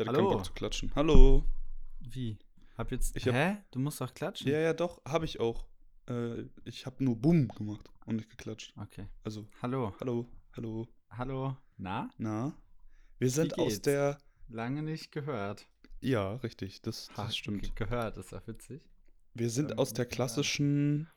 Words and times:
hatte 0.00 0.16
Hallo. 0.16 0.28
keinen 0.28 0.36
Bock 0.38 0.46
zu 0.46 0.52
klatschen. 0.52 0.92
Hallo. 0.94 1.44
Wie? 2.00 2.38
Hab 2.76 2.90
jetzt. 2.92 3.16
Ich 3.16 3.26
hab- 3.26 3.34
Hä? 3.34 3.56
Du 3.70 3.78
musst 3.78 4.00
doch 4.00 4.12
klatschen. 4.14 4.50
Ja, 4.50 4.58
ja, 4.58 4.72
doch, 4.72 5.02
habe 5.04 5.24
ich 5.24 5.38
auch. 5.40 5.66
Äh, 6.08 6.44
ich 6.64 6.86
habe 6.86 7.02
nur 7.04 7.16
Bumm 7.16 7.48
gemacht 7.48 7.88
und 8.06 8.16
nicht 8.16 8.30
geklatscht. 8.30 8.72
Okay. 8.76 9.06
Also, 9.22 9.46
Hallo. 9.62 9.94
hallo, 10.00 10.26
hallo. 10.56 10.88
Hallo. 11.10 11.56
Na? 11.76 12.08
Na? 12.18 12.54
Wir 13.18 13.30
sind 13.30 13.58
aus 13.58 13.80
der. 13.82 14.18
Lange 14.48 14.82
nicht 14.82 15.12
gehört. 15.12 15.68
Ja, 16.00 16.34
richtig, 16.36 16.80
das, 16.82 17.08
das 17.14 17.36
stimmt. 17.36 17.62
ge- 17.62 17.72
Gehört, 17.74 18.16
ist 18.16 18.32
ja 18.32 18.42
witzig. 18.46 18.82
Wir 19.34 19.50
sind 19.50 19.72
Ähm, 19.72 19.78
aus 19.78 19.92
der 19.92 20.06
klassischen. 20.06 21.08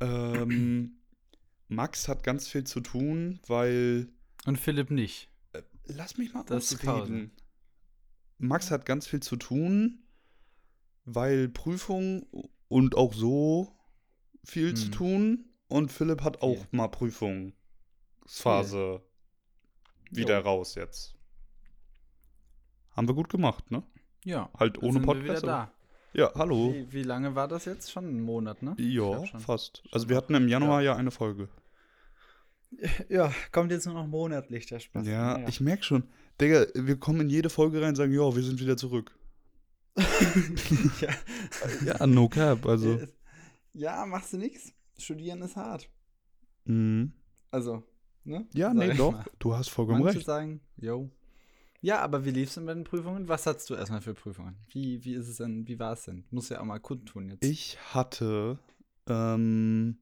Ähm, 0.00 0.98
Max 1.68 2.08
hat 2.08 2.22
ganz 2.22 2.48
viel 2.48 2.64
zu 2.64 2.80
tun, 2.80 3.40
weil. 3.46 4.08
Und 4.44 4.58
Philipp 4.58 4.90
nicht. 4.90 5.30
Lass 5.86 6.18
mich 6.18 6.34
mal 6.34 6.44
Das 6.44 6.74
ausreden. 6.74 7.30
Max 8.38 8.70
hat 8.70 8.84
ganz 8.86 9.06
viel 9.06 9.20
zu 9.20 9.36
tun, 9.36 10.02
weil 11.04 11.48
Prüfung 11.48 12.26
und 12.68 12.96
auch 12.96 13.12
so 13.14 13.72
viel 14.44 14.74
zu 14.74 14.86
Hm. 14.86 14.92
tun. 14.92 15.44
Und 15.68 15.90
Philipp 15.90 16.22
hat 16.22 16.42
auch 16.42 16.58
Viel. 16.58 16.66
mal 16.70 16.86
Prüfungsphase 16.88 19.02
wieder 20.12 20.38
Jo. 20.38 20.44
raus 20.44 20.76
jetzt. 20.76 21.16
Haben 22.96 23.08
wir 23.08 23.14
gut 23.14 23.28
gemacht, 23.28 23.68
ne? 23.72 23.82
Ja. 24.24 24.48
Halt 24.58 24.80
ohne 24.82 25.00
Podcast. 25.00 25.44
Ja, 26.14 26.32
hallo. 26.34 26.72
Wie, 26.72 26.92
wie 26.92 27.02
lange 27.02 27.34
war 27.34 27.48
das 27.48 27.64
jetzt? 27.64 27.90
Schon 27.90 28.06
ein 28.06 28.20
Monat, 28.22 28.62
ne? 28.62 28.74
Ja, 28.78 29.26
schon. 29.26 29.40
fast. 29.40 29.78
schon 29.78 29.92
Also 29.92 30.08
wir 30.08 30.16
hatten 30.16 30.34
im 30.34 30.46
Januar 30.48 30.80
ja, 30.82 30.94
eine 30.96 31.10
Folge. 31.10 31.48
Ja, 33.08 33.32
kommt 33.52 33.70
jetzt 33.70 33.86
nur 33.86 33.94
noch 33.94 34.06
monatlich 34.08 34.66
der 34.66 34.80
Spaß. 34.80 35.06
Ja, 35.06 35.34
Naja. 35.34 35.48
ich 35.48 35.60
merke 35.60 35.84
schon. 35.84 36.02
Digga, 36.40 36.66
wir 36.74 36.98
kommen 36.98 37.22
in 37.22 37.30
jede 37.30 37.50
Folge 37.50 37.80
rein 37.80 37.90
und 37.90 37.96
sagen, 37.96 38.12
ja, 38.12 38.34
wir 38.34 38.42
sind 38.42 38.60
wieder 38.60 38.76
zurück. 38.76 39.16
ja. 41.00 41.14
Ja, 41.84 42.06
no 42.06 42.28
cap, 42.28 42.66
also. 42.66 43.00
Ja, 43.72 44.04
machst 44.06 44.32
du 44.32 44.38
nix. 44.38 44.72
Studieren 44.98 45.42
ist 45.42 45.56
hart. 45.56 45.88
Mhm. 46.64 47.12
Also, 47.50 47.82
ne? 48.24 48.46
Ja, 48.54 48.68
Sag 48.68 48.76
nee, 48.76 48.94
doch. 48.94 49.12
mal. 49.12 49.24
Du 49.38 49.54
hast 49.54 49.68
vollkommen 49.68 50.02
Manche 50.02 50.18
recht. 50.18 50.26
sagen, 50.26 50.60
yo. 50.76 51.10
Ja, 51.80 52.00
aber 52.00 52.24
wie 52.24 52.30
lief's 52.30 52.54
denn 52.54 52.66
bei 52.66 52.74
den 52.74 52.84
Prüfungen? 52.84 53.28
Was 53.28 53.46
hattest 53.46 53.70
du 53.70 53.74
erstmal 53.74 54.00
für 54.00 54.14
Prüfungen? 54.14 54.56
Wie, 54.70 55.04
wie 55.04 55.14
ist 55.14 55.28
es 55.28 55.36
denn, 55.36 55.66
wie 55.68 55.78
war 55.78 55.92
es 55.92 56.04
denn? 56.04 56.24
Muss 56.30 56.48
ja 56.48 56.60
auch 56.60 56.64
mal 56.64 56.80
kundtun 56.80 57.28
jetzt. 57.28 57.44
Ich 57.44 57.78
hatte 57.94 58.58
ähm, 59.08 59.98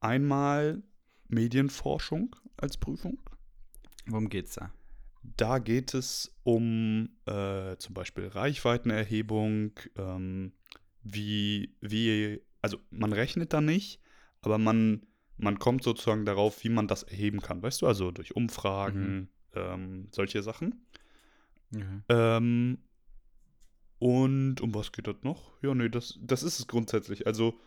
einmal 0.00 0.82
Medienforschung 1.28 2.36
als 2.56 2.76
Prüfung. 2.76 3.18
Worum 4.06 4.28
geht's 4.28 4.54
da? 4.54 4.72
Da 5.36 5.58
geht 5.58 5.94
es 5.94 6.34
um 6.42 7.10
äh, 7.26 7.76
zum 7.76 7.94
Beispiel 7.94 8.28
Reichweitenerhebung, 8.28 9.72
ähm, 9.96 10.52
wie, 11.02 11.74
wie, 11.80 12.40
also 12.62 12.78
man 12.90 13.12
rechnet 13.12 13.52
da 13.52 13.60
nicht, 13.60 14.00
aber 14.40 14.58
man, 14.58 15.06
man 15.36 15.58
kommt 15.58 15.82
sozusagen 15.82 16.24
darauf, 16.24 16.64
wie 16.64 16.70
man 16.70 16.88
das 16.88 17.02
erheben 17.02 17.40
kann, 17.40 17.62
weißt 17.62 17.82
du, 17.82 17.86
also 17.86 18.10
durch 18.10 18.36
Umfragen, 18.36 19.28
ähm, 19.54 20.08
solche 20.12 20.42
Sachen. 20.42 20.86
Mhm. 21.70 22.02
Ähm, 22.08 22.78
und 23.98 24.60
um 24.60 24.74
was 24.74 24.92
geht 24.92 25.06
das 25.06 25.16
noch? 25.22 25.52
Ja, 25.62 25.74
nee, 25.74 25.88
das, 25.88 26.18
das 26.22 26.42
ist 26.42 26.60
es 26.60 26.66
grundsätzlich. 26.66 27.26
Also, 27.26 27.58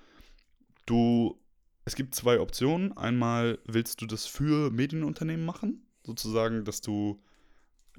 du, 0.86 1.40
es 1.86 1.96
gibt 1.96 2.16
zwei 2.16 2.40
Optionen. 2.40 2.96
Einmal 2.98 3.60
willst 3.66 4.02
du 4.02 4.06
das 4.06 4.26
für 4.26 4.72
Medienunternehmen 4.72 5.46
machen, 5.46 5.86
sozusagen, 6.06 6.64
dass 6.64 6.82
du, 6.82 7.22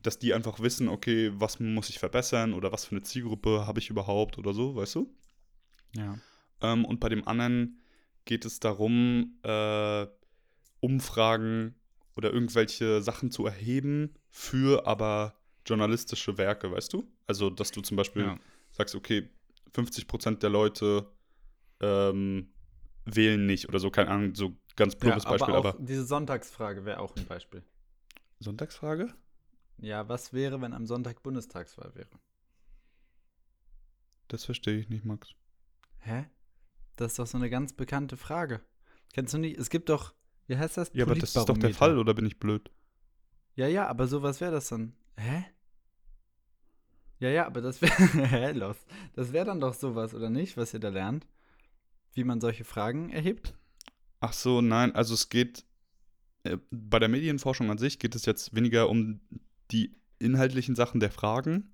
dass 0.02 0.18
die 0.18 0.34
einfach 0.34 0.60
wissen, 0.60 0.88
okay, 0.88 1.32
was 1.34 1.60
muss 1.60 1.88
ich 1.88 1.98
verbessern 1.98 2.52
oder 2.54 2.72
was 2.72 2.84
für 2.84 2.92
eine 2.96 3.02
Zielgruppe 3.02 3.66
habe 3.66 3.78
ich 3.80 3.90
überhaupt 3.90 4.38
oder 4.38 4.52
so, 4.52 4.74
weißt 4.74 4.96
du? 4.96 5.14
Ja. 5.96 6.18
Ähm, 6.60 6.84
und 6.84 7.00
bei 7.00 7.08
dem 7.08 7.26
anderen 7.26 7.80
geht 8.24 8.44
es 8.44 8.60
darum, 8.60 9.38
äh, 9.42 10.06
Umfragen 10.80 11.74
oder 12.16 12.32
irgendwelche 12.32 13.02
Sachen 13.02 13.30
zu 13.30 13.46
erheben 13.46 14.14
für 14.28 14.86
aber 14.86 15.34
journalistische 15.66 16.38
Werke, 16.38 16.70
weißt 16.70 16.92
du? 16.92 17.04
Also, 17.26 17.50
dass 17.50 17.70
du 17.70 17.80
zum 17.80 17.96
Beispiel 17.96 18.22
Ja. 18.24 18.38
sagst, 18.70 18.94
okay, 18.94 19.28
50% 19.72 20.42
der 20.42 20.50
Leute 20.50 21.06
ähm, 21.80 22.52
wählen 23.04 23.46
nicht 23.46 23.68
oder 23.68 23.78
so, 23.78 23.90
keine 23.90 24.10
Ahnung, 24.10 24.34
so 24.34 24.56
ganz 24.76 24.94
ja 24.94 25.00
plumpes 25.00 25.24
Beispiel, 25.24 25.54
aber 25.54 25.68
aber, 25.68 25.78
auch 25.78 25.84
diese 25.84 26.04
Sonntagsfrage 26.04 26.84
wäre 26.84 27.00
auch 27.00 27.16
ein 27.16 27.26
Beispiel. 27.26 27.62
Sonntagsfrage? 28.40 29.14
Ja, 29.78 30.08
was 30.08 30.32
wäre, 30.32 30.60
wenn 30.60 30.72
am 30.72 30.86
Sonntag 30.86 31.22
Bundestagswahl 31.22 31.94
wäre? 31.94 32.08
Das 34.28 34.44
verstehe 34.44 34.78
ich 34.78 34.88
nicht, 34.88 35.04
Max. 35.04 35.34
Hä? 35.98 36.26
Das 36.96 37.12
ist 37.12 37.18
doch 37.18 37.26
so 37.26 37.36
eine 37.36 37.50
ganz 37.50 37.72
bekannte 37.72 38.16
Frage. 38.16 38.60
Kennst 39.12 39.34
du 39.34 39.38
nicht? 39.38 39.58
Es 39.58 39.70
gibt 39.70 39.88
doch, 39.88 40.14
wie 40.46 40.56
heißt 40.56 40.76
das? 40.76 40.90
Ja, 40.94 41.04
aber 41.04 41.14
das 41.14 41.34
ist 41.34 41.48
doch 41.48 41.58
der. 41.58 41.74
Fall, 41.74 41.98
oder 41.98 42.14
bin 42.14 42.26
ich 42.26 42.38
blöd? 42.38 42.70
Ja, 43.54 43.66
ja, 43.66 43.86
aber 43.88 44.06
sowas 44.06 44.40
wäre 44.40 44.52
das 44.52 44.68
dann. 44.68 44.94
Hä? 45.16 45.44
Ja, 47.18 47.28
ja, 47.28 47.46
aber 47.46 47.60
das 47.60 47.82
wäre. 47.82 47.92
Hä, 48.28 48.52
los. 48.52 48.76
Das 49.14 49.32
wäre 49.32 49.44
dann 49.44 49.60
doch 49.60 49.74
sowas, 49.74 50.14
oder 50.14 50.30
nicht, 50.30 50.56
was 50.56 50.74
ihr 50.74 50.80
da 50.80 50.88
lernt? 50.88 51.26
Wie 52.14 52.24
man 52.24 52.40
solche 52.40 52.64
Fragen 52.64 53.10
erhebt? 53.10 53.54
Ach 54.20 54.32
so, 54.32 54.60
nein, 54.60 54.94
also 54.94 55.14
es 55.14 55.28
geht 55.28 55.64
äh, 56.44 56.58
bei 56.70 56.98
der 56.98 57.08
Medienforschung 57.08 57.70
an 57.70 57.78
sich 57.78 57.98
geht 57.98 58.14
es 58.14 58.26
jetzt 58.26 58.54
weniger 58.54 58.88
um 58.88 59.20
die 59.72 59.96
inhaltlichen 60.18 60.74
Sachen 60.76 61.00
der 61.00 61.10
Fragen, 61.10 61.72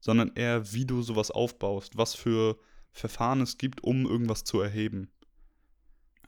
sondern 0.00 0.32
eher, 0.34 0.72
wie 0.72 0.84
du 0.84 1.02
sowas 1.02 1.30
aufbaust, 1.30 1.96
was 1.96 2.14
für 2.14 2.58
Verfahren 2.92 3.40
es 3.40 3.58
gibt, 3.58 3.82
um 3.82 4.06
irgendwas 4.06 4.44
zu 4.44 4.60
erheben. 4.60 5.10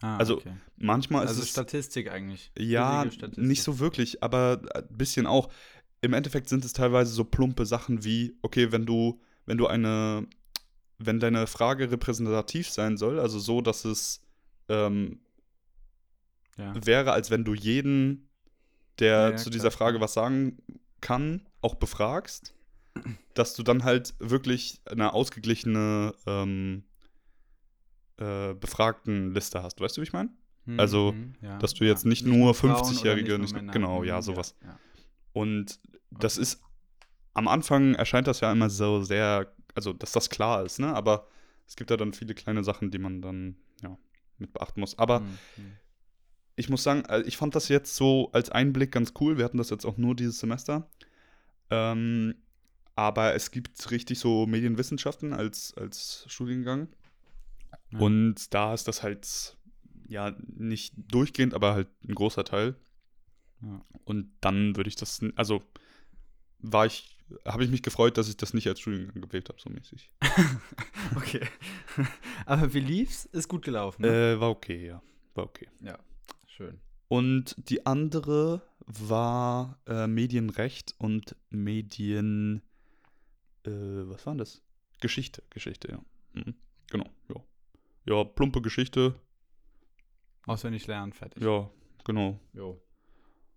Ah, 0.00 0.18
Also, 0.18 0.38
okay. 0.38 0.56
Manchmal 0.76 1.24
ist 1.24 1.30
Also 1.30 1.42
es 1.42 1.50
Statistik 1.50 2.10
eigentlich. 2.10 2.50
ja 2.58 3.10
Statistik. 3.10 3.44
nicht 3.44 3.62
so 3.62 3.78
wirklich, 3.78 4.22
aber 4.22 4.60
ein 4.74 4.96
bisschen 4.96 5.26
auch. 5.26 5.50
Im 6.02 6.12
Endeffekt 6.12 6.48
sind 6.48 6.64
es 6.64 6.72
teilweise 6.74 7.12
so 7.12 7.24
plumpe 7.24 7.64
Sachen 7.64 8.04
wie, 8.04 8.36
okay, 8.42 8.72
wenn 8.72 8.84
du, 8.84 9.20
wenn 9.46 9.56
du 9.58 9.66
eine, 9.66 10.26
wenn 10.98 11.18
deine 11.20 11.46
Frage 11.46 11.90
repräsentativ 11.90 12.68
sein 12.70 12.96
soll, 12.96 13.18
also 13.18 13.38
so, 13.38 13.60
dass 13.62 13.84
es 13.84 14.20
ähm, 14.68 15.20
Ja. 16.58 16.74
wäre, 16.84 17.12
als 17.12 17.30
wenn 17.30 17.44
du 17.44 17.54
jeden, 17.54 18.28
der 18.98 19.10
Ja, 19.10 19.30
ja, 19.30 19.36
zu 19.36 19.44
klar, 19.44 19.52
dieser 19.52 19.70
Frage 19.70 20.00
was 20.00 20.12
sagen 20.14 20.58
kann, 21.00 21.46
auch 21.60 21.74
befragst, 21.76 22.54
dass 23.34 23.54
du 23.54 23.62
dann 23.62 23.84
halt 23.84 24.14
wirklich 24.18 24.80
eine 24.86 25.12
ausgeglichene 25.12 26.14
ähm, 26.26 26.84
äh, 28.18 28.54
Befragtenliste 28.54 29.62
hast. 29.62 29.80
Weißt 29.80 29.96
du, 29.96 30.00
wie 30.00 30.04
ich 30.06 30.12
meine? 30.12 30.30
Mhm, 30.64 30.80
also, 30.80 31.12
mhm, 31.12 31.34
ja, 31.42 31.58
dass 31.58 31.74
du 31.74 31.84
jetzt 31.84 32.04
ja. 32.04 32.08
nicht 32.08 32.24
nur 32.24 32.54
Frauen 32.54 32.70
oder 32.72 32.80
50-Jährige, 32.84 33.32
nicht 33.38 33.40
nicht 33.40 33.52
nur 33.52 33.62
nur- 33.62 33.62
Männer. 33.62 33.72
genau, 33.72 34.04
ja, 34.04 34.16
Mhm, 34.18 34.22
sowas. 34.22 34.54
Ja, 34.64 34.78
Und 35.32 35.78
das 36.10 36.36
Okay. 36.36 36.42
ist, 36.42 36.62
am 37.34 37.48
Anfang 37.48 37.94
erscheint 37.94 38.26
das 38.26 38.40
ja 38.40 38.50
immer 38.50 38.70
so 38.70 39.02
sehr, 39.02 39.52
also 39.74 39.92
dass 39.92 40.12
das 40.12 40.30
klar 40.30 40.64
ist, 40.64 40.78
ne? 40.78 40.94
Aber 40.94 41.26
es 41.66 41.76
gibt 41.76 41.90
ja 41.90 41.96
dann 41.98 42.14
viele 42.14 42.34
kleine 42.34 42.64
Sachen, 42.64 42.90
die 42.90 42.98
man 42.98 43.20
dann, 43.20 43.56
ja, 43.82 43.98
mit 44.38 44.52
beachten 44.54 44.80
muss. 44.80 44.98
Aber 44.98 45.20
mhm. 45.20 45.38
Ich 46.56 46.70
muss 46.70 46.82
sagen, 46.82 47.04
äh, 47.04 47.20
ich 47.22 47.36
fand 47.36 47.54
das 47.54 47.68
jetzt 47.68 47.94
so 47.94 48.30
als 48.32 48.50
Einblick 48.50 48.90
ganz 48.90 49.12
cool. 49.20 49.36
Wir 49.36 49.44
hatten 49.44 49.58
das 49.58 49.70
jetzt 49.70 49.84
auch 49.84 49.98
nur 49.98 50.16
dieses 50.16 50.38
Semester. 50.38 50.90
Ähm, 51.70 52.34
aber 52.94 53.34
es 53.34 53.50
gibt 53.50 53.90
richtig 53.90 54.18
so 54.18 54.46
Medienwissenschaften 54.46 55.34
als, 55.34 55.74
als 55.76 56.24
Studiengang. 56.28 56.88
Ja. 57.90 57.98
Und 57.98 58.54
da 58.54 58.72
ist 58.72 58.88
das 58.88 59.02
halt, 59.02 59.56
ja, 60.08 60.34
nicht 60.46 60.94
durchgehend, 60.96 61.52
aber 61.52 61.74
halt 61.74 61.88
ein 62.08 62.14
großer 62.14 62.44
Teil. 62.44 62.74
Ja. 63.60 63.84
Und 64.04 64.32
dann 64.40 64.76
würde 64.76 64.88
ich 64.88 64.96
das, 64.96 65.20
also 65.36 65.62
war 66.58 66.86
ich, 66.86 67.18
habe 67.44 67.64
ich 67.64 67.70
mich 67.70 67.82
gefreut, 67.82 68.16
dass 68.16 68.28
ich 68.28 68.38
das 68.38 68.54
nicht 68.54 68.66
als 68.66 68.80
Studiengang 68.80 69.20
gewählt 69.20 69.50
habe, 69.50 69.60
so 69.60 69.68
mäßig. 69.70 70.10
Okay. 71.14 71.46
Aber 72.46 72.74
wie 72.74 72.80
lief's? 72.80 73.26
Ist 73.26 73.46
gut 73.48 73.64
gelaufen. 73.64 74.02
Ne? 74.02 74.32
Äh, 74.32 74.40
war 74.40 74.50
okay, 74.50 74.86
ja. 74.88 75.02
War 75.34 75.44
okay. 75.44 75.68
Ja, 75.80 75.96
schön. 76.56 76.80
Und 77.08 77.54
die 77.70 77.86
andere 77.86 78.62
war 78.86 79.78
äh, 79.86 80.06
Medienrecht 80.06 80.94
und 80.98 81.36
Medien. 81.50 82.62
Äh, 83.64 83.70
was 83.70 84.26
war 84.26 84.34
das? 84.34 84.62
Geschichte, 85.00 85.42
Geschichte, 85.50 85.88
ja. 85.92 86.00
Mhm. 86.32 86.54
Genau, 86.90 87.06
ja. 87.28 87.36
Ja, 88.06 88.24
plumpe 88.24 88.62
Geschichte, 88.62 89.14
Auswendig 90.46 90.86
lernen, 90.86 91.12
fertig. 91.12 91.42
ja, 91.42 91.68
genau. 92.04 92.38
Jo. 92.52 92.80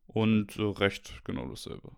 Und 0.07 0.57
äh, 0.57 0.63
Recht, 0.63 1.21
genau 1.23 1.47
dasselbe. 1.47 1.91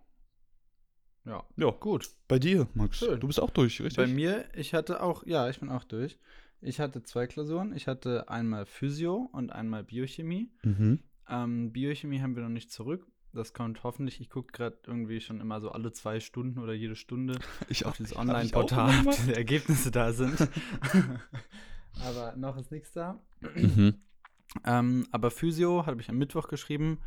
Ja. 1.24 1.46
Ja, 1.56 1.72
Gut. 1.72 2.10
bei 2.28 2.40
dir, 2.40 2.68
Max. 2.74 2.98
Schön. 2.98 3.20
Du 3.20 3.28
bist 3.28 3.40
auch 3.40 3.52
durch, 3.52 3.80
richtig? 3.80 3.96
Bei 3.96 4.08
mir, 4.08 4.50
ich 4.54 4.74
hatte 4.74 5.02
auch, 5.02 5.26
ja, 5.26 5.50
ich 5.50 5.60
bin 5.60 5.70
auch 5.70 5.86
durch. 5.86 6.18
Ich 6.62 6.80
hatte 6.80 7.04
zwei 7.04 7.28
Klausuren. 7.28 7.74
Ich 7.76 7.88
hatte 7.88 8.30
einmal 8.30 8.66
Physio 8.66 9.30
und 9.32 9.52
einmal 9.52 9.84
Biochemie. 9.84 10.52
Mhm. 10.64 11.00
Ähm, 11.28 11.72
Biochemie 11.72 12.22
haben 12.22 12.36
wir 12.36 12.44
noch 12.44 12.50
nicht 12.50 12.72
zurück 12.72 13.08
Das 13.34 13.54
kommt 13.54 13.84
hoffentlich. 13.84 14.22
Ich 14.22 14.30
gucke 14.30 14.52
gerade 14.52 14.78
irgendwie 14.86 15.22
schon 15.22 15.42
immer 15.42 15.60
so 15.60 15.72
alle 15.72 15.92
zwei 15.92 16.20
Stunden 16.20 16.60
oder 16.60 16.74
jede 16.74 16.96
Stunde 16.96 17.40
Ich 17.70 17.86
auf 17.86 17.98
dieses 17.98 18.16
Online-Portal, 18.16 19.08
ob 19.08 19.16
diese 19.18 19.36
Ergebnisse 19.36 19.90
da 19.90 20.14
sind. 20.14 20.36
aber 22.06 22.36
noch 22.36 22.58
ist 22.58 22.72
nichts 22.72 22.94
da. 22.94 23.20
Mhm. 23.56 23.96
Ähm, 24.66 25.08
aber 25.12 25.32
Physio 25.32 25.86
habe 25.86 26.02
ich 26.02 26.10
am 26.10 26.18
Mittwoch 26.18 26.50
geschrieben 26.50 27.00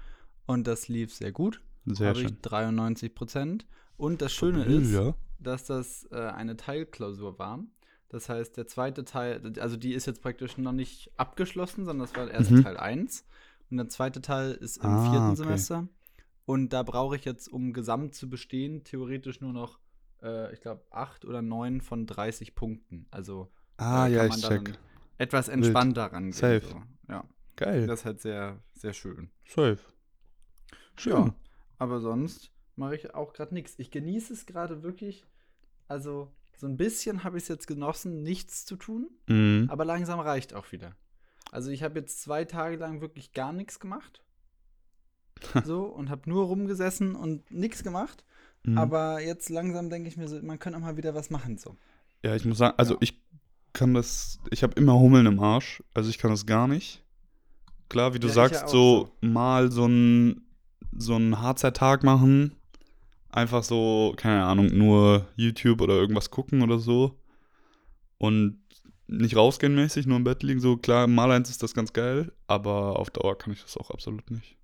und 0.46 0.66
das 0.66 0.88
lief 0.88 1.12
sehr 1.12 1.30
gut. 1.30 1.60
Sehr 1.84 2.08
habe 2.08 2.22
ich 2.22 2.28
schön. 2.28 2.38
93 2.40 3.14
Prozent. 3.14 3.66
Und 3.98 4.22
das 4.22 4.32
Schöne 4.32 4.64
ist, 4.64 4.98
dass 5.38 5.64
das 5.64 6.08
äh, 6.10 6.16
eine 6.16 6.56
Teilklausur 6.56 7.38
war. 7.38 7.62
Das 8.08 8.28
heißt, 8.28 8.56
der 8.56 8.66
zweite 8.66 9.04
Teil, 9.04 9.40
also 9.58 9.76
die 9.76 9.92
ist 9.94 10.06
jetzt 10.06 10.22
praktisch 10.22 10.56
noch 10.58 10.72
nicht 10.72 11.10
abgeschlossen, 11.16 11.84
sondern 11.84 12.06
das 12.06 12.14
war 12.16 12.30
erst 12.30 12.50
Mhm. 12.50 12.62
Teil 12.62 12.76
1. 12.76 13.26
Und 13.70 13.76
der 13.78 13.88
zweite 13.88 14.20
Teil 14.20 14.52
ist 14.52 14.76
im 14.78 14.90
Ah, 14.90 15.10
vierten 15.10 15.26
okay. 15.28 15.36
Semester. 15.36 15.88
Und 16.46 16.72
da 16.72 16.82
brauche 16.82 17.16
ich 17.16 17.24
jetzt, 17.24 17.48
um 17.48 17.72
gesamt 17.72 18.14
zu 18.14 18.28
bestehen, 18.28 18.84
theoretisch 18.84 19.40
nur 19.40 19.52
noch, 19.52 19.78
äh, 20.22 20.52
ich 20.52 20.60
glaube, 20.60 20.82
8 20.90 21.24
oder 21.24 21.42
9 21.42 21.80
von 21.80 22.06
30 22.06 22.54
Punkten. 22.54 23.06
Also 23.10 23.50
Ah, 23.78 24.04
da 24.04 24.08
ja, 24.08 24.28
kann 24.28 24.38
ich 24.38 24.42
man 24.42 24.50
check. 24.50 24.64
dann 24.66 24.76
etwas 25.18 25.48
entspannter 25.48 26.04
rangehen. 26.04 26.32
Safe. 26.32 26.60
So. 26.66 26.82
Ja, 27.08 27.24
Geil. 27.56 27.86
das 27.86 28.00
ist 28.00 28.04
halt 28.04 28.20
sehr, 28.20 28.62
sehr 28.74 28.92
schön. 28.92 29.30
Safe. 29.46 29.78
Schön. 30.96 31.12
Ja, 31.12 31.34
aber 31.78 32.00
sonst 32.00 32.52
mache 32.76 32.94
ich 32.94 33.14
auch 33.14 33.32
gerade 33.32 33.54
nichts. 33.54 33.74
Ich 33.78 33.90
genieße 33.90 34.32
es 34.34 34.46
gerade 34.46 34.82
wirklich. 34.82 35.24
Also, 35.88 36.30
so 36.56 36.66
ein 36.66 36.76
bisschen 36.76 37.24
habe 37.24 37.36
ich 37.36 37.44
es 37.44 37.48
jetzt 37.48 37.66
genossen, 37.66 38.22
nichts 38.22 38.64
zu 38.64 38.76
tun, 38.76 39.08
Mhm. 39.28 39.66
aber 39.70 39.84
langsam 39.84 40.20
reicht 40.20 40.54
auch 40.54 40.70
wieder. 40.72 40.94
Also, 41.52 41.70
ich 41.70 41.82
habe 41.82 41.98
jetzt 42.00 42.20
zwei 42.22 42.44
Tage 42.44 42.76
lang 42.76 43.00
wirklich 43.00 43.32
gar 43.32 43.52
nichts 43.52 43.78
gemacht. 43.80 44.20
so, 45.64 45.84
und 45.84 46.10
habe 46.10 46.28
nur 46.30 46.46
rumgesessen 46.46 47.14
und 47.16 47.50
nichts 47.50 47.82
gemacht. 47.82 48.24
Mhm. 48.64 48.78
Aber 48.78 49.20
jetzt 49.20 49.50
langsam 49.50 49.90
denke 49.90 50.08
ich 50.08 50.16
mir 50.16 50.26
so, 50.28 50.40
man 50.42 50.58
könnte 50.58 50.78
auch 50.78 50.82
mal 50.82 50.96
wieder 50.96 51.14
was 51.14 51.28
machen. 51.30 51.58
So. 51.58 51.76
Ja, 52.24 52.34
ich 52.34 52.44
muss 52.44 52.58
sagen, 52.58 52.74
also 52.78 52.94
Ja. 52.94 52.98
ich 53.02 53.20
kann 53.72 53.92
das, 53.94 54.38
ich 54.50 54.62
habe 54.62 54.74
immer 54.80 54.98
Hummeln 54.98 55.26
im 55.26 55.38
Arsch, 55.40 55.82
also 55.92 56.08
ich 56.08 56.18
kann 56.18 56.30
das 56.30 56.46
gar 56.46 56.66
nicht. 56.68 57.02
Klar, 57.88 58.14
wie 58.14 58.20
du 58.20 58.28
Ja, 58.28 58.30
ich 58.32 58.36
ja 58.36 58.48
sagst, 58.48 58.64
auch 58.64 58.68
so, 58.68 59.12
mal 59.20 59.70
so 59.70 59.86
ein 59.86 60.40
so 60.96 61.16
ein 61.16 61.40
Harzer-Tag 61.40 62.04
machen, 62.04 62.54
einfach 63.34 63.64
so, 63.64 64.14
keine 64.16 64.44
Ahnung, 64.44 64.76
nur 64.76 65.26
YouTube 65.36 65.80
oder 65.80 65.94
irgendwas 65.94 66.30
gucken 66.30 66.62
oder 66.62 66.78
so 66.78 67.18
und 68.18 68.60
nicht 69.06 69.36
rausgehen 69.36 69.74
mäßig, 69.74 70.06
nur 70.06 70.16
im 70.16 70.24
Bett 70.24 70.42
liegen, 70.42 70.60
so 70.60 70.76
klar, 70.76 71.06
mal 71.06 71.30
eins 71.30 71.50
ist 71.50 71.62
das 71.62 71.74
ganz 71.74 71.92
geil, 71.92 72.32
aber 72.46 72.98
auf 72.98 73.10
Dauer 73.10 73.36
kann 73.36 73.52
ich 73.52 73.62
das 73.62 73.76
auch 73.76 73.90
absolut 73.90 74.30
nicht. 74.30 74.56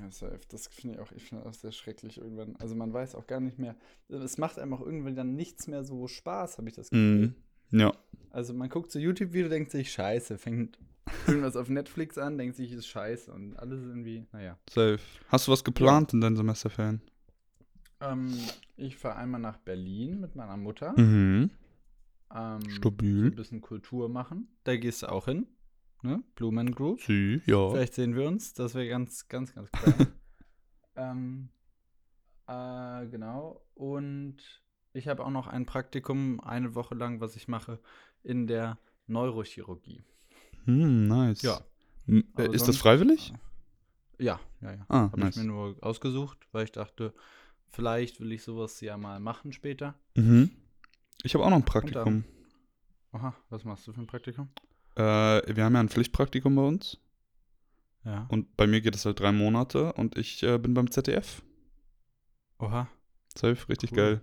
Ja, 0.00 0.10
safe. 0.10 0.40
Das 0.48 0.68
finde 0.68 0.96
ich 0.96 1.00
auch, 1.00 1.12
ich 1.12 1.22
finde 1.22 1.44
auch 1.44 1.52
sehr 1.52 1.72
schrecklich 1.72 2.16
irgendwann. 2.16 2.56
Also, 2.56 2.74
man 2.74 2.94
weiß 2.94 3.14
auch 3.14 3.26
gar 3.26 3.40
nicht 3.40 3.58
mehr. 3.58 3.76
Es 4.08 4.38
macht 4.38 4.58
einem 4.58 4.72
auch 4.72 4.80
irgendwie 4.80 5.14
dann 5.14 5.34
nichts 5.34 5.66
mehr 5.66 5.84
so 5.84 6.08
Spaß, 6.08 6.56
habe 6.58 6.68
ich 6.68 6.74
das 6.74 6.88
Gefühl. 6.88 7.34
Mhm. 7.70 7.78
Ja, 7.78 7.92
Also 8.30 8.54
man 8.54 8.68
guckt 8.68 8.90
so 8.90 8.98
YouTube-Video, 8.98 9.48
denkt 9.48 9.70
sich, 9.70 9.92
scheiße, 9.92 10.38
fängt 10.38 10.78
irgendwas 11.26 11.56
auf 11.56 11.68
Netflix 11.68 12.16
an, 12.18 12.38
denkt 12.38 12.56
sich, 12.56 12.72
ist 12.72 12.86
scheiße 12.86 13.32
und 13.32 13.56
alles 13.58 13.82
irgendwie, 13.82 14.26
naja. 14.32 14.58
safe. 14.70 15.00
Hast 15.28 15.46
du 15.46 15.52
was 15.52 15.62
geplant 15.62 16.12
in 16.14 16.20
deinen 16.20 16.36
Semesterferien? 16.36 17.02
Ähm, 18.02 18.36
ich 18.76 18.96
fahre 18.96 19.16
einmal 19.16 19.40
nach 19.40 19.58
Berlin 19.58 20.20
mit 20.20 20.34
meiner 20.34 20.56
Mutter. 20.56 20.98
Mhm. 20.98 21.50
Ähm, 22.34 22.70
Stabil. 22.70 23.26
ein 23.26 23.34
bisschen 23.34 23.60
Kultur 23.60 24.08
machen. 24.08 24.48
Da 24.64 24.76
gehst 24.76 25.02
du 25.02 25.06
auch 25.12 25.26
hin. 25.26 25.46
Ne? 26.02 26.22
Blumen 26.34 26.74
Group. 26.74 27.00
Sie, 27.02 27.40
ja. 27.46 27.70
Vielleicht 27.70 27.94
sehen 27.94 28.16
wir 28.16 28.26
uns. 28.26 28.54
Das 28.54 28.74
wäre 28.74 28.88
ganz, 28.88 29.28
ganz, 29.28 29.54
ganz 29.54 29.70
geil. 29.70 30.08
ähm, 30.96 31.48
äh, 32.48 33.06
genau. 33.06 33.62
Und 33.74 34.36
ich 34.94 35.06
habe 35.08 35.24
auch 35.24 35.30
noch 35.30 35.46
ein 35.46 35.64
Praktikum, 35.66 36.40
eine 36.40 36.74
Woche 36.74 36.94
lang, 36.94 37.20
was 37.20 37.36
ich 37.36 37.46
mache, 37.48 37.78
in 38.24 38.46
der 38.46 38.78
Neurochirurgie. 39.06 40.02
Hm, 40.64 41.06
nice. 41.06 41.42
Ja. 41.42 41.60
M- 42.08 42.24
äh, 42.36 42.42
Aber 42.44 42.46
ist 42.46 42.62
das 42.62 42.66
sonst- 42.66 42.78
freiwillig? 42.78 43.32
Ja, 44.18 44.40
ja, 44.60 44.72
ja. 44.72 44.84
Ah, 44.88 45.02
Habe 45.10 45.20
nice. 45.20 45.36
ich 45.36 45.42
mir 45.42 45.48
nur 45.48 45.76
ausgesucht, 45.80 46.46
weil 46.52 46.64
ich 46.64 46.72
dachte, 46.72 47.12
vielleicht 47.72 48.20
will 48.20 48.32
ich 48.32 48.42
sowas 48.42 48.80
ja 48.80 48.96
mal 48.96 49.20
machen 49.20 49.52
später. 49.52 49.94
Mhm. 50.14 50.50
Ich 51.22 51.34
habe 51.34 51.44
auch 51.44 51.50
noch 51.50 51.56
ein 51.56 51.64
Praktikum. 51.64 52.24
Aha, 53.12 53.34
was 53.50 53.64
machst 53.64 53.86
du 53.86 53.92
für 53.92 54.00
ein 54.00 54.06
Praktikum? 54.06 54.48
Äh, 54.96 55.00
wir 55.02 55.64
haben 55.64 55.74
ja 55.74 55.80
ein 55.80 55.88
Pflichtpraktikum 55.88 56.54
bei 56.54 56.62
uns 56.62 56.98
Ja. 58.04 58.26
und 58.30 58.56
bei 58.56 58.66
mir 58.66 58.80
geht 58.80 58.94
es 58.94 59.04
halt 59.04 59.20
drei 59.20 59.32
Monate 59.32 59.92
und 59.94 60.16
ich 60.18 60.42
äh, 60.42 60.58
bin 60.58 60.74
beim 60.74 60.90
ZDF. 60.90 61.42
Oha. 62.58 62.88
Safe, 63.36 63.68
richtig 63.68 63.92
Cool. 63.92 63.96
geil. 63.96 64.22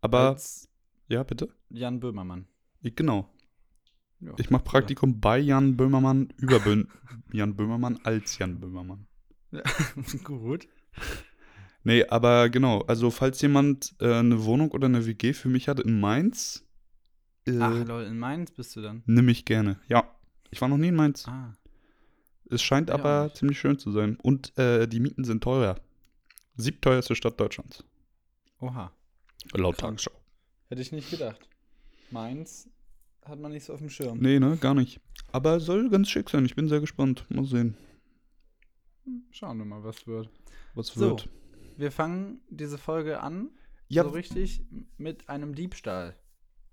Aber, 0.00 0.30
Als 0.30 0.68
ja, 1.08 1.22
bitte? 1.22 1.48
Jan 1.70 2.00
Böhmermann. 2.00 2.46
Ich, 2.82 2.94
genau. 2.96 3.28
Ja. 4.20 4.32
Ich 4.38 4.50
mache 4.50 4.64
Praktikum 4.64 5.20
bei 5.20 5.38
Jan 5.38 5.76
Böhmermann 5.76 6.32
über 6.38 6.58
Bö 6.60 6.84
Jan 7.32 7.54
Böhmermann 7.56 7.98
als 8.04 8.38
Jan 8.38 8.58
Böhmermann. 8.60 9.06
Gut. 10.24 10.66
Nee, 11.86 12.04
aber 12.08 12.50
genau, 12.50 12.80
also 12.88 13.12
falls 13.12 13.40
jemand 13.42 13.94
äh, 14.00 14.12
eine 14.12 14.44
Wohnung 14.44 14.72
oder 14.72 14.86
eine 14.86 15.06
WG 15.06 15.32
für 15.32 15.48
mich 15.48 15.68
hat 15.68 15.78
in 15.78 16.00
Mainz, 16.00 16.64
äh, 17.46 17.58
Ach, 17.60 17.84
lol, 17.86 18.02
in 18.02 18.18
Mainz 18.18 18.50
bist 18.50 18.74
du 18.74 18.80
dann. 18.82 19.04
nimm 19.06 19.28
ich 19.28 19.44
gerne. 19.44 19.78
Ja, 19.88 20.10
ich 20.50 20.60
war 20.60 20.66
noch 20.68 20.78
nie 20.78 20.88
in 20.88 20.96
Mainz. 20.96 21.28
Ah. 21.28 21.56
Es 22.50 22.60
scheint 22.62 22.88
Ja, 22.88 22.96
aber 22.96 23.32
ziemlich 23.34 23.60
schön 23.60 23.78
zu 23.78 23.92
sein. 23.92 24.16
Und 24.20 24.56
äh, 24.58 24.88
die 24.88 24.98
Mieten 24.98 25.22
sind 25.22 25.44
teuer. 25.44 25.76
Siebteuerste 26.56 27.14
Stadt 27.14 27.38
Deutschlands. 27.38 27.84
Oha. 28.60 28.90
Laut. 29.54 29.78
Tagesschau. 29.78 30.10
Hätte 30.68 30.82
ich 30.82 30.90
nicht 30.90 31.10
gedacht. 31.10 31.48
Mainz 32.10 32.68
hat 33.24 33.38
man 33.38 33.52
nicht 33.52 33.64
so 33.64 33.74
auf 33.74 33.78
dem 33.80 33.90
Schirm. 33.90 34.18
Nee, 34.18 34.40
ne, 34.40 34.56
gar 34.56 34.74
nicht. 34.74 35.00
Aber 35.30 35.60
soll 35.60 35.88
ganz 35.90 36.08
schick 36.08 36.30
sein. 36.30 36.44
Ich 36.46 36.56
bin 36.56 36.66
sehr 36.68 36.80
gespannt. 36.80 37.26
Mal 37.28 37.44
sehen, 37.44 37.76
Hm, 39.04 39.22
Schauen 39.30 39.58
wir 39.58 39.64
mal, 39.64 39.84
was 39.84 40.04
wird. 40.08 40.28
was 40.74 40.88
So. 40.88 41.00
wird. 41.10 41.28
Wir 41.76 41.92
fangen 41.92 42.40
diese 42.48 42.78
Folge 42.78 43.20
an, 43.20 43.50
Ja, 43.88 44.02
so 44.04 44.10
richtig, 44.10 44.64
mit 44.96 45.28
einem 45.28 45.54
Diebstahl. 45.54 46.16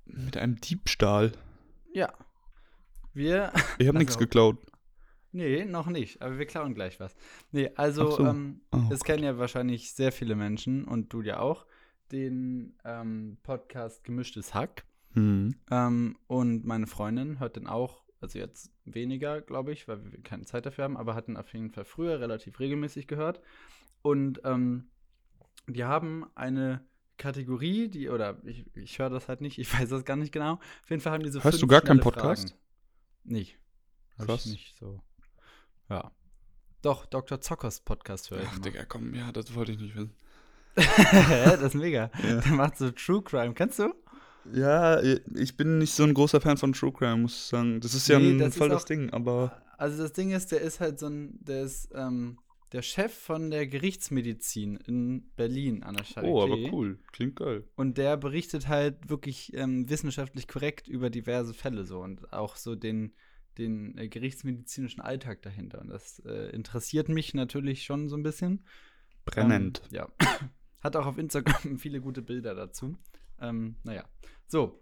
mit 0.05 0.37
einem 0.37 0.59
Diebstahl. 0.59 1.31
Ja. 1.93 2.11
Wir 3.13 3.51
Ich 3.79 3.87
habe 3.87 3.97
nichts 3.97 4.17
geklaut. 4.17 4.57
Nee, 5.31 5.65
noch 5.65 5.87
nicht, 5.87 6.21
aber 6.21 6.37
wir 6.37 6.45
klauen 6.45 6.75
gleich 6.75 6.99
was. 6.99 7.15
Nee, 7.51 7.71
also, 7.75 8.11
so. 8.11 8.25
ähm, 8.25 8.61
Oh, 8.71 8.81
es 8.91 9.03
kennen 9.03 9.23
ja 9.23 9.37
wahrscheinlich 9.39 9.93
sehr 9.93 10.11
viele 10.11 10.35
Menschen 10.35 10.85
und 10.85 11.11
du 11.11 11.21
ja 11.21 11.39
auch, 11.39 11.65
den 12.11 12.77
ähm, 12.85 13.37
Podcast 13.41 14.03
Gemischtes 14.03 14.53
Hack. 14.53 14.83
Hm. 15.13 15.55
Ähm, 15.71 16.17
und 16.27 16.65
meine 16.65 16.85
Freundin 16.87 17.39
hört 17.39 17.55
den 17.55 17.65
auch, 17.67 18.03
also 18.21 18.37
jetzt 18.37 18.71
weniger, 18.85 19.41
glaube 19.41 19.71
ich, 19.73 19.87
weil 19.87 20.03
wir 20.11 20.21
keine 20.21 20.45
Zeit 20.45 20.65
dafür 20.67 20.83
haben, 20.83 20.97
aber 20.97 21.15
hatten 21.15 21.35
auf 21.35 21.51
jeden 21.53 21.71
Fall 21.71 21.85
früher 21.85 22.19
relativ 22.19 22.59
regelmäßig 22.59 23.07
gehört. 23.07 23.41
Und 24.03 24.41
ähm, 24.43 24.89
die 25.67 25.83
haben 25.83 26.25
eine 26.35 26.85
Kategorie, 27.17 27.89
die, 27.89 28.09
oder 28.09 28.37
ich, 28.43 28.65
ich 28.75 28.99
höre 28.99 29.09
das 29.09 29.27
halt 29.27 29.41
nicht, 29.41 29.57
ich 29.57 29.71
weiß 29.79 29.89
das 29.89 30.05
gar 30.05 30.15
nicht 30.15 30.31
genau. 30.31 30.53
Auf 30.53 30.89
jeden 30.89 31.01
Fall 31.01 31.13
haben 31.13 31.23
die 31.23 31.29
so 31.29 31.43
Hörst 31.43 31.61
du 31.61 31.67
gar 31.67 31.81
keinen 31.81 31.99
Podcast? 31.99 32.49
Fragen. 32.49 32.61
Nicht. 33.23 33.57
Krass. 34.17 34.45
Ich 34.45 34.51
nicht 34.51 34.77
so. 34.77 35.01
Ja. 35.89 36.11
Doch, 36.81 37.05
Dr. 37.05 37.39
Zockers 37.39 37.79
Podcast 37.79 38.29
höre 38.29 38.41
ich. 38.41 38.47
Ach, 38.47 38.55
immer. 38.57 38.65
Digga, 38.65 38.85
komm, 38.85 39.13
ja, 39.13 39.31
das 39.31 39.53
wollte 39.55 39.71
ich 39.71 39.79
nicht 39.79 39.95
wissen. 39.95 40.13
Das 40.75 41.61
ist 41.61 41.75
mega. 41.75 42.09
Ja. 42.23 42.41
Der 42.41 42.51
macht 42.53 42.77
so 42.77 42.91
True 42.91 43.21
Crime. 43.21 43.53
Kennst 43.53 43.79
du? 43.79 43.93
Ja, 44.51 45.01
ich 45.01 45.55
bin 45.55 45.77
nicht 45.77 45.93
so 45.93 46.03
ein 46.03 46.13
großer 46.13 46.41
Fan 46.41 46.57
von 46.57 46.73
True 46.73 46.91
Crime, 46.91 47.17
muss 47.17 47.35
ich 47.35 47.43
sagen. 47.43 47.79
Das 47.79 47.93
ist 47.93 48.07
ja 48.09 48.19
Nee, 48.19 48.31
ein 48.31 48.39
das 48.39 48.57
voll 48.57 48.69
das 48.69 48.85
Ding, 48.85 49.09
aber. 49.11 49.61
Also 49.77 50.03
das 50.03 50.11
Ding 50.13 50.31
ist, 50.31 50.51
der 50.51 50.61
ist 50.61 50.79
halt 50.81 50.99
so 50.99 51.07
ein, 51.07 51.37
der 51.41 51.63
ist 51.63 51.89
ähm, 51.95 52.39
der 52.73 52.81
Chef 52.81 53.13
von 53.13 53.51
der 53.51 53.67
Gerichtsmedizin 53.67 54.77
in 54.77 55.31
Berlin 55.35 55.83
an 55.83 55.95
der 55.95 56.05
Charité. 56.05 56.23
Oh, 56.23 56.41
aber 56.41 56.55
cool. 56.73 56.99
Klingt 57.11 57.35
geil. 57.35 57.63
Und 57.75 57.99
der 57.99 58.17
berichtet 58.17 58.67
halt 58.67 59.09
wirklich 59.09 59.53
ähm, 59.53 59.87
wissenschaftlich 59.89 60.47
korrekt 60.47 60.87
über 60.87 61.11
diverse 61.11 61.53
Fälle 61.53 61.85
so 61.85 62.01
und 62.01 62.33
auch 62.33 62.55
so 62.55 62.75
den, 62.75 63.13
den 63.59 63.95
äh, 63.99 64.09
gerichtsmedizinischen 64.09 65.01
Alltag 65.01 65.43
dahinter. 65.43 65.81
Und 65.81 65.89
das 65.89 66.19
äh, 66.25 66.49
interessiert 66.49 67.09
mich 67.09 67.35
natürlich 67.35 67.83
schon 67.83 68.09
so 68.09 68.17
ein 68.17 68.23
bisschen. 68.23 68.65
Brennend. 69.23 69.83
Ähm, 69.91 69.95
ja. 69.95 70.07
Hat 70.81 70.95
auch 70.95 71.05
auf 71.05 71.19
Instagram 71.19 71.77
viele 71.77 72.01
gute 72.01 72.23
Bilder 72.23 72.55
dazu. 72.55 72.97
Ähm, 73.39 73.75
naja. 73.83 74.03
So. 74.47 74.81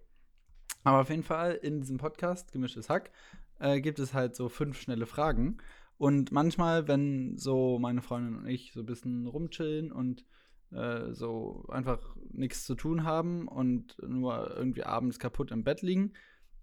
Aber 0.84 1.02
auf 1.02 1.10
jeden 1.10 1.24
Fall 1.24 1.56
in 1.62 1.82
diesem 1.82 1.98
Podcast, 1.98 2.54
Gemischtes 2.54 2.90
Hack, 2.90 3.12
äh, 3.60 3.82
gibt 3.82 4.00
es 4.00 4.14
halt 4.14 4.36
so 4.36 4.48
fünf 4.48 4.80
schnelle 4.80 5.06
Fragen. 5.06 5.58
Und 6.02 6.32
manchmal, 6.32 6.88
wenn 6.88 7.38
so 7.38 7.78
meine 7.78 8.02
Freundin 8.02 8.36
und 8.36 8.48
ich 8.48 8.72
so 8.74 8.80
ein 8.80 8.88
bisschen 8.88 9.28
rumchillen 9.28 9.92
und 9.92 10.26
äh, 10.72 11.14
so 11.14 11.64
einfach 11.70 12.16
nichts 12.32 12.66
zu 12.66 12.74
tun 12.74 13.04
haben 13.04 13.48
und 13.48 13.98
nur 14.02 14.58
irgendwie 14.58 14.84
abends 14.84 15.20
kaputt 15.20 15.52
im 15.52 15.64
Bett 15.64 15.84
liegen, 15.84 16.14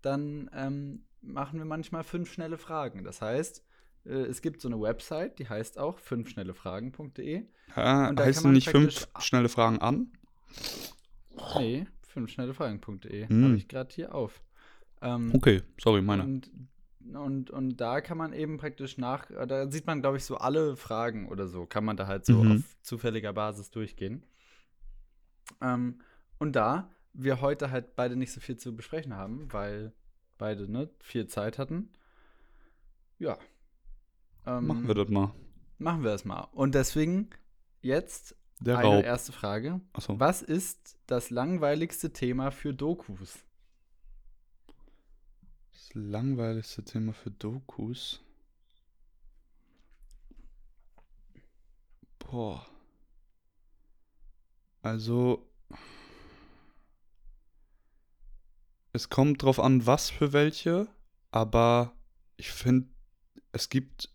dann 0.02 0.50
ähm, 0.52 1.04
machen 1.22 1.60
wir 1.60 1.66
manchmal 1.66 2.02
fünf 2.02 2.32
schnelle 2.32 2.58
Fragen. 2.58 3.04
Das 3.04 3.22
heißt, 3.22 3.64
äh, 4.06 4.10
es 4.10 4.42
gibt 4.42 4.60
so 4.60 4.66
eine 4.66 4.80
Website, 4.80 5.38
die 5.38 5.48
heißt 5.48 5.78
auch 5.78 6.00
fünfschnellefragen.de. 6.00 7.44
Ah, 7.76 8.08
Und 8.08 8.18
da 8.18 8.24
man 8.42 8.54
nicht 8.54 8.68
fünf 8.68 9.06
schnelle 9.20 9.48
Fragen 9.48 9.78
an? 9.78 10.10
Nee, 11.56 11.86
fünfschnellefragen.de. 12.08 13.28
Hm. 13.28 13.44
Habe 13.44 13.54
ich 13.54 13.68
gerade 13.68 13.94
hier 13.94 14.16
auf. 14.16 14.42
Ähm, 15.00 15.30
Okay, 15.32 15.62
sorry, 15.80 16.02
meine. 16.02 16.24
Und, 16.24 16.50
und, 17.16 17.50
und 17.50 17.76
da 17.76 18.00
kann 18.00 18.18
man 18.18 18.32
eben 18.32 18.56
praktisch 18.58 18.98
nach, 18.98 19.30
äh, 19.30 19.46
da 19.46 19.70
sieht 19.70 19.86
man, 19.86 20.00
glaube 20.00 20.16
ich, 20.16 20.24
so 20.24 20.36
alle 20.36 20.76
Fragen 20.76 21.28
oder 21.28 21.48
so, 21.48 21.66
kann 21.66 21.84
man 21.84 21.96
da 21.96 22.06
halt 22.06 22.26
so 22.26 22.42
Mhm. 22.42 22.52
auf 22.52 22.76
zufälliger 22.82 23.32
Basis 23.32 23.70
durchgehen. 23.70 24.24
Ähm, 25.60 26.00
und 26.38 26.54
da 26.56 26.90
wir 27.14 27.40
heute 27.40 27.70
halt 27.70 27.96
beide 27.96 28.16
nicht 28.16 28.32
so 28.32 28.40
viel 28.40 28.56
zu 28.56 28.76
besprechen 28.76 29.14
haben, 29.14 29.52
weil 29.52 29.92
beide 30.36 30.70
ne, 30.70 30.88
viel 31.00 31.26
Zeit 31.26 31.58
hatten, 31.58 31.90
ja. 33.18 33.36
Ähm, 34.46 34.66
Machen 34.68 34.86
wir 34.86 34.94
das 34.94 35.08
mal. 35.08 35.32
Machen 35.78 36.02
wir 36.04 36.10
das 36.10 36.24
mal. 36.24 36.48
Und 36.52 36.74
deswegen 36.74 37.30
jetzt 37.82 38.36
Der 38.60 38.78
eine 38.78 38.88
Raub. 38.88 39.04
erste 39.04 39.32
Frage. 39.32 39.80
Achso. 39.92 40.18
Was 40.20 40.42
ist 40.42 40.96
das 41.06 41.30
langweiligste 41.30 42.12
Thema 42.12 42.50
für 42.50 42.72
Dokus? 42.74 43.38
Das 45.78 45.94
langweiligste 45.94 46.82
Thema 46.82 47.12
für 47.12 47.30
Dokus. 47.30 48.20
Boah. 52.18 52.66
Also. 54.82 55.48
Es 58.92 59.08
kommt 59.08 59.44
drauf 59.44 59.60
an, 59.60 59.86
was 59.86 60.10
für 60.10 60.32
welche, 60.32 60.88
aber 61.30 61.94
ich 62.36 62.50
finde, 62.50 62.88
es 63.52 63.68
gibt 63.68 64.12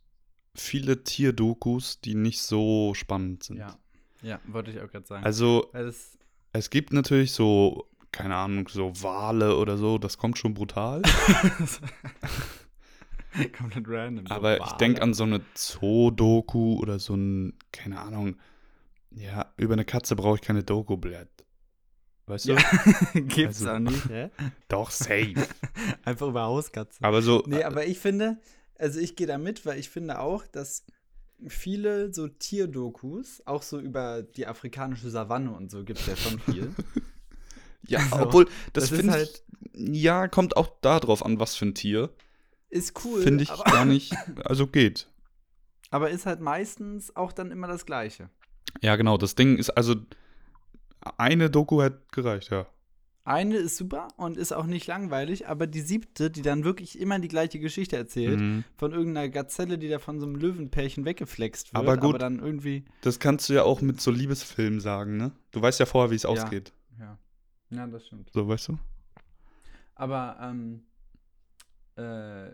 viele 0.54 1.06
Tierdokus, 1.06 2.02
die 2.02 2.16
nicht 2.16 2.42
so 2.42 2.94
spannend 2.94 3.44
sind. 3.44 3.58
Ja. 3.58 3.80
Ja, 4.22 4.42
wollte 4.48 4.72
ich 4.72 4.82
auch 4.82 4.92
gerade 4.92 5.06
sagen. 5.06 5.26
Also, 5.26 5.70
das 5.72 6.18
es 6.54 6.70
gibt 6.70 6.94
natürlich 6.94 7.32
so, 7.32 7.90
keine 8.14 8.36
Ahnung, 8.38 8.70
so 8.70 8.94
Wale 9.02 9.58
oder 9.58 9.76
so, 9.78 9.98
das 9.98 10.18
kommt 10.18 10.38
schon 10.38 10.54
brutal. 10.54 11.02
Komplett 13.58 13.86
random. 13.88 14.28
so 14.28 14.34
Aber 14.34 14.56
ich 14.58 14.62
Wale. 14.62 14.78
denke 14.78 15.02
an 15.02 15.14
so 15.14 15.24
eine 15.24 15.42
Zoo-Doku 15.56 16.78
oder 16.80 17.00
so 17.00 17.16
ein, 17.16 17.58
keine 17.72 18.00
Ahnung, 18.00 18.36
ja, 19.12 19.52
über 19.58 19.74
eine 19.74 19.86
Katze 19.86 20.16
brauche 20.16 20.36
ich 20.36 20.42
keine 20.42 20.64
Doku, 20.64 20.98
Blatt. 20.98 21.30
Weißt 22.28 22.48
du? 22.48 22.54
Ja. 22.54 22.60
Gibt's 23.14 23.62
Also- 23.66 23.72
auch 23.72 23.80
nicht, 23.80 24.08
hä? 24.10 24.30
Doch, 24.70 24.92
safe. 24.92 25.34
Einfach 26.06 26.28
über 26.28 26.44
Hauskatzen. 26.44 27.04
Aber 27.04 27.22
so, 27.22 27.44
Nee, 27.48 27.64
aber 27.64 27.86
ich 27.88 28.00
finde, 28.00 28.38
also 28.78 29.00
ich 29.00 29.16
gehe 29.16 29.28
da 29.28 29.38
mit, 29.38 29.66
weil 29.66 29.80
ich 29.80 29.90
finde 29.90 30.20
auch, 30.20 30.46
dass 30.48 30.86
viele 31.48 32.14
so 32.14 32.28
Tierdokus, 32.28 33.42
auch 33.46 33.64
so 33.64 33.80
über 33.80 34.22
die 34.22 34.46
afrikanische 34.48 35.10
Savanne 35.10 35.52
und 35.52 35.72
so, 35.72 35.84
gibt 35.84 36.00
es 36.00 36.06
ja 36.06 36.16
schon 36.16 36.40
viel. 36.40 36.72
Ja, 37.88 38.00
also, 38.12 38.26
obwohl, 38.28 38.46
das, 38.74 38.90
das 38.90 38.98
finde 39.00 39.14
halt- 39.14 39.44
ich, 39.74 40.02
ja, 40.04 40.28
kommt 40.28 40.58
auch 40.58 40.70
da 40.82 41.00
drauf 41.00 41.26
an, 41.26 41.40
was 41.40 41.56
für 41.56 41.66
ein 41.66 41.76
Tier. 41.76 42.10
Ist 42.70 43.04
cool. 43.06 43.22
Finde 43.22 43.44
ich 43.44 43.52
aber, 43.52 43.64
gar 43.64 43.86
nicht, 43.86 44.14
also 44.44 44.68
geht. 44.68 45.08
aber 45.92 46.10
ist 46.10 46.26
halt 46.26 46.42
meistens 46.42 47.16
auch 47.16 47.32
dann 47.32 47.52
immer 47.52 47.68
das 47.68 47.86
Gleiche. 47.86 48.30
Ja, 48.82 48.96
genau, 48.96 49.18
das 49.18 49.36
Ding 49.36 49.58
ist, 49.58 49.70
also, 49.72 49.96
eine 51.18 51.50
Doku 51.50 51.82
hätte 51.82 52.02
gereicht, 52.12 52.50
ja. 52.52 52.66
Eine 53.26 53.56
ist 53.56 53.78
super 53.78 54.10
und 54.18 54.36
ist 54.36 54.52
auch 54.52 54.66
nicht 54.66 54.86
langweilig, 54.88 55.48
aber 55.48 55.66
die 55.66 55.80
siebte, 55.80 56.30
die 56.30 56.42
dann 56.42 56.66
wirklich 56.66 57.00
immer 57.00 57.20
die 57.20 57.30
gleiche 57.30 57.58
Geschichte 57.60 57.96
erzählt, 57.96 58.38
Mhm. 58.40 58.64
von 58.76 58.92
irgendeiner 58.92 59.30
Gazelle, 59.30 59.78
die 59.78 59.88
da 59.88 60.00
von 60.00 60.20
so 60.20 60.26
einem 60.26 60.36
Löwenpärchen 60.36 61.06
weggeflext 61.06 61.74
wird, 61.74 61.82
Aber 61.82 61.96
gut. 61.96 62.22
dann 62.22 62.40
irgendwie. 62.40 62.84
Das 63.02 63.20
kannst 63.20 63.48
du 63.48 63.54
ja 63.54 63.64
auch 63.64 63.80
mit 63.80 64.02
so 64.02 64.12
Liebesfilmen 64.12 64.82
sagen, 64.82 65.16
ne? 65.16 65.32
Du 65.52 65.62
weißt 65.62 65.80
ja 65.80 65.86
vorher, 65.86 66.12
wie 66.12 66.16
es 66.16 66.26
ausgeht. 66.26 66.74
Ja. 67.74 67.82
Ja, 67.82 67.88
das 67.88 68.06
stimmt. 68.08 68.30
So, 68.34 68.48
weißt 68.48 68.70
du? 68.70 68.80
Aber, 69.96 70.38
ähm, 70.42 70.84
äh, 71.96 72.50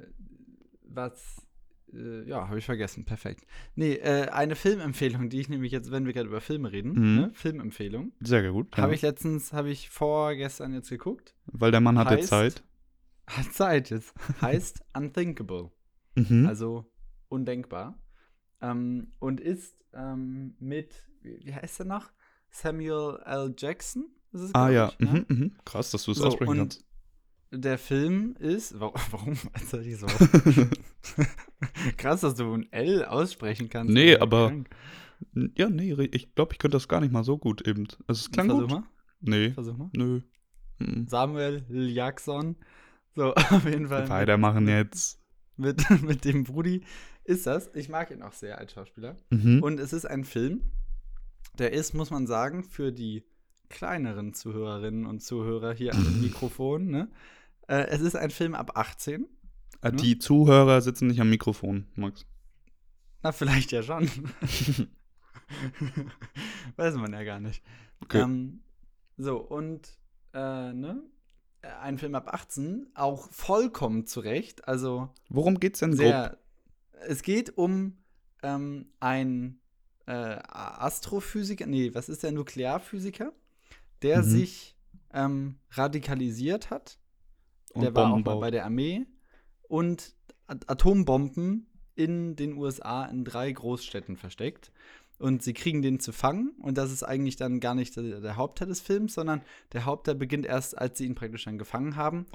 was, 0.83 1.45
äh, 1.93 2.27
ja, 2.27 2.47
habe 2.47 2.59
ich 2.59 2.65
vergessen, 2.65 3.05
perfekt. 3.05 3.45
Nee, 3.75 3.93
äh, 3.95 4.29
eine 4.29 4.55
Filmempfehlung, 4.55 5.29
die 5.29 5.39
ich 5.39 5.49
nämlich 5.49 5.71
jetzt, 5.71 5.91
wenn 5.91 6.05
wir 6.05 6.13
gerade 6.13 6.27
über 6.27 6.41
Filme 6.41 6.71
reden, 6.71 6.91
Mhm. 6.93 7.15
ne? 7.15 7.31
Filmempfehlung, 7.33 8.11
Sehr 8.19 8.51
gut. 8.51 8.75
ja. 8.75 8.83
habe 8.83 8.93
ich 8.95 9.01
letztens, 9.01 9.53
habe 9.53 9.69
ich 9.69 9.89
vorgestern 9.89 10.73
jetzt 10.73 10.89
geguckt. 10.89 11.35
Weil 11.45 11.71
der 11.71 11.81
Mann 11.81 11.97
hat 11.97 12.07
heißt- 12.09 12.17
jetzt 12.17 12.27
Zeit. 12.29 12.63
Hat 13.27 13.45
Zeit 13.53 13.89
jetzt. 13.91 14.13
heißt 14.41 14.81
Unthinkable. 14.95 15.71
Mhm. 16.15 16.47
Also 16.47 16.91
undenkbar. 17.29 18.01
Ähm, 18.61 19.13
und 19.19 19.39
ist 19.39 19.77
ähm, 19.93 20.55
mit, 20.59 21.07
wie, 21.21 21.39
wie 21.45 21.53
heißt 21.53 21.79
er 21.81 21.85
noch? 21.85 22.11
Samuel 22.49 23.19
L. 23.25 23.53
Jackson? 23.57 24.05
Ist 24.31 24.55
ah 24.55 24.69
ja, 24.69 24.91
ich, 24.99 24.99
ne? 25.11 25.25
mhm, 25.27 25.37
mhm. 25.37 25.51
krass, 25.65 25.91
dass 25.91 26.03
du 26.03 26.11
es 26.11 26.17
So, 26.19 26.27
aussprechen 26.27 26.55
kannst. 26.57 26.85
Der 27.51 27.77
Film 27.79 28.35
ist. 28.39 28.79
Warum? 28.79 29.01
warum 29.11 29.35
soll 29.65 29.85
ich 29.85 29.97
so? 29.97 30.05
Krass, 31.97 32.21
dass 32.21 32.35
du 32.35 32.53
ein 32.53 32.71
L 32.71 33.05
aussprechen 33.05 33.69
kannst. 33.69 33.93
Nee, 33.93 34.11
Alter, 34.13 34.21
aber- 34.23 34.47
krank. 34.49 34.69
ja, 35.57 35.69
nee, 35.69 35.93
ich 36.11 36.33
glaube, 36.35 36.53
ich 36.53 36.59
könnte 36.59 36.75
das 36.75 36.87
gar 36.87 37.01
nicht 37.01 37.11
mal 37.11 37.23
so 37.23 37.37
gut 37.37 37.67
eben. 37.67 37.87
Also 38.07 38.19
es 38.25 38.31
klang 38.31 38.47
Versuch 38.47 38.61
gut. 38.67 38.71
mal. 38.71 38.83
Nee, 39.21 39.51
Versuch 39.51 39.77
mal. 39.77 39.89
nö. 39.93 40.21
Mhm. 40.79 41.07
Samuel. 41.07 41.65
Jackson. 41.69 42.55
So, 43.15 43.33
auf 43.35 43.65
jeden 43.65 43.87
Fall. 43.87 44.07
Weitermachen 44.09 44.67
jetzt. 44.67 45.19
Mit, 45.57 45.89
mit 46.03 46.23
dem 46.23 46.45
Brudi 46.45 46.83
ist 47.25 47.45
das. 47.47 47.69
Ich 47.75 47.89
mag 47.89 48.11
ihn 48.11 48.21
auch 48.21 48.31
sehr 48.33 48.59
als 48.59 48.71
Schauspieler. 48.73 49.17
Mhm. 49.29 49.61
Und 49.61 49.79
es 49.79 49.91
ist 49.91 50.05
ein 50.05 50.23
Film, 50.23 50.61
der 51.57 51.73
ist, 51.73 51.93
muss 51.93 52.11
man 52.11 52.27
sagen, 52.27 52.63
für 52.63 52.93
die 52.93 53.25
kleineren 53.69 54.33
Zuhörerinnen 54.33 55.05
und 55.05 55.21
Zuhörer 55.21 55.73
hier 55.73 55.93
am 55.93 56.21
Mikrofon, 56.21 56.87
ne? 56.87 57.09
Äh, 57.67 57.87
es 57.89 58.01
ist 58.01 58.15
ein 58.15 58.31
Film 58.31 58.55
ab 58.55 58.71
18. 58.75 59.27
Ah, 59.81 59.91
ne? 59.91 59.95
Die 59.97 60.19
Zuhörer 60.19 60.81
sitzen 60.81 61.07
nicht 61.07 61.21
am 61.21 61.29
Mikrofon, 61.29 61.85
Max. 61.95 62.25
Na, 63.21 63.31
vielleicht 63.31 63.71
ja 63.71 63.83
schon. 63.83 64.09
Weiß 66.75 66.95
man 66.95 67.13
ja 67.13 67.23
gar 67.23 67.39
nicht. 67.39 67.63
Okay. 68.01 68.21
Ähm, 68.21 68.61
so, 69.17 69.37
und, 69.37 69.89
äh, 70.33 70.73
ne? 70.73 71.01
Ein 71.81 71.97
Film 71.97 72.15
ab 72.15 72.33
18, 72.33 72.87
auch 72.93 73.29
vollkommen 73.31 74.05
zurecht. 74.05 74.65
Also, 74.67 75.09
Worum 75.27 75.59
geht's 75.59 75.79
denn 75.79 75.91
grob? 75.91 75.99
sehr. 75.99 76.37
Es 77.05 77.21
geht 77.21 77.57
um 77.57 77.97
ähm, 78.41 78.87
einen 79.01 79.59
äh, 80.05 80.39
Astrophysiker, 80.47 81.65
nee, 81.65 81.93
was 81.93 82.07
ist 82.07 82.23
der 82.23 82.31
Nuklearphysiker, 82.31 83.33
der 84.01 84.19
Mhm. 84.19 84.23
sich 84.23 84.75
ähm, 85.13 85.55
radikalisiert 85.71 86.69
hat. 86.69 86.99
Und 87.73 87.81
der 87.83 87.95
war 87.95 88.07
auch 88.07 88.11
Bomben 88.13 88.25
mal 88.25 88.39
bei 88.39 88.51
der 88.51 88.65
Armee 88.65 89.05
und 89.67 90.15
At 90.47 90.69
Atombomben 90.69 91.67
in 91.95 92.35
den 92.35 92.53
USA 92.57 93.05
in 93.05 93.23
drei 93.25 93.51
Großstädten 93.51 94.17
versteckt. 94.17 94.71
Und 95.19 95.43
sie 95.43 95.53
kriegen 95.53 95.81
den 95.81 95.99
zu 95.99 96.11
fangen. 96.13 96.51
Und 96.61 96.77
das 96.77 96.91
ist 96.91 97.03
eigentlich 97.03 97.35
dann 97.35 97.59
gar 97.59 97.75
nicht 97.75 97.95
der, 97.97 98.21
der 98.21 98.35
Hauptteil 98.37 98.69
des 98.69 98.79
Films, 98.79 99.13
sondern 99.15 99.41
der 99.73 99.83
Hauptteil 99.85 100.15
beginnt 100.15 100.45
erst, 100.45 100.77
als 100.77 100.97
sie 100.97 101.05
ihn 101.05 101.15
praktisch 101.15 101.43
dann 101.43 101.57
gefangen 101.57 101.95
haben. 101.97 102.25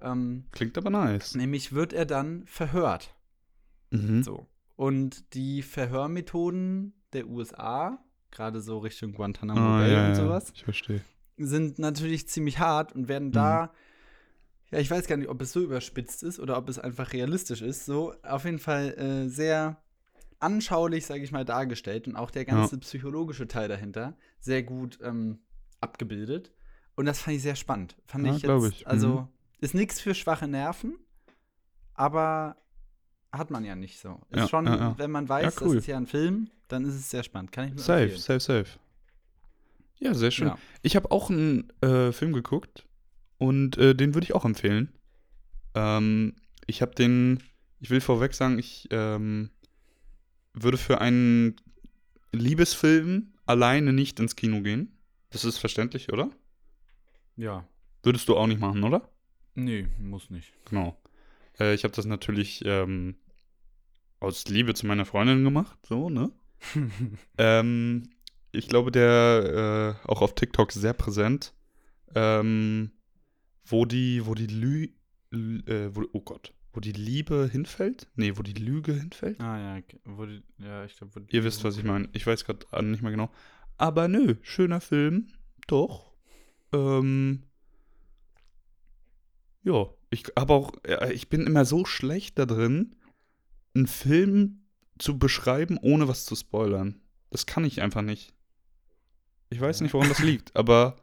Ähm, 0.00 0.44
Klingt 0.52 0.78
aber 0.78 0.90
nice. 0.90 1.34
nämlich 1.34 1.72
wird 1.72 1.92
er 1.92 2.06
dann 2.06 2.46
verhört. 2.46 3.14
Mhm. 3.90 4.22
So. 4.22 4.46
Und 4.76 5.34
die 5.34 5.60
Verhörmethoden 5.62 6.94
der 7.12 7.26
USA, 7.28 7.98
gerade 8.30 8.60
so 8.60 8.78
Richtung 8.78 9.12
Guantanamo 9.12 9.60
Ah, 9.60 9.78
Bay 9.80 9.92
ja, 9.92 10.00
und 10.06 10.08
ja, 10.10 10.14
sowas, 10.14 10.52
Ich 10.54 10.64
verstehe. 10.64 11.02
sind 11.36 11.78
natürlich 11.78 12.28
ziemlich 12.28 12.58
hart 12.58 12.92
und 12.94 13.08
werden 13.08 13.28
Mhm. 13.28 13.32
da, 13.32 13.72
ja, 14.70 14.78
ich 14.78 14.90
weiß 14.90 15.06
gar 15.06 15.16
nicht, 15.16 15.28
ob 15.28 15.40
es 15.42 15.52
so 15.52 15.60
überspitzt 15.60 16.22
ist 16.22 16.38
oder 16.38 16.56
ob 16.56 16.68
es 16.68 16.78
einfach 16.78 17.12
realistisch 17.12 17.62
ist, 17.62 17.86
so 17.86 18.14
auf 18.22 18.44
jeden 18.44 18.58
Fall 18.58 18.94
äh, 18.98 19.28
sehr 19.28 19.82
anschaulich, 20.38 21.04
sage 21.06 21.22
ich 21.22 21.32
mal, 21.32 21.44
dargestellt 21.44 22.06
und 22.08 22.16
auch 22.16 22.30
der 22.30 22.44
ganze 22.44 22.78
psychologische 22.78 23.46
Teil 23.48 23.68
dahinter 23.68 24.16
sehr 24.40 24.62
gut 24.62 24.98
ähm, 25.02 25.40
abgebildet. 25.80 26.52
Und 26.96 27.06
das 27.06 27.20
fand 27.20 27.36
ich 27.36 27.42
sehr 27.42 27.56
spannend. 27.56 27.96
Fand 28.06 28.26
Ja, 28.26 28.34
ich 28.36 28.42
jetzt, 28.42 28.72
ich. 28.72 28.86
also 28.86 29.20
Mhm. 29.22 29.28
ist 29.60 29.74
nichts 29.74 30.00
für 30.00 30.14
schwache 30.14 30.48
Nerven, 30.48 30.96
aber 31.94 32.56
hat 33.32 33.50
man 33.50 33.64
ja 33.64 33.76
nicht 33.76 33.98
so. 34.00 34.20
Ist 34.30 34.40
Ja, 34.40 34.48
schon, 34.48 34.66
ja, 34.66 34.76
ja. 34.76 34.98
wenn 34.98 35.10
man 35.10 35.28
weiß, 35.28 35.56
Ja, 35.56 35.60
cool. 35.66 35.74
das 35.76 35.84
ist 35.84 35.86
ja 35.88 35.96
ein 35.96 36.06
Film, 36.06 36.50
dann 36.72 36.84
ist 36.84 36.94
es 36.94 37.10
sehr 37.10 37.22
spannend. 37.22 37.52
Kann 37.52 37.68
ich 37.68 37.74
nur 37.74 37.82
Safe, 37.82 38.02
empfehlen. 38.02 38.20
safe, 38.20 38.40
safe. 38.40 38.78
Ja, 39.98 40.14
sehr 40.14 40.30
schön. 40.30 40.48
Ja. 40.48 40.58
Ich 40.82 40.96
habe 40.96 41.10
auch 41.10 41.30
einen 41.30 41.70
äh, 41.82 42.12
Film 42.12 42.32
geguckt 42.32 42.86
und 43.38 43.76
äh, 43.76 43.94
den 43.94 44.14
würde 44.14 44.24
ich 44.24 44.34
auch 44.34 44.44
empfehlen. 44.44 44.92
Ähm, 45.74 46.34
ich 46.66 46.80
habe 46.82 46.94
den, 46.94 47.42
ich 47.80 47.90
will 47.90 48.00
vorweg 48.00 48.34
sagen, 48.34 48.58
ich 48.58 48.88
ähm, 48.90 49.50
würde 50.54 50.78
für 50.78 51.00
einen 51.00 51.56
Liebesfilm 52.32 53.34
alleine 53.46 53.92
nicht 53.92 54.20
ins 54.20 54.36
Kino 54.36 54.62
gehen. 54.62 54.96
Das 55.30 55.44
ist 55.44 55.58
verständlich, 55.58 56.12
oder? 56.12 56.30
ja. 57.36 57.66
Würdest 58.02 58.28
du 58.30 58.36
auch 58.38 58.46
nicht 58.46 58.60
machen, 58.60 58.82
oder? 58.82 59.10
Nee, 59.54 59.86
muss 59.98 60.30
nicht. 60.30 60.54
Genau. 60.70 60.96
Äh, 61.58 61.74
ich 61.74 61.84
habe 61.84 61.94
das 61.94 62.06
natürlich 62.06 62.62
ähm, 62.64 63.14
aus 64.20 64.48
Liebe 64.48 64.72
zu 64.72 64.86
meiner 64.86 65.04
Freundin 65.04 65.44
gemacht, 65.44 65.78
so, 65.86 66.08
ne? 66.08 66.30
ähm, 67.38 68.10
ich 68.52 68.68
glaube, 68.68 68.90
der 68.90 69.96
äh, 70.04 70.08
auch 70.08 70.22
auf 70.22 70.34
TikTok 70.34 70.72
sehr 70.72 70.92
präsent, 70.92 71.54
ähm, 72.14 72.90
wo 73.64 73.84
die, 73.84 74.26
wo 74.26 74.34
die 74.34 74.46
Lü, 74.46 74.88
Lü 75.30 75.60
äh, 75.66 75.94
wo, 75.94 76.04
oh 76.12 76.20
Gott, 76.20 76.52
wo 76.72 76.80
die 76.80 76.92
Liebe 76.92 77.48
hinfällt? 77.50 78.08
Nee, 78.14 78.36
wo 78.36 78.42
die 78.42 78.52
Lüge 78.52 78.92
hinfällt? 78.92 79.40
Ah 79.40 79.58
ja, 79.58 79.76
okay. 79.76 80.00
wo 80.04 80.26
die, 80.26 80.42
ja, 80.58 80.84
ich 80.84 80.96
glaube, 80.96 81.24
Ihr 81.28 81.44
wisst, 81.44 81.64
was 81.64 81.76
ich 81.76 81.84
meine. 81.84 82.08
Ich 82.12 82.26
weiß 82.26 82.44
gerade 82.44 82.84
nicht 82.84 83.02
mehr 83.02 83.12
genau. 83.12 83.30
Aber 83.76 84.08
nö, 84.08 84.36
schöner 84.42 84.80
Film, 84.80 85.28
doch. 85.66 86.12
Ähm, 86.72 87.44
ja, 89.62 89.86
ich 90.10 90.24
habe 90.38 90.52
auch, 90.52 90.72
äh, 90.84 91.12
ich 91.12 91.28
bin 91.28 91.46
immer 91.46 91.64
so 91.64 91.84
schlecht 91.84 92.38
da 92.38 92.46
drin, 92.46 92.96
einen 93.74 93.86
Film 93.86 94.59
zu 95.00 95.18
beschreiben, 95.18 95.78
ohne 95.80 96.06
was 96.08 96.24
zu 96.24 96.36
spoilern. 96.36 97.00
Das 97.30 97.46
kann 97.46 97.64
ich 97.64 97.80
einfach 97.82 98.02
nicht. 98.02 98.34
Ich 99.50 99.60
weiß 99.60 99.80
nicht, 99.80 99.94
woran 99.94 100.08
das 100.08 100.20
liegt, 100.20 100.54
aber 100.56 100.96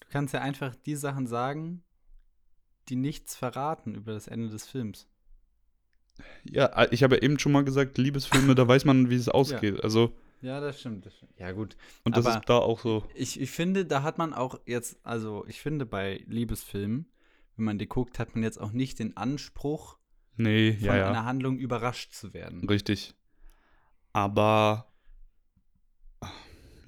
Du 0.00 0.08
kannst 0.10 0.32
ja 0.34 0.40
einfach 0.40 0.74
die 0.74 0.96
Sachen 0.96 1.26
sagen, 1.26 1.82
die 2.88 2.96
nichts 2.96 3.36
verraten 3.36 3.94
über 3.94 4.12
das 4.12 4.26
Ende 4.26 4.48
des 4.48 4.66
Films. 4.66 5.06
ja, 6.44 6.86
ich 6.90 7.02
habe 7.02 7.16
ja 7.16 7.22
eben 7.22 7.38
schon 7.38 7.52
mal 7.52 7.64
gesagt, 7.64 7.98
Liebesfilme, 7.98 8.54
da 8.54 8.66
weiß 8.66 8.84
man, 8.86 9.10
wie 9.10 9.14
es 9.16 9.28
ausgeht. 9.28 9.82
Also, 9.84 10.12
Ja, 10.40 10.60
das 10.60 10.80
stimmt. 10.80 11.04
Das 11.04 11.14
stimmt. 11.16 11.32
Ja, 11.38 11.52
gut. 11.52 11.76
und 12.04 12.16
das 12.16 12.24
Aber- 12.26 12.36
ist 12.38 12.48
da 12.48 12.56
auch 12.58 12.80
so. 12.80 13.04
Ich, 13.14 13.38
ich 13.40 13.50
finde, 13.50 13.84
da 13.84 14.02
hat 14.02 14.16
man 14.18 14.32
auch 14.32 14.58
jetzt, 14.66 14.98
also 15.04 15.44
ich 15.46 15.60
finde 15.60 15.84
bei 15.86 16.24
Liebesfilmen, 16.26 17.06
wenn 17.56 17.64
man 17.64 17.78
die 17.78 17.86
guckt, 17.88 18.18
hat 18.18 18.34
man 18.34 18.42
jetzt 18.44 18.58
auch 18.60 18.72
nicht 18.72 18.98
den 18.98 19.16
Anspruch, 19.16 19.97
Nee, 20.38 20.72
von 20.72 20.86
ja, 20.86 20.96
ja. 20.96 21.08
einer 21.08 21.24
Handlung 21.24 21.58
überrascht 21.58 22.12
zu 22.12 22.32
werden. 22.32 22.66
Richtig. 22.68 23.14
Aber 24.12 24.86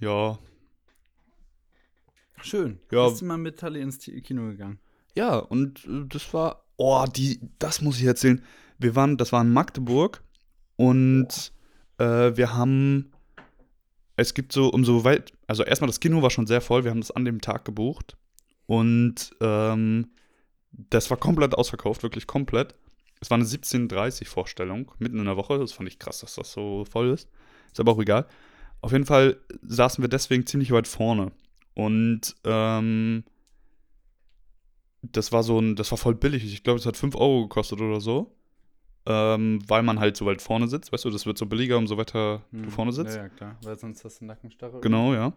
ja, 0.00 0.38
Schön. 2.42 2.80
Ja. 2.90 3.08
Bist 3.08 3.20
du 3.20 3.26
mal 3.26 3.36
mit 3.36 3.58
Tully 3.58 3.80
ins 3.80 3.98
Kino 3.98 4.48
gegangen? 4.48 4.78
ja, 5.14 5.36
und 5.36 5.84
äh, 5.86 6.06
das 6.08 6.32
war, 6.32 6.64
oh, 6.76 7.04
die, 7.04 7.40
das 7.58 7.82
muss 7.82 7.98
ich 7.98 8.06
erzählen. 8.06 8.42
Wir 8.78 8.94
waren, 8.96 9.16
das 9.16 9.32
war 9.32 9.42
in 9.42 9.52
Magdeburg 9.52 10.22
und 10.76 11.52
äh, 11.98 12.36
wir 12.36 12.54
haben, 12.54 13.12
es 14.16 14.34
gibt 14.34 14.52
so, 14.52 14.68
umso 14.68 15.04
weit, 15.04 15.32
also 15.46 15.64
erstmal 15.64 15.88
das 15.88 16.00
Kino 16.00 16.22
war 16.22 16.30
schon 16.30 16.46
sehr 16.46 16.60
voll, 16.60 16.84
wir 16.84 16.90
haben 16.90 17.00
das 17.00 17.10
an 17.10 17.24
dem 17.24 17.40
Tag 17.40 17.64
gebucht 17.64 18.16
und 18.66 19.34
ähm, 19.40 20.10
das 20.72 21.10
war 21.10 21.18
komplett 21.18 21.54
ausverkauft, 21.54 22.02
wirklich 22.02 22.26
komplett. 22.26 22.74
Es 23.20 23.30
war 23.30 23.36
eine 23.36 23.44
17.30 23.44 24.26
Vorstellung, 24.26 24.92
mitten 24.98 25.18
in 25.18 25.26
der 25.26 25.36
Woche, 25.36 25.58
das 25.58 25.72
fand 25.72 25.88
ich 25.88 25.98
krass, 25.98 26.20
dass 26.20 26.34
das 26.36 26.52
so 26.52 26.84
voll 26.90 27.10
ist. 27.10 27.28
Ist 27.70 27.80
aber 27.80 27.92
auch 27.92 28.00
egal. 28.00 28.26
Auf 28.80 28.92
jeden 28.92 29.04
Fall 29.06 29.36
saßen 29.62 30.02
wir 30.02 30.08
deswegen 30.08 30.46
ziemlich 30.46 30.72
weit 30.72 30.88
vorne. 30.88 31.32
Und 31.74 32.34
ähm, 32.44 33.24
das 35.02 35.32
war 35.32 35.42
so 35.42 35.58
ein, 35.60 35.76
das 35.76 35.90
war 35.90 35.98
voll 35.98 36.14
billig. 36.14 36.44
Ich 36.44 36.62
glaube, 36.62 36.78
es 36.78 36.86
hat 36.86 36.96
5 36.96 37.14
Euro 37.14 37.42
gekostet 37.42 37.80
oder 37.80 38.00
so. 38.00 38.34
Ähm, 39.06 39.60
weil 39.66 39.82
man 39.82 39.98
halt 39.98 40.16
so 40.16 40.26
weit 40.26 40.42
vorne 40.42 40.68
sitzt. 40.68 40.92
Weißt 40.92 41.06
du, 41.06 41.10
das 41.10 41.24
wird 41.24 41.38
so 41.38 41.46
billiger, 41.46 41.78
umso 41.78 41.96
weiter 41.96 42.44
du 42.52 42.64
Hm, 42.64 42.70
vorne 42.70 42.92
sitzt. 42.92 43.16
Ja, 43.16 43.22
ja, 43.22 43.28
klar. 43.30 43.56
Weil 43.62 43.78
sonst 43.78 44.04
hast 44.04 44.20
du 44.20 44.26
Nackenstarre. 44.26 44.80
Genau, 44.80 45.14
ja. 45.14 45.32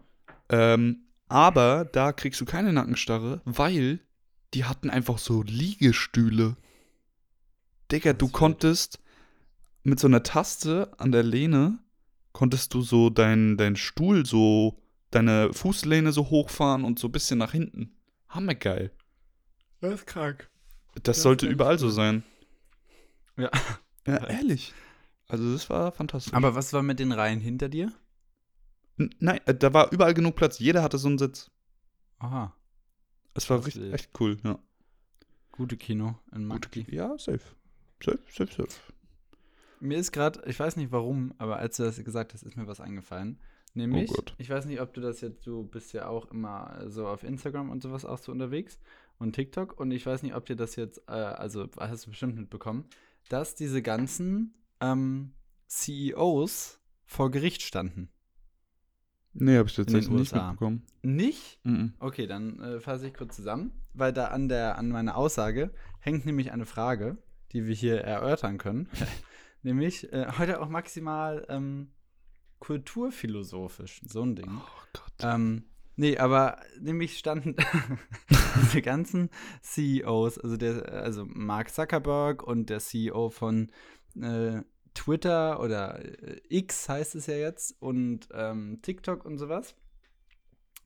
Ähm, 0.50 1.04
aber 1.28 1.86
da 1.86 2.12
kriegst 2.12 2.40
du 2.40 2.44
keine 2.44 2.72
Nackenstarre, 2.74 3.40
weil 3.46 4.00
die 4.52 4.64
hatten 4.64 4.90
einfach 4.90 5.16
so 5.18 5.42
Liegestühle. 5.42 6.56
Digga, 7.90 8.12
du 8.12 8.28
konntest 8.28 9.00
mit 9.82 10.00
so 10.00 10.06
einer 10.06 10.22
Taste 10.22 10.92
an 10.98 11.12
der 11.12 11.22
Lehne, 11.22 11.78
konntest 12.32 12.74
du 12.74 12.82
so 12.82 13.10
deinen 13.10 13.56
dein 13.56 13.76
Stuhl 13.76 14.24
so, 14.26 14.80
deine 15.10 15.52
Fußlehne 15.52 16.12
so 16.12 16.30
hochfahren 16.30 16.84
und 16.84 16.98
so 16.98 17.08
ein 17.08 17.12
bisschen 17.12 17.38
nach 17.38 17.52
hinten. 17.52 17.94
Hammergeil. 18.28 18.90
Das 19.80 19.94
ist 19.94 20.06
krank. 20.06 20.48
Das, 20.94 21.02
Das 21.02 21.22
sollte 21.22 21.46
überall 21.46 21.78
so 21.78 21.90
sein. 21.90 22.24
Ja. 23.36 23.50
Ja, 24.06 24.26
ehrlich. 24.28 24.72
Also 25.28 25.52
das 25.52 25.68
war 25.70 25.92
fantastisch. 25.92 26.32
Aber 26.34 26.54
was 26.54 26.72
war 26.72 26.82
mit 26.82 26.98
den 27.00 27.12
Reihen 27.12 27.40
hinter 27.40 27.68
dir? 27.68 27.92
N- 28.98 29.10
Nein, 29.18 29.40
äh, 29.46 29.54
da 29.54 29.72
war 29.74 29.92
überall 29.92 30.14
genug 30.14 30.36
Platz. 30.36 30.58
Jeder 30.58 30.82
hatte 30.82 30.98
so 30.98 31.08
einen 31.08 31.18
Sitz. 31.18 31.50
Aha. 32.18 32.54
Es 33.34 33.48
war 33.50 33.64
richtig, 33.64 33.92
echt 33.92 34.10
cool, 34.20 34.38
ja. 34.44 34.58
Gute 35.52 35.76
Kino 35.76 36.18
in 36.32 36.42
Gute 36.42 36.68
Magdi. 36.68 36.84
Ki- 36.84 36.94
Ja, 36.94 37.16
safe. 37.18 37.40
Safe, 38.04 38.18
safe, 38.28 38.52
safe. 38.52 38.68
Mir 39.80 39.98
ist 39.98 40.12
gerade, 40.12 40.42
ich 40.46 40.58
weiß 40.58 40.76
nicht 40.76 40.92
warum, 40.92 41.34
aber 41.38 41.56
als 41.56 41.76
du 41.76 41.84
das 41.84 42.02
gesagt 42.02 42.34
hast, 42.34 42.42
ist 42.42 42.56
mir 42.56 42.66
was 42.66 42.80
eingefallen. 42.80 43.38
Nämlich, 43.74 44.10
Oh 44.10 44.22
ich 44.38 44.48
weiß 44.48 44.66
nicht, 44.66 44.80
ob 44.80 44.94
du 44.94 45.00
das 45.00 45.20
jetzt, 45.20 45.46
du 45.46 45.64
bist 45.64 45.92
ja 45.92 46.06
auch 46.06 46.30
immer 46.30 46.84
so 46.86 47.08
auf 47.08 47.24
Instagram 47.24 47.70
und 47.70 47.82
sowas 47.82 48.04
auch 48.04 48.18
so 48.18 48.30
unterwegs 48.30 48.78
und 49.18 49.34
TikTok 49.34 49.78
und 49.80 49.90
ich 49.90 50.06
weiß 50.06 50.22
nicht, 50.22 50.34
ob 50.34 50.46
dir 50.46 50.54
das 50.54 50.76
jetzt, 50.76 51.02
äh, 51.08 51.12
also 51.12 51.66
hast 51.78 52.06
du 52.06 52.10
bestimmt 52.10 52.36
mitbekommen, 52.36 52.84
dass 53.28 53.56
diese 53.56 53.82
ganzen 53.82 54.54
ähm, 54.80 55.32
CEOs 55.66 56.78
vor 57.04 57.30
Gericht 57.30 57.62
standen. 57.62 58.10
Nee, 59.32 59.58
hab 59.58 59.66
ich 59.66 59.74
tatsächlich 59.74 60.08
nicht 60.10 60.32
mitbekommen. 60.32 60.86
Nicht? 61.02 61.58
Mhm. 61.64 61.94
Okay, 61.98 62.28
dann 62.28 62.60
äh, 62.60 62.80
fasse 62.80 63.08
ich 63.08 63.14
kurz 63.14 63.34
zusammen, 63.34 63.72
weil 63.92 64.12
da 64.12 64.26
an 64.28 64.48
der 64.48 64.78
an 64.78 64.90
meiner 64.90 65.16
Aussage 65.16 65.72
hängt 65.98 66.26
nämlich 66.26 66.52
eine 66.52 66.66
Frage, 66.66 67.18
die 67.54 67.66
wir 67.66 67.74
hier 67.74 68.00
erörtern 68.02 68.58
können. 68.58 68.88
nämlich 69.62 70.12
äh, 70.12 70.26
heute 70.38 70.60
auch 70.60 70.68
maximal 70.68 71.46
ähm, 71.48 71.92
kulturphilosophisch, 72.58 74.02
so 74.06 74.22
ein 74.22 74.36
Ding. 74.36 74.50
Oh 74.50 74.82
Gott. 74.92 75.14
Ähm, 75.20 75.64
nee, 75.96 76.18
aber 76.18 76.60
nämlich 76.80 77.18
standen 77.18 77.56
diese 78.62 78.82
ganzen 78.82 79.30
CEOs, 79.62 80.38
also 80.38 80.56
der, 80.56 80.92
also 80.92 81.24
Mark 81.26 81.72
Zuckerberg 81.72 82.42
und 82.42 82.70
der 82.70 82.80
CEO 82.80 83.30
von 83.30 83.70
äh, 84.20 84.62
Twitter 84.94 85.60
oder 85.60 86.04
äh, 86.04 86.40
X 86.48 86.88
heißt 86.88 87.14
es 87.16 87.26
ja 87.26 87.34
jetzt 87.34 87.80
und 87.80 88.28
ähm, 88.32 88.80
TikTok 88.82 89.24
und 89.24 89.38
sowas, 89.38 89.74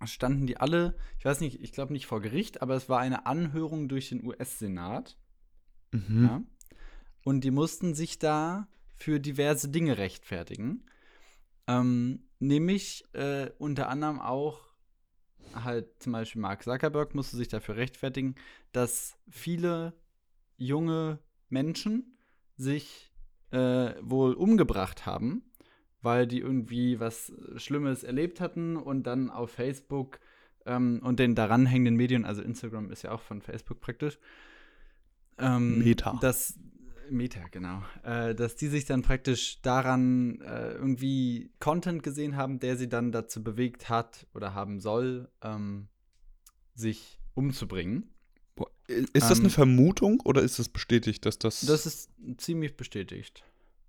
standen 0.05 0.47
die 0.47 0.57
alle, 0.57 0.97
ich 1.19 1.25
weiß 1.25 1.41
nicht, 1.41 1.61
ich 1.61 1.73
glaube 1.73 1.93
nicht 1.93 2.07
vor 2.07 2.21
Gericht, 2.21 2.63
aber 2.63 2.75
es 2.75 2.89
war 2.89 3.01
eine 3.01 3.27
Anhörung 3.27 3.89
durch 3.89 4.09
den 4.09 4.25
US-Senat. 4.25 5.19
Mhm. 5.93 6.25
Ja. 6.25 6.43
Und 7.29 7.45
die 7.45 7.51
mussten 7.51 7.93
sich 7.93 8.19
da 8.19 8.69
für 8.97 9.21
diverse 9.21 9.69
Dinge 9.69 9.99
rechtfertigen. 9.99 10.83
Ähm, 11.67 12.21
nämlich 12.39 13.05
äh, 13.13 13.51
unter 13.59 13.91
anderem 13.91 14.19
auch 14.19 14.73
halt 15.53 15.89
zum 16.03 16.13
Beispiel 16.13 16.41
Mark 16.41 16.63
Zuckerberg 16.63 17.15
musste 17.15 17.37
sich 17.37 17.49
dafür 17.49 17.77
rechtfertigen, 17.77 18.35
dass 18.73 19.19
viele 19.29 19.93
junge 20.57 21.19
Menschen 21.51 22.17
sich 22.57 23.13
äh, 23.51 23.93
wohl 24.01 24.33
umgebracht 24.33 25.05
haben, 25.05 25.43
weil 26.01 26.27
die 26.27 26.41
irgendwie 26.41 26.99
was 26.99 27.31
Schlimmes 27.57 28.05
erlebt 28.05 28.41
hatten 28.41 28.75
und 28.79 29.03
dann 29.03 29.29
auf 29.29 29.51
Facebook 29.51 30.19
ähm, 30.65 31.03
und 31.03 31.19
den 31.19 31.35
daran 31.35 31.67
hängenden 31.67 31.97
Medien, 31.97 32.25
also 32.25 32.41
Instagram 32.41 32.91
ist 32.91 33.03
ja 33.03 33.11
auch 33.11 33.21
von 33.21 33.43
Facebook 33.43 33.83
praktisch, 33.83 34.19
ähm, 35.37 35.81
Meta. 35.81 36.19
Dass, 36.23 36.59
Meta, 37.11 37.41
genau. 37.51 37.83
Äh, 38.03 38.35
dass 38.35 38.57
die 38.57 38.69
sich 38.69 38.85
dann 38.85 39.03
praktisch 39.03 39.61
daran 39.63 40.41
äh, 40.41 40.73
irgendwie 40.73 41.51
Content 41.61 42.03
gesehen 42.03 42.37
haben, 42.37 42.59
der 42.61 42.77
sie 42.77 42.89
dann 42.89 43.13
dazu 43.13 43.43
bewegt 43.43 43.89
hat 43.89 44.27
oder 44.35 44.55
haben 44.55 44.81
soll, 44.81 45.29
ähm, 45.43 45.89
sich 46.75 47.19
umzubringen. 47.35 48.11
Ist 48.89 49.09
das 49.31 49.39
eine 49.39 49.49
Ähm, 49.49 49.51
Vermutung 49.51 50.21
oder 50.25 50.43
ist 50.43 50.59
es 50.59 50.69
bestätigt, 50.69 51.25
dass 51.27 51.39
das. 51.39 51.61
Das 51.61 51.87
ist 51.87 52.11
ziemlich 52.39 52.77
bestätigt. 52.77 53.43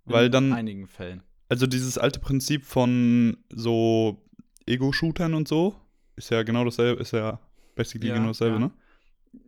Weil 0.05 0.27
in 0.27 0.31
dann- 0.31 0.53
einigen 0.53 0.87
Fällen. 0.87 1.23
also 1.47 1.65
dieses 1.67 1.97
alte 1.97 2.19
Prinzip 2.19 2.65
von 2.65 3.37
so 3.49 4.21
Ego-Shootern 4.65 5.33
und 5.33 5.47
so 5.47 5.75
ist 6.15 6.29
ja 6.31 6.43
genau 6.43 6.65
dasselbe, 6.65 7.01
ist 7.01 7.11
ja 7.13 7.39
basically 7.75 8.09
Ja, 8.09 8.15
genau 8.15 8.27
dasselbe, 8.27 8.55
ja. 8.55 8.59
ne? 8.67 8.71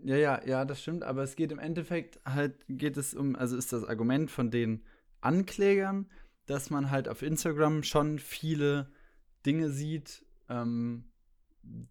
Ja, 0.04 0.16
ja, 0.16 0.42
ja, 0.46 0.66
das 0.66 0.82
stimmt, 0.82 1.04
aber 1.04 1.24
es 1.24 1.36
geht 1.36 1.52
im 1.52 1.60
Endeffekt 1.60 2.20
halt, 2.26 2.54
geht 2.68 2.98
es 2.98 3.14
um, 3.14 3.36
also 3.36 3.58
ist 3.58 3.74
das 3.74 3.84
Argument 3.84 4.30
von 4.30 4.52
den 4.52 4.82
Anklägern, 5.22 6.08
dass 6.46 6.70
man 6.70 6.92
halt 6.92 7.08
auf 7.08 7.22
Instagram 7.22 7.84
schon 7.84 8.20
viele 8.20 8.92
Dinge 9.46 9.70
sieht, 9.72 10.26
ähm, 10.50 11.06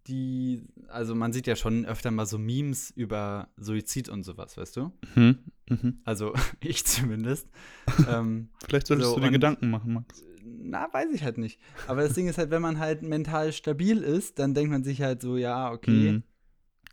die, 0.07 0.61
also 0.89 1.15
man 1.15 1.31
sieht 1.33 1.47
ja 1.47 1.55
schon 1.55 1.85
öfter 1.85 2.11
mal 2.11 2.25
so 2.25 2.37
Memes 2.37 2.91
über 2.91 3.49
Suizid 3.57 4.09
und 4.09 4.23
sowas, 4.23 4.57
weißt 4.57 4.75
du? 4.77 4.91
Mhm. 5.15 5.39
Mhm. 5.69 6.01
Also 6.03 6.33
ich 6.61 6.85
zumindest. 6.85 7.47
ähm, 8.07 8.49
Vielleicht 8.67 8.87
solltest 8.87 9.09
So, 9.09 9.15
du 9.15 9.21
dir 9.21 9.31
Gedanken 9.31 9.69
machen, 9.69 9.93
Max. 9.93 10.23
na, 10.43 10.87
weiß 10.93 11.11
ich 11.13 11.23
halt 11.23 11.37
nicht. 11.37 11.59
Aber 11.87 12.01
das 12.03 12.13
Ding 12.13 12.27
ist 12.27 12.37
halt, 12.37 12.51
wenn 12.51 12.61
man 12.61 12.79
halt 12.79 13.01
mental 13.01 13.53
stabil 13.53 13.99
ist, 13.99 14.39
dann 14.39 14.53
denkt 14.53 14.71
man 14.71 14.83
sich 14.83 15.01
halt 15.01 15.21
so, 15.21 15.37
ja, 15.37 15.71
okay, 15.71 16.11
Mhm. 16.13 16.23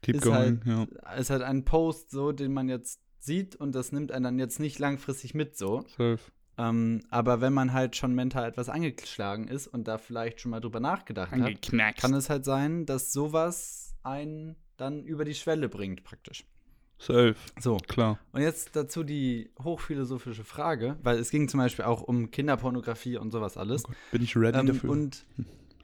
Keep 0.02 0.16
ist 0.16 0.22
going, 0.22 0.60
halt- 0.64 0.88
ja. 1.04 1.12
ist 1.14 1.30
halt 1.30 1.42
ein 1.42 1.64
Post 1.64 2.10
so, 2.10 2.32
den 2.32 2.52
man 2.52 2.68
jetzt 2.68 3.00
sieht 3.18 3.56
und 3.56 3.74
das 3.74 3.92
nimmt 3.92 4.12
einen 4.12 4.24
dann 4.24 4.38
jetzt 4.38 4.60
nicht 4.60 4.78
langfristig 4.78 5.34
mit 5.34 5.56
so. 5.56 5.84
Safe. 5.96 6.18
Ähm, 6.56 7.02
aber 7.10 7.40
wenn 7.40 7.52
man 7.52 7.72
halt 7.72 7.94
schon 7.96 8.14
mental 8.14 8.48
etwas 8.48 8.68
angeschlagen 8.68 9.46
ist 9.46 9.66
und 9.68 9.86
da 9.86 9.96
vielleicht 9.98 10.40
schon 10.40 10.50
mal 10.50 10.60
drüber 10.60 10.80
nachgedacht 10.80 11.30
hat, 11.32 11.96
kann 11.96 12.14
es 12.14 12.30
halt 12.30 12.44
sein, 12.44 12.84
dass 12.84 13.12
sowas 13.12 13.94
einen 14.02 14.56
dann 14.76 15.04
über 15.04 15.24
die 15.24 15.34
Schwelle 15.34 15.68
bringt, 15.68 16.02
praktisch. 16.04 16.44
Safe, 17.00 17.36
So, 17.60 17.76
klar. 17.76 18.18
und 18.32 18.40
jetzt 18.40 18.74
dazu 18.74 19.04
die 19.04 19.52
hochphilosophische 19.62 20.42
Frage, 20.42 20.96
weil 21.04 21.18
es 21.18 21.30
ging 21.30 21.48
zum 21.48 21.58
Beispiel 21.58 21.84
auch 21.84 22.02
um 22.02 22.32
Kinderpornografie 22.32 23.18
und 23.18 23.30
sowas 23.30 23.56
alles. 23.56 23.84
Bin 24.10 24.22
ich 24.22 24.36
ready 24.36 24.58
Ähm, 24.58 24.66
dafür? 24.66 24.90
und 24.90 25.24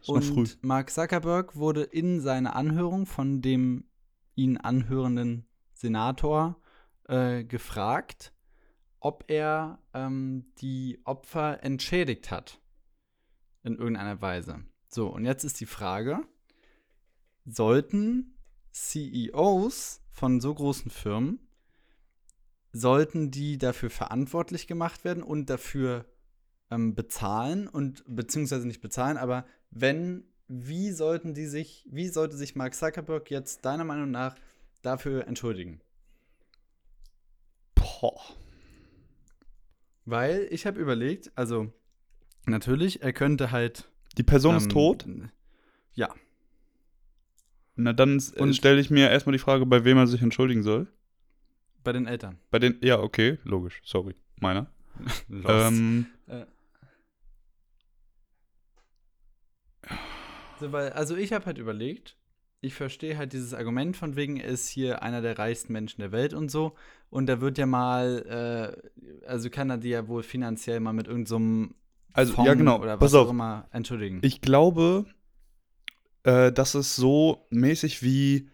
und 0.07 0.63
Mark 0.65 0.91
Zuckerberg 0.91 1.55
wurde 1.57 1.83
in 1.83 2.21
seiner 2.21 2.57
Anhörung 2.57 3.07
von 3.07 3.41
dem 3.43 3.85
ihn 4.35 4.57
anhörenden 4.57 5.47
Senator 5.73 6.61
äh, 7.09 7.45
gefragt, 7.45 8.33
ob 9.01 9.25
er 9.29 9.79
ähm, 9.93 10.47
die 10.59 11.01
Opfer 11.05 11.63
entschädigt 11.63 12.31
hat. 12.31 12.61
In 13.63 13.77
irgendeiner 13.77 14.21
Weise. 14.21 14.63
So, 14.89 15.09
und 15.09 15.25
jetzt 15.25 15.45
ist 15.45 15.61
die 15.61 15.67
Frage: 15.67 16.21
Sollten 17.45 18.37
CEOs 18.73 20.03
von 20.11 20.41
so 20.41 20.55
großen 20.55 20.91
Firmen, 20.91 21.39
sollten 22.73 23.31
die 23.31 23.57
dafür 23.57 23.91
verantwortlich 23.91 24.67
gemacht 24.67 25.05
werden 25.05 25.23
und 25.23 25.49
dafür 25.49 26.07
ähm, 26.71 26.95
bezahlen 26.95 27.69
und 27.69 28.05
beziehungsweise 28.07 28.67
nicht 28.67 28.81
bezahlen, 28.81 29.17
aber 29.17 29.47
wenn, 29.71 30.25
wie 30.49 30.91
sollten 30.93 31.35
die 31.35 31.47
sich, 31.47 31.87
wie 31.91 32.09
sollte 32.09 32.37
sich 32.37 32.55
Mark 32.57 32.75
Zuckerberg 32.75 33.31
jetzt 33.31 33.65
deiner 33.65 33.85
Meinung 33.85 34.11
nach 34.11 34.37
dafür 34.83 35.27
entschuldigen? 35.27 35.81
Boah. 37.75 38.21
Weil 40.05 40.47
ich 40.51 40.67
habe 40.67 40.79
überlegt, 40.81 41.33
also 41.35 41.73
natürlich, 42.47 43.03
er 43.03 43.13
könnte 43.13 43.51
halt. 43.51 43.89
Die 44.19 44.23
Person 44.23 44.53
ähm, 44.53 44.59
ist 44.59 44.71
tot? 44.71 45.07
Ja. 45.95 46.15
Na, 47.77 47.93
dann 47.93 48.23
Und- 48.37 48.55
stelle 48.55 48.81
ich 48.81 48.91
mir 48.91 49.11
erstmal 49.11 49.33
die 49.33 49.39
Frage, 49.39 49.67
bei 49.67 49.85
wem 49.85 49.97
er 49.97 50.07
sich 50.07 50.23
entschuldigen 50.23 50.63
soll. 50.63 50.87
Bei 51.83 51.93
den 51.93 52.07
Eltern. 52.07 52.39
Bei 52.51 52.59
den, 52.59 52.79
ja, 52.83 52.99
okay, 53.01 53.39
logisch, 53.45 53.81
sorry, 53.85 54.15
meiner. 54.41 54.71
Ähm, 55.31 56.07
Äh. 56.29 56.47
So, 60.61 60.73
weil, 60.73 60.91
also 60.91 61.17
ich 61.17 61.33
habe 61.33 61.47
halt 61.47 61.59
überlegt, 61.59 62.17
ich 62.61 62.75
verstehe 62.75 63.17
halt 63.17 63.33
dieses 63.33 63.55
Argument 63.55 63.97
von 63.97 64.17
wegen, 64.17 64.39
er 64.39 64.49
ist 64.49 64.69
hier 64.69 65.03
einer 65.03 65.21
der 65.21 65.39
reichsten 65.39 65.73
Menschen 65.73 66.01
der 66.01 66.13
Welt 66.13 66.33
und 66.33 66.51
so. 66.51 66.75
Und 67.11 67.27
da 67.27 67.41
wird 67.41 67.59
ja 67.59 67.67
mal, 67.67 68.81
äh, 69.23 69.27
also 69.27 69.51
kann 69.51 69.71
er 69.71 69.79
die 69.79 69.91
ja 69.91 70.09
wohl 70.09 70.23
finanziell 70.23 70.81
mal 70.81 70.93
mit 70.93 71.07
irgendeinem 71.07 71.75
also, 72.13 72.33
Fonds 72.33 72.49
ja, 72.49 72.55
genau, 72.55 72.81
oder 72.81 73.01
was 73.01 73.13
pass 73.13 73.15
auch 73.15 73.25
auf. 73.25 73.31
immer 73.31 73.69
entschuldigen. 73.71 74.21
Ich 74.23 74.41
glaube, 74.41 75.07
äh, 76.23 76.53
das 76.53 76.75
ist 76.75 76.97
so 76.97 77.47
mäßig 77.51 78.03
wie, 78.03 78.49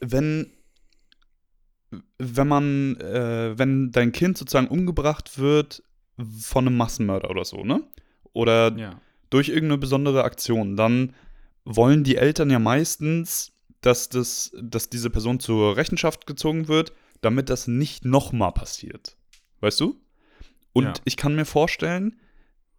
wenn, 0.00 0.52
wenn 2.18 2.48
man, 2.48 2.96
äh, 2.96 3.56
wenn 3.56 3.90
dein 3.90 4.12
Kind 4.12 4.36
sozusagen 4.36 4.68
umgebracht 4.68 5.38
wird 5.38 5.82
von 6.40 6.66
einem 6.66 6.76
Massenmörder 6.76 7.30
oder 7.30 7.44
so, 7.44 7.64
ne? 7.64 7.82
Oder 8.32 8.76
ja. 8.76 9.00
Durch 9.32 9.48
irgendeine 9.48 9.78
besondere 9.78 10.24
Aktion, 10.24 10.76
dann 10.76 11.14
wollen 11.64 12.04
die 12.04 12.16
Eltern 12.16 12.50
ja 12.50 12.58
meistens, 12.58 13.52
dass, 13.80 14.08
das, 14.08 14.52
dass 14.60 14.90
diese 14.90 15.10
Person 15.10 15.40
zur 15.40 15.76
Rechenschaft 15.76 16.26
gezogen 16.26 16.68
wird, 16.68 16.92
damit 17.20 17.48
das 17.48 17.66
nicht 17.66 18.04
nochmal 18.04 18.52
passiert. 18.52 19.16
Weißt 19.60 19.80
du? 19.80 20.00
Und 20.72 20.84
Ja. 20.84 20.92
ich 21.04 21.16
kann 21.16 21.34
mir 21.34 21.44
vorstellen, 21.44 22.20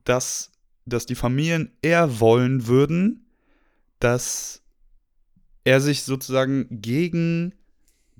dass, 0.03 0.51
dass 0.85 1.05
die 1.05 1.15
Familien 1.15 1.71
eher 1.81 2.19
wollen 2.19 2.67
würden, 2.67 3.25
dass 3.99 4.61
er 5.63 5.79
sich 5.81 6.03
sozusagen 6.03 6.67
gegen, 6.69 7.55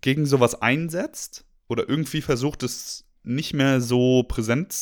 gegen 0.01 0.25
sowas 0.25 0.61
einsetzt 0.61 1.45
oder 1.67 1.87
irgendwie 1.87 2.21
versucht, 2.21 2.63
es 2.63 3.05
nicht 3.23 3.53
mehr 3.53 3.79
so 3.81 4.23
präsent, 4.23 4.75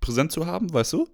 präsent 0.00 0.32
zu 0.32 0.46
haben, 0.46 0.72
weißt 0.72 0.92
du? 0.92 1.08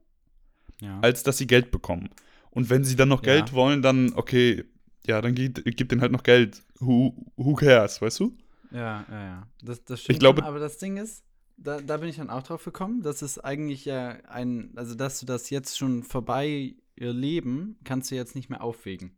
Ja. 0.81 1.01
als 1.01 1.23
dass 1.23 1.39
sie 1.39 1.47
Geld 1.47 1.71
bekommen. 1.71 2.11
Und 2.51 2.71
wenn 2.71 2.85
sie 2.85 2.97
dann 2.97 3.09
noch 3.09 3.25
Ja. 3.25 3.35
Geld 3.35 3.53
wollen, 3.53 3.83
dann, 3.83 4.13
okay, 4.15 4.65
ja, 5.07 5.21
dann 5.21 5.35
gibt, 5.35 5.65
gibt 5.65 5.91
denen 5.93 6.01
halt 6.01 6.13
noch 6.13 6.23
Geld. 6.23 6.63
Who, 6.79 7.15
who 7.37 7.55
cares, 7.55 8.01
weißt 8.03 8.21
du? 8.21 8.37
Ja, 8.71 9.05
ja, 9.11 9.25
ja. 9.25 9.47
Das, 9.63 9.85
das 9.85 10.03
stimmt. 10.03 10.21
glaube- 10.21 10.41
schon, 10.41 10.49
aber 10.49 10.59
das 10.59 10.79
Ding 10.79 10.97
ist, 10.97 11.25
da, 11.57 11.81
da 11.81 11.97
bin 11.97 12.09
ich 12.09 12.17
dann 12.17 12.31
auch 12.31 12.43
drauf 12.43 12.65
gekommen, 12.65 13.03
dass 13.03 13.23
es 13.23 13.39
eigentlich 13.39 13.85
ja 13.85 14.11
ein, 14.29 14.73
also 14.77 14.95
dass 14.95 15.21
du 15.21 15.27
das 15.27 15.51
jetzt 15.51 15.77
schon 15.79 16.03
vorbei 16.03 16.75
ihr 16.97 17.13
Leben, 17.13 17.79
kannst 17.85 18.11
du 18.11 18.15
jetzt 18.17 18.35
nicht 18.35 18.51
mehr 18.51 18.63
aufwägen. 18.63 19.17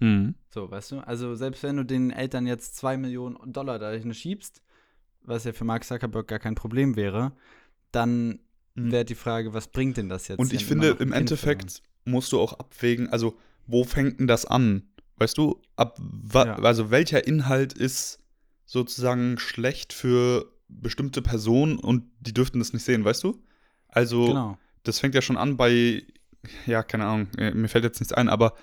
Hm. 0.00 0.34
So, 0.50 0.70
weißt 0.70 0.92
du? 0.92 0.98
Also 1.00 1.34
selbst 1.34 1.62
wenn 1.62 1.76
du 1.76 1.84
den 1.84 2.10
Eltern 2.10 2.46
jetzt 2.46 2.76
zwei 2.76 2.96
Millionen 2.96 3.52
Dollar 3.52 3.78
dahin 3.78 4.12
schiebst, 4.14 4.62
was 5.22 5.44
ja 5.44 5.52
für 5.52 5.64
Mark 5.64 5.84
Zuckerberg 5.84 6.26
gar 6.26 6.38
kein 6.40 6.54
Problem 6.56 6.96
wäre, 6.96 7.32
dann 7.92 8.40
Mhm. 8.74 8.92
wäre 8.92 9.04
die 9.04 9.14
Frage, 9.14 9.52
was 9.54 9.68
bringt 9.68 9.96
denn 9.96 10.08
das 10.08 10.28
jetzt? 10.28 10.38
Und 10.38 10.52
ich 10.52 10.64
finde, 10.64 10.96
im. 10.98 11.12
Endeffekt 11.12 11.82
musst 12.04 12.32
du 12.32 12.40
auch 12.40 12.54
abwägen, 12.54 13.08
also, 13.10 13.36
wo 13.66 13.84
fängt 13.84 14.18
denn 14.20 14.26
das 14.26 14.44
an? 14.44 14.88
Weißt 15.16 15.38
du, 15.38 15.60
ab, 15.76 16.00
Ja. 16.34 16.56
also 16.56 16.90
welcher 16.90 17.26
Inhalt 17.26 17.72
ist 17.74 18.18
sozusagen 18.64 19.38
schlecht 19.38 19.92
für 19.92 20.50
bestimmte 20.68 21.20
Personen 21.22 21.78
und 21.78 22.04
die 22.20 22.32
dürften 22.32 22.58
das 22.58 22.72
nicht 22.72 22.84
sehen, 22.84 23.04
weißt 23.04 23.22
du? 23.24 23.42
Also, 23.88 24.28
Genau. 24.28 24.58
das 24.84 24.98
fängt 24.98 25.14
ja 25.14 25.22
schon 25.22 25.36
an 25.36 25.56
bei, 25.56 26.02
ja, 26.66 26.82
keine 26.82 27.04
Ahnung, 27.04 27.28
äh, 27.36 27.52
mir 27.52 27.68
fällt 27.68 27.84
jetzt 27.84 28.00
nichts 28.00 28.12
ein, 28.14 28.28
aber 28.28 28.54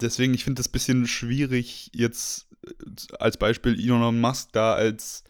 deswegen, 0.00 0.34
ich 0.34 0.44
finde 0.44 0.60
das 0.60 0.68
ein 0.68 0.72
bisschen 0.72 1.06
schwierig, 1.06 1.90
jetzt 1.94 2.48
äh, 2.66 2.72
als 3.18 3.36
Beispiel 3.36 3.78
Elon 3.78 4.20
Musk 4.20 4.52
da 4.52 4.72
als, 4.72 5.22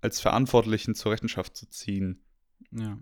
als 0.00 0.20
Verantwortlichen 0.20 0.94
zur 0.94 1.12
Rechenschaft 1.12 1.56
zu 1.56 1.68
ziehen. 1.68 2.20
Ja. 2.74 2.98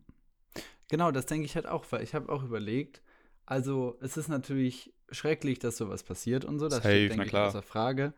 Genau, 0.89 1.11
das 1.11 1.27
denke 1.27 1.47
ich 1.47 1.55
halt 1.55 1.67
auch, 1.67 1.85
weil 1.91 2.03
ich 2.03 2.15
habe 2.15 2.31
auch 2.31 2.43
überlegt, 2.43 3.03
also 3.47 3.97
es 4.01 4.17
ist 4.17 4.29
natürlich 4.29 4.93
schrecklich, 5.11 5.59
dass 5.59 5.77
sowas 5.77 6.03
passiert 6.03 6.45
und 6.45 6.59
so, 6.59 6.69
das 6.69 6.83
Safe, 6.83 6.89
steht, 6.89 7.13
denke 7.13 7.27
ich, 7.27 7.35
außer 7.35 7.63
Frage. 7.63 8.15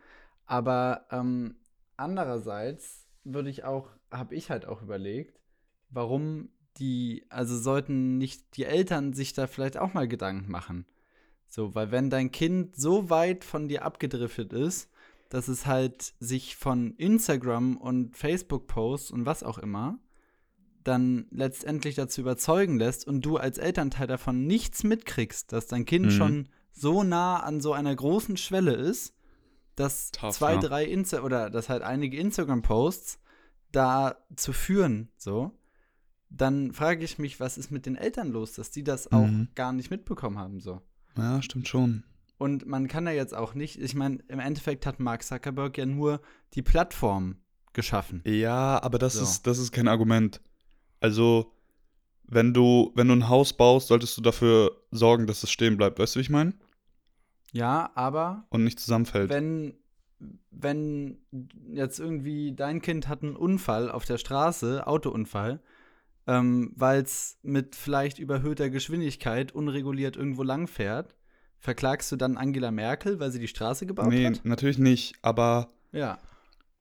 Aber 0.47 1.07
ähm, 1.11 1.57
andererseits 1.97 3.07
würde 3.25 3.51
ich 3.51 3.64
auch, 3.64 3.90
habe 4.11 4.35
ich 4.35 4.51
halt 4.51 4.67
auch 4.67 4.83
überlegt, 4.83 5.40
warum 5.90 6.51
die, 6.79 7.25
also 7.29 7.57
sollten 7.57 8.19
nicht 8.19 8.57
die 8.57 8.64
Eltern 8.64 9.12
sich 9.12 9.33
da 9.33 9.47
vielleicht 9.47 9.77
auch 9.77 9.95
mal 9.95 10.09
Gedanken 10.09 10.51
machen. 10.51 10.87
So, 11.49 11.75
weil 11.75 11.93
wenn 11.93 12.11
dein 12.11 12.33
Kind 12.33 12.75
so 12.75 13.11
weit 13.11 13.45
von 13.45 13.69
dir 13.69 13.85
abgedriftet 13.85 14.53
ist, 14.53 14.90
dass 15.29 15.49
es 15.49 15.67
halt 15.67 16.14
sich 16.19 16.57
von 16.57 16.95
Instagram 16.97 17.77
und 17.77 18.17
Facebook-Posts 18.17 19.12
und 19.12 19.27
was 19.27 19.43
auch 19.43 19.59
immer 19.59 19.99
dann 20.85 21.27
letztendlich 21.31 21.94
dazu 21.94 22.20
überzeugen 22.20 22.79
lässt 22.79 23.07
und 23.07 23.23
du 23.23 23.37
als 23.38 23.59
Elternteil 23.59 24.07
davon 24.07 24.47
nichts 24.47 24.85
mitkriegst, 24.85 25.53
dass 25.53 25.66
dein 25.66 25.85
Kind 25.85 26.07
Mhm. 26.07 26.11
schon 26.11 26.49
so 26.73 27.03
nah 27.03 27.40
an 27.40 27.61
so 27.61 27.73
einer 27.73 27.94
großen 27.94 28.37
Schwelle 28.37 28.75
ist, 28.75 29.14
dass 29.77 30.11
Tough, 30.12 30.35
zwei, 30.37 30.55
ja. 30.55 30.61
drei 30.61 30.85
Insta 30.85 31.23
oder 31.23 31.51
dass 31.51 31.68
halt 31.68 31.83
einige 31.83 32.16
Instagram-Posts 32.18 33.18
da 33.73 34.16
zu 34.37 34.53
führen, 34.53 35.09
so, 35.16 35.51
dann 36.31 36.73
frage 36.73 37.05
ich 37.05 37.18
mich, 37.18 37.40
was 37.40 37.59
ist 37.59 37.70
mit 37.70 37.87
den 37.87 37.97
Eltern 37.97 38.29
los, 38.31 38.53
dass 38.53 38.70
die 38.70 38.85
das 38.85 39.11
auch 39.12 39.27
Mhm. 39.27 39.49
gar 39.55 39.73
nicht 39.73 39.90
mitbekommen 39.90 40.38
haben, 40.38 40.61
so. 40.61 40.83
Ja, 41.16 41.40
stimmt 41.42 41.68
schon. 41.68 42.05
Und 42.38 42.66
man 42.66 42.88
kann 42.88 43.07
ja 43.07 43.12
jetzt 43.12 43.35
auch 43.35 43.55
nicht, 43.55 43.81
ich 43.81 43.94
meine, 43.94 44.18
im 44.29 44.40
Endeffekt 44.40 44.87
hat 44.87 44.99
Mark 45.01 45.23
Zuckerberg 45.23 45.79
ja 45.79 45.87
nur 45.87 46.20
die 46.55 46.62
Plattform 46.62 47.37
geschaffen. 47.73 48.20
Ja, 48.27 48.83
aber 48.83 48.99
das, 48.99 49.14
So. 49.14 49.23
ist, 49.23 49.47
das 49.47 49.59
ist 49.59 49.73
kein 49.73 49.88
Argument. 49.88 50.40
Also, 51.05 51.53
wenn 52.27 52.55
du, 52.55 52.93
wenn 52.95 53.09
du 53.09 53.14
ein 53.14 53.29
Haus 53.29 53.53
baust, 53.53 53.88
solltest 53.88 54.17
du 54.17 54.23
dafür 54.23 54.75
sorgen, 54.90 55.27
dass 55.27 55.43
es 55.43 55.51
stehen 55.51 55.77
bleibt. 55.77 55.99
Weißt 55.99 56.14
du, 56.14 56.19
wie 56.19 56.23
ich 56.23 56.31
meine? 56.31 56.55
Ja, 57.53 57.90
aber 57.95 58.47
Und 58.49 58.64
nicht 58.64 58.81
zusammenfällt. 58.81 59.29
wenn, 59.29 59.75
wenn 60.51 61.19
jetzt 61.75 62.01
irgendwie 62.01 62.55
dein 62.55 62.81
Kind 62.81 63.07
hat 63.07 63.23
einen 63.23 63.37
Unfall 63.37 63.90
auf 63.90 64.07
der 64.07 64.17
Straße, 64.17 64.87
Autounfall, 64.87 65.61
ähm, 66.27 66.73
weil 66.75 67.03
es 67.03 67.38
mit 67.43 67.77
vielleicht 67.77 68.19
überhöhter 68.19 68.71
Geschwindigkeit 68.71 69.53
unreguliert 69.53 70.17
irgendwo 70.17 70.43
lang 70.43 70.67
fährt, 70.69 71.14
verklagst 71.59 72.11
du 72.12 72.17
dann 72.17 72.38
Angela 72.38 72.71
Merkel, 72.71 73.21
weil 73.21 73.31
sie 73.31 73.40
die 73.40 73.49
Straße 73.49 73.85
gebaut 73.85 74.09
nee, 74.09 74.25
hat? 74.27 74.43
natürlich 74.47 74.79
nicht. 74.79 75.17
Aber 75.21 75.69
Ja. 75.93 76.19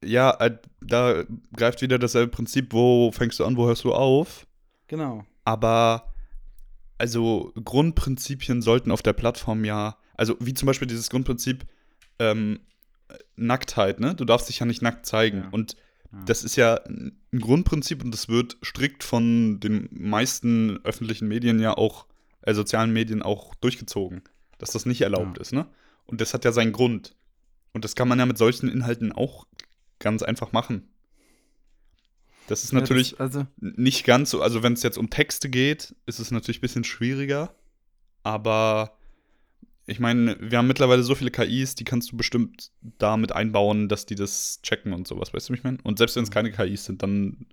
Ja, 0.06 0.32
äh, 0.40 0.58
da 0.82 1.24
greift 1.56 1.82
wieder 1.82 2.00
dasselbe 2.00 2.32
Prinzip, 2.32 2.74
wo 2.74 3.12
fängst 3.12 3.40
du 3.40 3.46
an, 3.46 3.58
wo 3.58 3.66
hörst 3.68 3.84
du 3.84 3.94
auf. 3.94 4.46
Genau. 4.88 5.26
Aber 5.46 6.14
also 6.98 7.52
Grundprinzipien 7.64 8.62
sollten 8.62 8.92
auf 8.92 9.02
der 9.02 9.14
Plattform 9.14 9.66
ja, 9.66 9.98
also 10.16 10.36
wie 10.40 10.54
zum 10.54 10.68
Beispiel 10.68 10.88
dieses 10.88 11.10
Grundprinzip 11.10 11.66
ähm, 12.20 12.60
Nacktheit, 13.36 14.00
ne? 14.00 14.16
Du 14.16 14.26
darfst 14.26 14.50
dich 14.50 14.60
ja 14.60 14.66
nicht 14.66 14.82
nackt 14.82 15.06
zeigen. 15.06 15.40
Ja. 15.40 15.50
Und 15.52 15.76
Ja. 16.12 16.20
Das 16.28 16.44
ist 16.44 16.56
ja 16.56 16.76
ein 16.86 17.18
Grundprinzip 17.40 18.04
und 18.04 18.12
das 18.12 18.30
wird 18.30 18.58
strikt 18.64 19.04
von 19.04 19.60
den 19.60 19.90
meisten 19.92 20.80
öffentlichen 20.84 21.28
Medien 21.28 21.60
ja 21.60 21.76
auch, 21.76 22.06
äh, 22.44 22.54
sozialen 22.54 22.94
Medien 22.94 23.24
auch 23.24 23.56
durchgezogen, 23.56 24.22
dass 24.60 24.70
das 24.72 24.86
nicht 24.86 25.02
erlaubt 25.02 25.38
Ja. 25.38 25.42
ist, 25.42 25.54
ne? 25.54 25.66
Und 26.06 26.22
das 26.22 26.36
hat 26.36 26.46
ja 26.46 26.52
seinen 26.52 26.72
Grund. 26.72 27.16
Und 27.74 27.84
das 27.84 27.96
kann 27.96 28.08
man 28.08 28.20
ja 28.20 28.28
mit 28.28 28.38
solchen 28.38 28.70
Inhalten 28.70 29.12
auch 29.12 29.48
ganz 30.04 30.22
einfach 30.22 30.52
machen. 30.52 30.88
Das 32.48 32.64
ist 32.64 32.74
Ja, 32.74 32.80
natürlich 32.80 33.12
Das, 33.12 33.20
also, 33.20 33.48
nicht 33.60 34.06
ganz 34.06 34.30
so, 34.30 34.42
also 34.42 34.62
wenn 34.64 34.74
es 34.74 34.84
jetzt 34.84 34.98
um 34.98 35.10
Texte 35.10 35.50
geht, 35.50 35.96
ist 36.06 36.20
es 36.20 36.30
natürlich 36.30 36.60
ein 36.60 36.62
bisschen 36.62 36.84
schwieriger. 36.84 37.56
Aber 38.24 38.98
ich 39.86 40.00
meine, 40.00 40.38
wir 40.40 40.58
haben 40.58 40.68
mittlerweile 40.68 41.04
so 41.04 41.16
viele 41.16 41.32
KIs, 41.32 41.76
die 41.76 41.84
kannst 41.84 42.12
du 42.12 42.18
bestimmt 42.18 42.72
damit 43.00 43.32
einbauen, 43.32 43.90
dass 43.90 44.06
die 44.06 44.16
das 44.16 44.62
checken 44.62 44.94
und 44.94 45.08
sowas, 45.08 45.34
weißt 45.34 45.50
du, 45.50 45.54
wie 45.54 45.58
ich 45.58 45.64
meine? 45.64 45.78
Und 45.84 45.98
selbst 45.98 46.16
wenn 46.16 46.24
es 46.24 46.32
keine 46.32 46.52
KIs 46.52 46.86
sind, 46.86 47.02
dann 47.04 47.48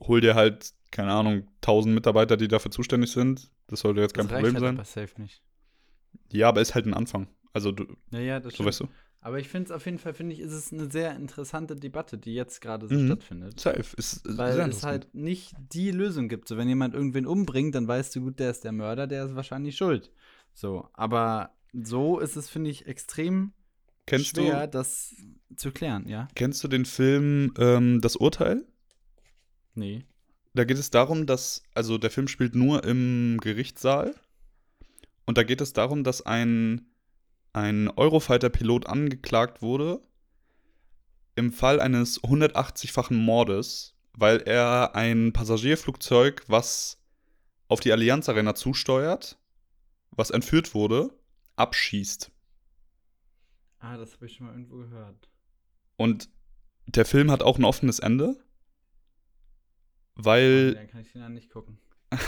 hol 0.00 0.20
dir 0.20 0.34
halt, 0.34 0.72
keine 0.90 1.12
Ahnung, 1.12 1.46
1000 1.62 1.94
Mitarbeiter, 1.94 2.36
die 2.36 2.48
dafür 2.48 2.70
zuständig 2.70 3.12
sind. 3.12 3.50
Das 3.66 3.80
sollte 3.80 4.00
jetzt 4.00 4.14
kein 4.14 4.28
das 4.28 4.32
Problem 4.32 4.54
halt 4.54 4.60
sein. 4.64 4.74
aber 4.76 4.84
safe 4.84 5.20
nicht. 5.20 5.42
Ja, 6.32 6.48
aber 6.48 6.60
ist 6.60 6.74
halt 6.74 6.86
ein 6.86 6.94
Anfang. 6.94 7.28
Also, 7.52 7.72
du, 7.72 7.86
Ja, 8.12 8.20
ja, 8.20 8.40
das 8.40 8.54
so 8.56 8.64
stimmt. 8.64 8.66
weißt 8.68 8.80
du? 8.80 8.88
Aber 9.22 9.38
ich 9.38 9.48
finde 9.48 9.66
es 9.66 9.70
auf 9.70 9.84
jeden 9.84 9.98
Fall, 9.98 10.14
finde 10.14 10.34
ich, 10.34 10.40
ist 10.40 10.52
es 10.52 10.72
eine 10.72 10.90
sehr 10.90 11.14
interessante 11.14 11.76
Debatte, 11.76 12.16
die 12.16 12.34
jetzt 12.34 12.60
gerade 12.60 12.88
so 12.88 12.94
Mhm. 12.94 13.06
stattfindet. 13.06 13.60
Safe. 13.60 13.80
Ist, 13.96 14.26
ist 14.26 14.38
Weil 14.38 14.58
es 14.60 14.82
halt 14.82 15.14
nicht 15.14 15.54
die 15.72 15.90
Lösung 15.90 16.28
gibt. 16.28 16.48
So, 16.48 16.56
wenn 16.56 16.68
jemand 16.68 16.94
irgendwen 16.94 17.26
umbringt, 17.26 17.74
dann 17.74 17.86
weißt 17.86 18.16
du 18.16 18.22
gut, 18.22 18.38
der 18.38 18.50
ist 18.50 18.64
der 18.64 18.72
Mörder, 18.72 19.06
der 19.06 19.26
ist 19.26 19.34
wahrscheinlich 19.34 19.76
schuld. 19.76 20.10
So, 20.54 20.88
aber 20.94 21.54
so 21.72 22.18
ist 22.18 22.36
es, 22.36 22.48
finde 22.48 22.70
ich, 22.70 22.86
extrem 22.86 23.52
Kennst 24.06 24.28
schwer, 24.36 24.66
du, 24.66 24.70
das 24.72 25.14
zu 25.54 25.70
klären, 25.70 26.08
ja? 26.08 26.26
kennst 26.34 26.64
du 26.64 26.68
den 26.68 26.84
Film 26.86 27.52
ähm, 27.58 28.00
Das 28.00 28.16
Urteil? 28.16 28.66
Nee. 29.74 30.04
Da 30.54 30.64
geht 30.64 30.78
es 30.78 30.90
darum, 30.90 31.26
dass, 31.26 31.62
also 31.74 31.96
der 31.98 32.10
Film 32.10 32.26
spielt 32.26 32.54
nur 32.54 32.82
im 32.84 33.38
Gerichtssaal. 33.40 34.14
Und 35.26 35.38
da 35.38 35.44
geht 35.44 35.60
es 35.60 35.72
darum, 35.72 36.02
dass 36.02 36.22
ein, 36.26 36.89
ein 37.52 37.88
Eurofighter-Pilot 37.88 38.86
angeklagt 38.86 39.62
wurde 39.62 40.00
im 41.36 41.52
Fall 41.52 41.80
eines 41.80 42.22
180-fachen 42.22 43.16
Mordes, 43.16 43.96
weil 44.12 44.38
er 44.42 44.94
ein 44.94 45.32
Passagierflugzeug, 45.32 46.44
was 46.48 46.98
auf 47.68 47.80
die 47.80 47.92
Allianz 47.92 48.28
Arena 48.28 48.54
zusteuert, 48.54 49.38
was 50.10 50.30
entführt 50.30 50.74
wurde, 50.74 51.10
abschießt. 51.56 52.30
Ah, 53.78 53.96
das 53.96 54.14
habe 54.14 54.26
ich 54.26 54.34
schon 54.34 54.46
mal 54.46 54.52
irgendwo 54.52 54.76
gehört. 54.76 55.28
Und 55.96 56.28
der 56.86 57.04
Film 57.06 57.30
hat 57.30 57.42
auch 57.42 57.58
ein 57.58 57.64
offenes 57.64 57.98
Ende, 58.00 58.36
weil 60.14 60.74
Dann 60.74 60.88
kann 60.88 61.00
ich 61.00 61.12
den 61.12 61.22
ja 61.22 61.28
nicht 61.28 61.50
gucken. 61.50 61.78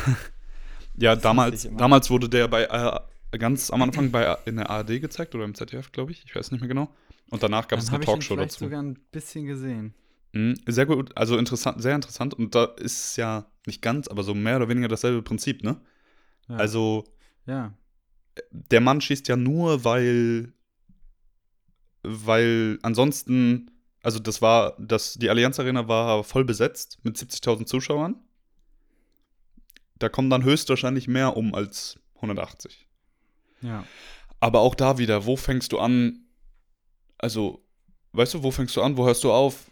Ja, 0.95 1.17
damals, 1.17 1.67
damals 1.79 2.11
wurde 2.11 2.29
der 2.29 2.49
bei 2.49 2.65
äh, 2.65 3.01
ganz 3.39 3.71
am 3.71 3.83
Anfang 3.83 4.11
bei 4.11 4.37
in 4.45 4.57
der 4.57 4.71
ARD 4.71 5.01
gezeigt 5.01 5.35
oder 5.35 5.45
im 5.45 5.55
ZDF, 5.55 5.93
glaube 5.93 6.13
ich. 6.13 6.25
Ich 6.25 6.35
weiß 6.35 6.51
nicht 6.53 6.61
mehr 6.61 6.69
genau. 6.69 6.93
Und 7.31 7.43
danach 7.43 7.67
gab 7.69 7.79
es 7.79 7.87
eine 7.89 7.95
habe 7.95 8.05
ich 8.05 8.09
ihn 8.09 8.13
Talkshow 8.15 8.37
dazu. 8.37 8.65
sogar 8.65 8.83
ein 8.83 8.99
bisschen 9.11 9.47
gesehen. 9.47 9.95
Mhm, 10.33 10.55
sehr 10.67 10.87
gut, 10.87 11.17
also 11.17 11.39
interessant, 11.39 11.83
sehr 11.83 11.95
interessant. 11.95 12.35
Und 12.35 12.55
da 12.55 12.65
ist 12.65 13.17
ja 13.17 13.47
nicht 13.67 13.83
ganz, 13.83 14.09
aber 14.09 14.23
so 14.23 14.35
mehr 14.35 14.57
oder 14.57 14.69
weniger 14.69 14.89
dasselbe 14.89 15.23
Prinzip, 15.23 15.63
ne? 15.63 15.81
Ja. 16.49 16.57
Also 16.57 17.05
Ja. 17.47 17.73
der 18.51 18.81
Mann 18.81 19.01
schießt 19.01 19.29
ja 19.29 19.37
nur, 19.37 19.85
weil, 19.85 20.53
weil 22.03 22.79
ansonsten, 22.83 23.71
also 24.03 24.19
das 24.19 24.43
war, 24.43 24.77
das, 24.79 25.15
die 25.15 25.31
Allianz 25.31 25.59
Arena 25.61 25.87
war 25.89 26.25
voll 26.25 26.45
besetzt 26.45 26.99
mit 27.03 27.17
70.000 27.17 27.67
Zuschauern. 27.67 28.17
Da 29.99 30.09
kommen 30.09 30.31
dann 30.31 30.43
höchstwahrscheinlich 30.45 31.09
mehr 31.09 31.37
um 31.37 31.55
als 31.55 31.99
180. 32.17 32.89
Ja. 33.63 33.85
Aber 34.41 34.61
auch 34.61 34.75
da 34.75 34.99
wieder, 34.99 35.25
wo 35.27 35.37
fängst 35.37 35.73
du 35.73 35.79
an? 35.79 36.27
Also, 37.19 37.65
weißt 38.13 38.35
du, 38.35 38.43
wo 38.43 38.51
fängst 38.51 38.77
du 38.77 38.83
an, 38.83 38.97
wo 38.97 39.07
hörst 39.07 39.23
du 39.25 39.33
auf? 39.33 39.71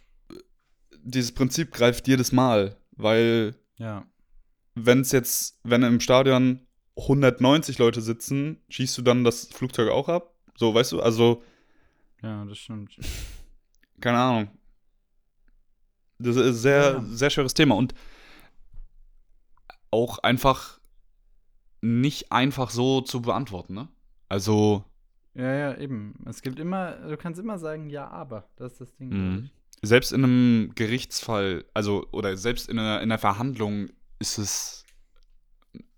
Dieses 1.02 1.32
Prinzip 1.32 1.72
greift 1.72 2.06
jedes 2.08 2.30
Mal, 2.32 2.76
weil 2.92 3.54
Ja. 3.78 4.06
wenn 4.74 5.00
es 5.00 5.12
jetzt, 5.12 5.58
wenn 5.64 5.82
im 5.82 6.00
Stadion 6.00 6.66
190 6.96 7.78
Leute 7.78 8.00
sitzen, 8.02 8.62
schießt 8.68 8.98
du 8.98 9.02
dann 9.02 9.24
das 9.24 9.46
Flugzeug 9.46 9.90
auch 9.90 10.08
ab? 10.08 10.34
So, 10.56 10.74
weißt 10.74 10.92
du, 10.92 11.00
also, 11.00 11.42
Ja, 12.22 12.44
das 12.44 12.58
stimmt. 12.58 12.96
keine 14.00 14.18
Ahnung. 14.18 14.50
Das 16.18 16.36
ist 16.36 16.42
ein 16.46 16.52
sehr, 16.54 16.92
Ja. 16.92 17.04
sehr 17.08 17.30
schweres 17.30 17.54
Thema 17.54 17.74
und 17.76 17.94
auch 19.90 20.18
einfach 20.18 20.79
nicht 21.80 22.30
einfach 22.32 22.70
so 22.70 23.00
zu 23.00 23.22
beantworten, 23.22 23.74
ne? 23.74 23.88
Also, 24.28 24.84
Ja, 25.34 25.54
ja, 25.54 25.76
eben. 25.78 26.14
Es 26.26 26.42
gibt 26.42 26.58
immer, 26.58 26.92
du 27.08 27.16
kannst 27.16 27.40
immer 27.40 27.58
sagen, 27.58 27.88
ja, 27.90 28.08
aber. 28.08 28.48
Das 28.56 28.72
ist 28.72 28.80
das 28.80 28.96
Ding. 28.96 29.08
Mhm. 29.10 29.50
selbst 29.82 30.12
in 30.12 30.22
einem 30.24 30.72
Gerichtsfall, 30.74 31.64
also, 31.72 32.06
oder 32.12 32.36
selbst 32.36 32.68
in 32.68 32.78
einer, 32.78 32.98
in 32.98 33.04
einer 33.10 33.18
Verhandlung 33.18 33.88
ist 34.18 34.36
es 34.38 34.84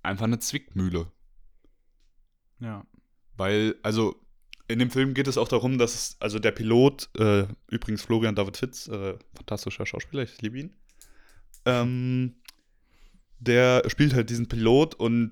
einfach 0.02 0.24
eine 0.26 0.38
Zwickmühle. 0.38 1.10
Ja. 2.60 2.86
Weil, 3.36 3.74
also, 3.82 4.14
in 4.68 4.78
dem 4.78 4.90
Film 4.90 5.14
geht 5.14 5.26
es 5.26 5.36
auch 5.36 5.48
darum, 5.48 5.78
dass, 5.78 5.94
es- 5.94 6.16
also 6.20 6.38
der 6.38 6.52
Pilot, 6.52 7.10
äh, 7.18 7.46
übrigens 7.70 8.02
Florian 8.02 8.34
David 8.36 8.56
Fitz, 8.56 8.86
äh, 8.88 9.18
fantastischer 9.34 9.84
Schauspieler, 9.86 10.22
ich 10.22 10.40
liebe 10.40 10.58
ihn, 10.60 10.76
ähm, 11.64 12.36
der 13.44 13.82
spielt 13.88 14.14
halt 14.14 14.30
diesen 14.30 14.46
Pilot 14.46 14.94
und 14.94 15.30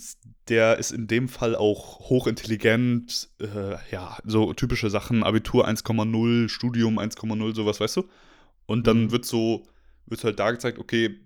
der 0.49 0.79
ist 0.79 0.91
in 0.91 1.07
dem 1.07 1.29
Fall 1.29 1.55
auch 1.55 2.01
hochintelligent, 2.11 3.29
äh, 3.41 3.77
ja, 3.93 4.19
so 4.25 4.53
typische 4.53 4.91
Sachen, 4.91 5.23
Abitur 5.23 5.69
1,0, 5.69 6.49
Studium 6.49 6.99
1,0, 6.99 7.55
sowas, 7.55 7.79
weißt 7.79 7.99
du? 7.99 8.09
Und 8.67 8.87
dann 8.87 9.05
Mhm. 9.05 9.11
wird 9.13 9.25
so, 9.27 9.67
wird 10.07 10.25
halt 10.25 10.39
da 10.41 10.51
gezeigt, 10.51 10.79
okay, 10.79 11.21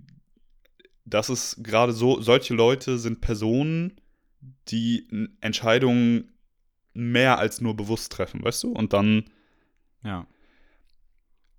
das 1.07 1.31
ist 1.31 1.62
gerade 1.64 1.92
so, 1.92 2.20
solche 2.20 2.55
Leute 2.55 2.99
sind 2.99 3.20
Personen, 3.20 4.01
die 4.68 5.09
Entscheidungen 5.40 6.33
mehr 6.92 7.38
als 7.38 7.61
nur 7.61 7.75
bewusst 7.77 8.12
treffen, 8.12 8.44
weißt 8.44 8.62
du? 8.64 8.73
Und 8.73 8.92
dann 8.92 9.25
Ja. 10.03 10.27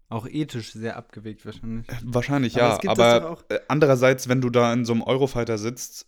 Auch 0.10 0.28
ethisch 0.28 0.72
sehr 0.74 0.98
abgewegt 0.98 1.46
wahrscheinlich. 1.46 1.88
wahrscheinlich 2.04 2.62
Aber 2.62 2.84
ja, 2.84 2.92
aber 2.92 3.44
äh, 3.50 3.60
andererseits, 3.68 4.30
wenn 4.30 4.40
du 4.42 4.50
da 4.50 4.72
in 4.72 4.86
so 4.86 4.94
einem 4.94 5.02
Eurofighter 5.02 5.58
sitzt 5.58 6.06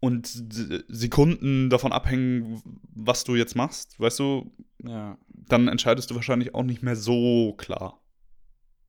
und 0.00 0.26
S- 0.26 0.84
Sekunden 0.88 1.70
davon 1.70 1.92
abhängen, 1.92 2.60
was 2.92 3.24
du 3.24 3.36
jetzt 3.36 3.54
machst, 3.54 4.00
weißt 4.00 4.18
du, 4.18 4.52
Ja. 4.82 5.16
dann 5.28 5.68
entscheidest 5.68 6.10
du 6.10 6.14
wahrscheinlich 6.16 6.54
auch 6.54 6.64
nicht 6.64 6.82
mehr 6.82 6.96
so 6.96 7.54
klar. 7.56 8.02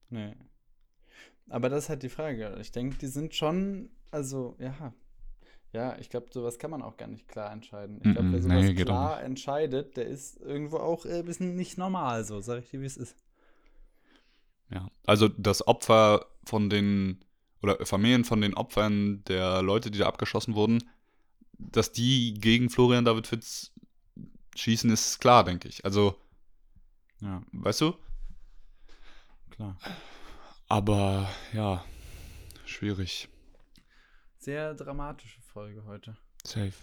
Nee. 0.10 0.36
Aber 1.50 1.70
das 1.70 1.84
ist 1.86 1.90
halt 1.90 2.04
die 2.04 2.10
Frage. 2.10 2.58
Ich 2.62 2.72
denke, 2.72 2.98
die 2.98 3.08
sind 3.08 3.36
schon, 3.36 3.90
also, 4.10 4.56
ja. 4.60 4.94
Ja, 5.74 5.98
ich 6.00 6.10
glaube, 6.10 6.28
sowas 6.34 6.60
kann 6.60 6.72
man 6.72 6.82
auch 6.82 6.98
gar 6.98 7.08
nicht 7.08 7.28
klar 7.28 7.52
entscheiden. 7.52 7.98
Ich 8.04 8.12
glaube, 8.14 8.32
wer 8.34 8.42
sowas 8.42 8.64
nee, 8.66 8.74
klar 8.74 9.22
entscheidet, 9.24 9.96
der 9.96 10.06
ist 10.06 10.38
irgendwo 10.42 10.78
auch 10.78 11.06
äh, 11.06 11.20
ein 11.20 11.26
bisschen 11.26 11.56
nicht 11.56 11.78
normal, 11.78 12.26
so, 12.26 12.42
sag 12.42 12.60
ich 12.64 12.70
dir, 12.72 12.82
wie 12.82 12.86
es 12.86 12.98
ist. 12.98 13.16
Ja, 14.72 14.90
also 15.06 15.28
das 15.28 15.68
Opfer 15.68 16.26
von 16.46 16.70
den, 16.70 17.24
oder 17.62 17.86
Familien 17.86 18.24
von 18.26 18.42
den 18.42 18.54
Opfern 18.54 19.24
der 19.26 19.62
Leute, 19.62 19.92
die 19.92 20.00
da 20.00 20.08
abgeschossen 20.08 20.56
wurden, 20.56 20.90
dass 21.58 21.92
die 21.92 22.34
gegen 22.36 22.70
Florian 22.70 23.06
David 23.06 23.28
Fitz 23.28 23.72
schießen, 24.56 24.90
ist 24.90 25.20
klar, 25.20 25.44
denke 25.44 25.68
ich. 25.68 25.84
Also, 25.86 26.16
Ja, 27.20 27.42
weißt 27.52 27.82
du? 27.82 27.96
klar. 29.52 29.78
Aber 30.68 31.30
ja, 31.54 31.84
schwierig. 32.66 33.28
Sehr 34.40 34.74
dramatische 34.74 35.42
Folge 35.42 35.84
heute. 35.86 36.18
Safe. 36.44 36.74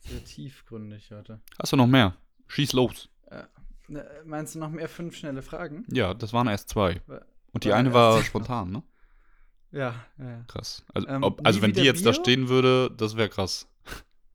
Sehr 0.00 0.24
tiefgründig 0.24 1.10
heute. 1.12 1.40
Hast 1.60 1.72
du 1.72 1.76
noch 1.76 1.86
mehr? 1.86 2.16
Schieß 2.48 2.72
los. 2.72 3.08
Ne, 3.30 3.48
meinst 4.24 4.54
du 4.54 4.58
noch 4.58 4.70
mehr 4.70 4.88
fünf 4.88 5.16
schnelle 5.16 5.42
Fragen? 5.42 5.84
Ja, 5.90 6.14
das 6.14 6.32
waren 6.32 6.48
erst 6.48 6.68
zwei. 6.68 7.00
Und 7.52 7.64
die 7.64 7.70
war 7.70 7.76
eine 7.76 7.92
war 7.94 8.22
spontan, 8.22 8.70
ne? 8.70 8.82
Ja, 9.70 9.94
ja, 10.18 10.30
ja. 10.30 10.44
Krass. 10.48 10.84
Also, 10.92 11.08
Ähm, 11.08 11.22
ob, 11.22 11.40
also 11.46 11.62
wenn 11.62 11.72
die 11.72 11.80
jetzt 11.82 12.04
da 12.04 12.10
Bier? 12.10 12.20
stehen 12.20 12.48
würde, 12.48 12.90
das 12.96 13.16
wäre 13.16 13.28
krass. 13.28 13.68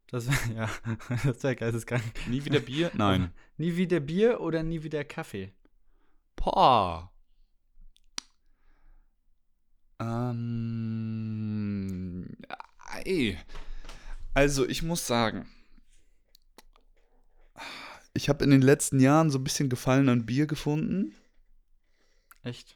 Das 0.10 0.28
wäre, 0.28 0.54
ja, 0.56 0.70
das 1.24 1.43
wäre 1.43 1.56
geisteskrank. 1.56 2.04
Nie 2.28 2.43
wieder 2.46 2.60
Bier? 2.60 2.91
Nein. 2.96 3.32
Nie 3.58 3.76
wieder 3.78 4.00
Bier 4.00 4.39
oder 4.41 4.63
nie 4.63 4.84
wieder 4.84 5.04
Kaffee? 5.04 5.54
Boah. 6.36 7.12
Ähm. 11.38 12.38
Ey. 13.04 13.38
Also, 14.34 14.67
ich 14.67 14.84
muss 14.84 15.06
sagen, 15.08 15.48
ich 18.17 18.30
habe 18.30 18.43
in 18.43 18.49
den 18.51 18.62
letzten 18.62 18.99
Jahren 18.99 19.30
so 19.30 19.38
ein 19.39 19.43
bisschen 19.43 19.69
Gefallen 19.69 20.10
an 20.10 20.25
Bier 20.25 20.45
gefunden. 20.47 21.13
Echt? 22.43 22.75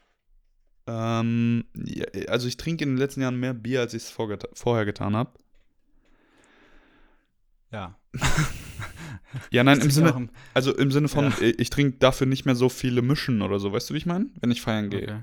Ähm, 0.88 1.66
ja, 1.76 2.06
also 2.28 2.48
ich 2.48 2.58
trinke 2.58 2.84
in 2.84 2.92
den 2.92 2.98
letzten 2.98 3.22
Jahren 3.22 3.40
mehr 3.40 3.54
Bier, 3.54 3.82
als 3.82 3.94
ich 3.94 4.04
es 4.04 4.10
vorgeta 4.10 4.48
vorher 4.54 4.86
getan 4.86 5.16
habe. 5.16 5.32
Ja. 7.72 7.98
Ja, 9.50 9.64
nein, 9.64 9.80
im 9.80 9.90
Sinne, 9.92 10.10
im- 10.10 10.30
also 10.54 10.76
im 10.76 10.92
Sinne 10.92 11.08
von, 11.08 11.26
Ja. 11.26 11.38
ich, 11.40 11.58
ich 11.60 11.70
trinke 11.70 11.98
dafür 12.00 12.28
nicht 12.28 12.46
mehr 12.46 12.56
so 12.56 12.68
viele 12.68 13.02
Mischen 13.02 13.42
oder 13.42 13.60
so, 13.60 13.72
weißt 13.72 13.90
du, 13.90 13.94
wie 13.94 13.98
ich 13.98 14.06
meine? 14.06 14.30
Wenn 14.42 14.52
ich 14.52 14.62
feiern 14.62 14.90
gehe. 14.90 15.04
Okay. 15.04 15.22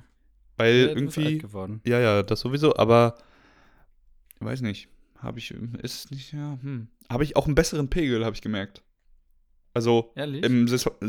Weil 0.57 0.75
Ja, 0.77 0.89
irgendwie, 0.89 1.39
geworden. 1.39 1.83
ja, 1.85 2.01
ja, 2.01 2.23
das 2.23 2.41
sowieso, 2.41 2.75
aber 2.77 3.19
weiß 4.41 4.63
nicht, 4.63 4.89
habe 5.19 5.39
ich, 5.39 5.51
ist 5.83 6.11
nicht, 6.11 6.33
ja, 6.33 6.59
hm. 6.63 6.89
Habe 7.11 7.23
ich 7.25 7.37
auch 7.37 7.45
einen 7.47 7.55
besseren 7.55 7.91
Pegel, 7.91 8.25
habe 8.25 8.35
ich 8.35 8.41
gemerkt. 8.41 8.83
Also 9.75 10.13
im, 10.15 10.67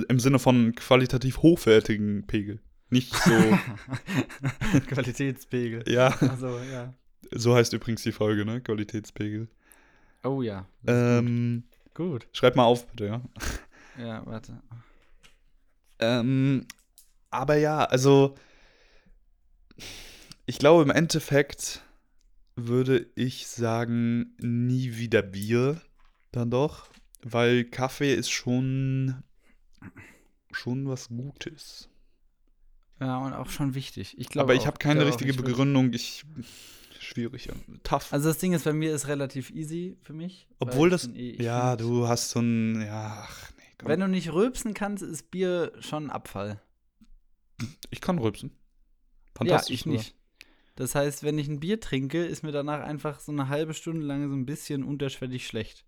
im 0.09 0.19
Sinne 0.19 0.39
von 0.39 0.75
qualitativ 0.75 1.39
hochwertigen 1.39 2.27
Pegel. 2.27 2.59
Nicht 2.89 3.13
so, 3.13 3.31
Qualitätspegel. 4.87 5.83
ja, 5.87 6.07
Also, 6.21 6.59
ja. 6.71 6.93
so 7.31 7.55
heißt 7.55 7.73
übrigens 7.73 8.03
die 8.03 8.11
Folge, 8.11 8.45
ne? 8.45 8.61
Qualitätspegel. 8.61 9.47
Oh 10.23 10.41
ja. 10.41 10.67
Ähm, 10.87 11.63
gut. 11.93 12.27
schreib 12.33 12.55
mal 12.55 12.63
auf, 12.65 12.87
bitte, 12.87 13.05
ja. 13.05 13.21
Ja, 13.97 14.25
warte. 14.25 14.61
Ähm, 15.99 16.65
aber 17.31 17.57
ja, 17.57 17.83
also 17.83 18.35
ich 20.45 20.57
glaube 20.57 20.83
im 20.83 20.89
Endeffekt 20.89 21.83
würde 22.55 23.07
ich 23.15 23.47
sagen, 23.47 24.35
nie 24.39 24.95
wieder 24.97 25.21
Bier, 25.21 25.81
dann 26.31 26.49
doch, 26.49 26.87
weil 27.33 27.63
Kaffee 27.65 28.13
ist 28.13 28.29
schon 28.31 29.23
schon 30.51 30.87
was 30.87 31.09
Gutes. 31.09 31.89
Ja, 32.99 33.17
und 33.19 33.33
auch 33.33 33.49
schon 33.49 33.75
wichtig. 33.75 34.17
Ich 34.17 34.27
glaube 34.29 34.51
aber 34.51 34.55
ich 34.55 34.67
habe 34.67 34.77
keine 34.77 35.05
richtige 35.05 35.31
ich 35.31 35.37
würd- 35.37 35.43
Begründung. 35.45 35.93
Ich 35.93 36.25
schwierig, 36.99 37.45
ja. 37.45 37.53
tough. 37.83 38.11
Also 38.11 38.27
das 38.29 38.39
Ding 38.39 38.53
ist, 38.53 38.65
bei 38.65 38.73
mir 38.73 38.93
ist 38.93 39.07
relativ 39.07 39.51
easy 39.51 39.97
für 40.01 40.13
mich. 40.13 40.47
Obwohl 40.59 40.89
das, 40.89 41.07
eh- 41.07 41.41
ja, 41.41 41.75
du 41.77 42.07
hast 42.07 42.31
so 42.31 42.39
ein, 42.41 42.81
ja, 42.81 43.25
ach 43.25 43.51
nee, 43.57 43.63
komm. 43.77 43.87
Wenn 43.89 43.99
du 44.01 44.07
nicht 44.09 44.33
rülpsen 44.33 44.73
kannst, 44.73 45.01
ist 45.03 45.31
Bier 45.31 45.71
schon 45.79 46.09
Abfall. 46.09 46.61
ich 47.89 48.01
kann 48.01 48.19
rülpsen. 48.19 48.49
ja, 48.51 48.55
Fantastisch. 49.35 49.73
ich 49.75 49.85
nicht. 49.85 50.15
Das 50.75 50.95
heißt, 50.95 51.23
wenn 51.23 51.37
ich 51.39 51.47
ein 51.47 51.59
Bier 51.59 51.79
trinke, 51.79 52.25
ist 52.25 52.43
mir 52.43 52.51
danach 52.51 52.81
einfach 52.81 53.19
so 53.19 53.31
eine 53.31 53.47
halbe 53.49 53.73
Stunde 53.73 54.05
lang 54.05 54.27
so 54.29 54.35
ein 54.35 54.45
bisschen 54.45 54.83
unterschwellig 54.83 55.45
schlecht. 55.47 55.85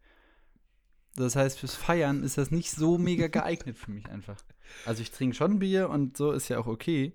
Das 1.16 1.36
heißt, 1.36 1.60
fürs 1.60 1.76
Feiern 1.76 2.24
ist 2.24 2.38
das 2.38 2.52
nicht 2.52 2.72
so 2.72 2.98
mega 2.98 3.28
geeignet 3.28 3.78
für 3.78 3.92
mich 3.92 4.08
einfach. 4.10 4.38
Also 4.86 5.02
ich 5.02 5.12
trinke 5.12 5.36
schon 5.36 5.60
Bier 5.60 5.90
und 5.90 6.16
so 6.16 6.32
ist 6.32 6.48
ja 6.48 6.58
auch 6.60 6.68
okay. 6.68 7.14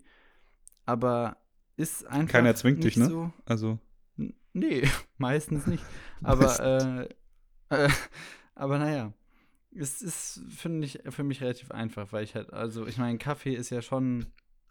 Aber 0.85 1.39
ist 1.77 2.07
einfach. 2.07 2.33
Keiner 2.33 2.55
zwingt 2.55 2.85
dich, 2.85 2.97
ne? 2.97 3.09
So, 3.09 3.33
Also, 3.47 3.79
Nee, 4.57 4.89
meistens 5.19 5.67
nicht. 5.67 5.85
Aber, 6.23 7.09
äh, 7.71 7.85
äh, 7.85 7.89
aber 8.55 8.79
naja, 8.79 9.13
es 9.75 10.01
ist, 10.01 10.41
finde 10.49 10.87
ich, 10.87 11.01
für 11.11 11.25
mich 11.25 11.43
relativ 11.43 11.71
einfach, 11.71 12.11
weil 12.13 12.25
ich 12.25 12.35
halt, 12.35 12.55
also 12.55 12.87
ich 12.87 12.97
meine, 12.97 13.19
Kaffee 13.19 13.55
ist 13.55 13.69
ja 13.69 13.83
schon 13.83 14.27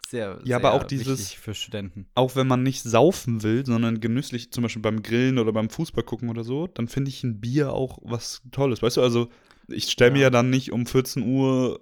sehr, 0.07 0.39
Ja, 0.43 0.57
aber 0.57 0.71
sehr 0.71 0.73
auch 0.81 0.83
dieses- 0.83 1.19
wichtig 1.19 1.39
für 1.39 1.53
Studenten. 1.53 2.07
auch 2.15 2.35
wenn 2.35 2.47
man 2.47 2.63
nicht 2.63 2.83
saufen 2.83 3.41
will, 3.43 3.65
sondern 3.65 3.99
genüsslich, 3.99 4.51
zum 4.51 4.61
Beispiel 4.63 4.81
beim 4.81 5.01
Grillen 5.03 5.39
oder 5.39 5.51
beim 5.51 5.69
Fußball 5.69 6.03
gucken 6.03 6.29
oder 6.29 6.43
so, 6.43 6.67
dann 6.67 6.87
finde 6.87 7.09
ich 7.09 7.23
ein 7.23 7.41
Bier 7.41 7.73
auch 7.73 7.97
was 8.03 8.41
Tolles. 8.51 8.81
Weißt 8.81 8.97
du, 8.97 9.01
also 9.01 9.29
ich 9.67 9.89
stelle 9.89 10.11
mir 10.11 10.19
Ja. 10.19 10.23
ja 10.25 10.29
dann 10.29 10.49
nicht 10.49 10.71
um 10.71 10.85
14 10.85 11.23
Uhr 11.23 11.81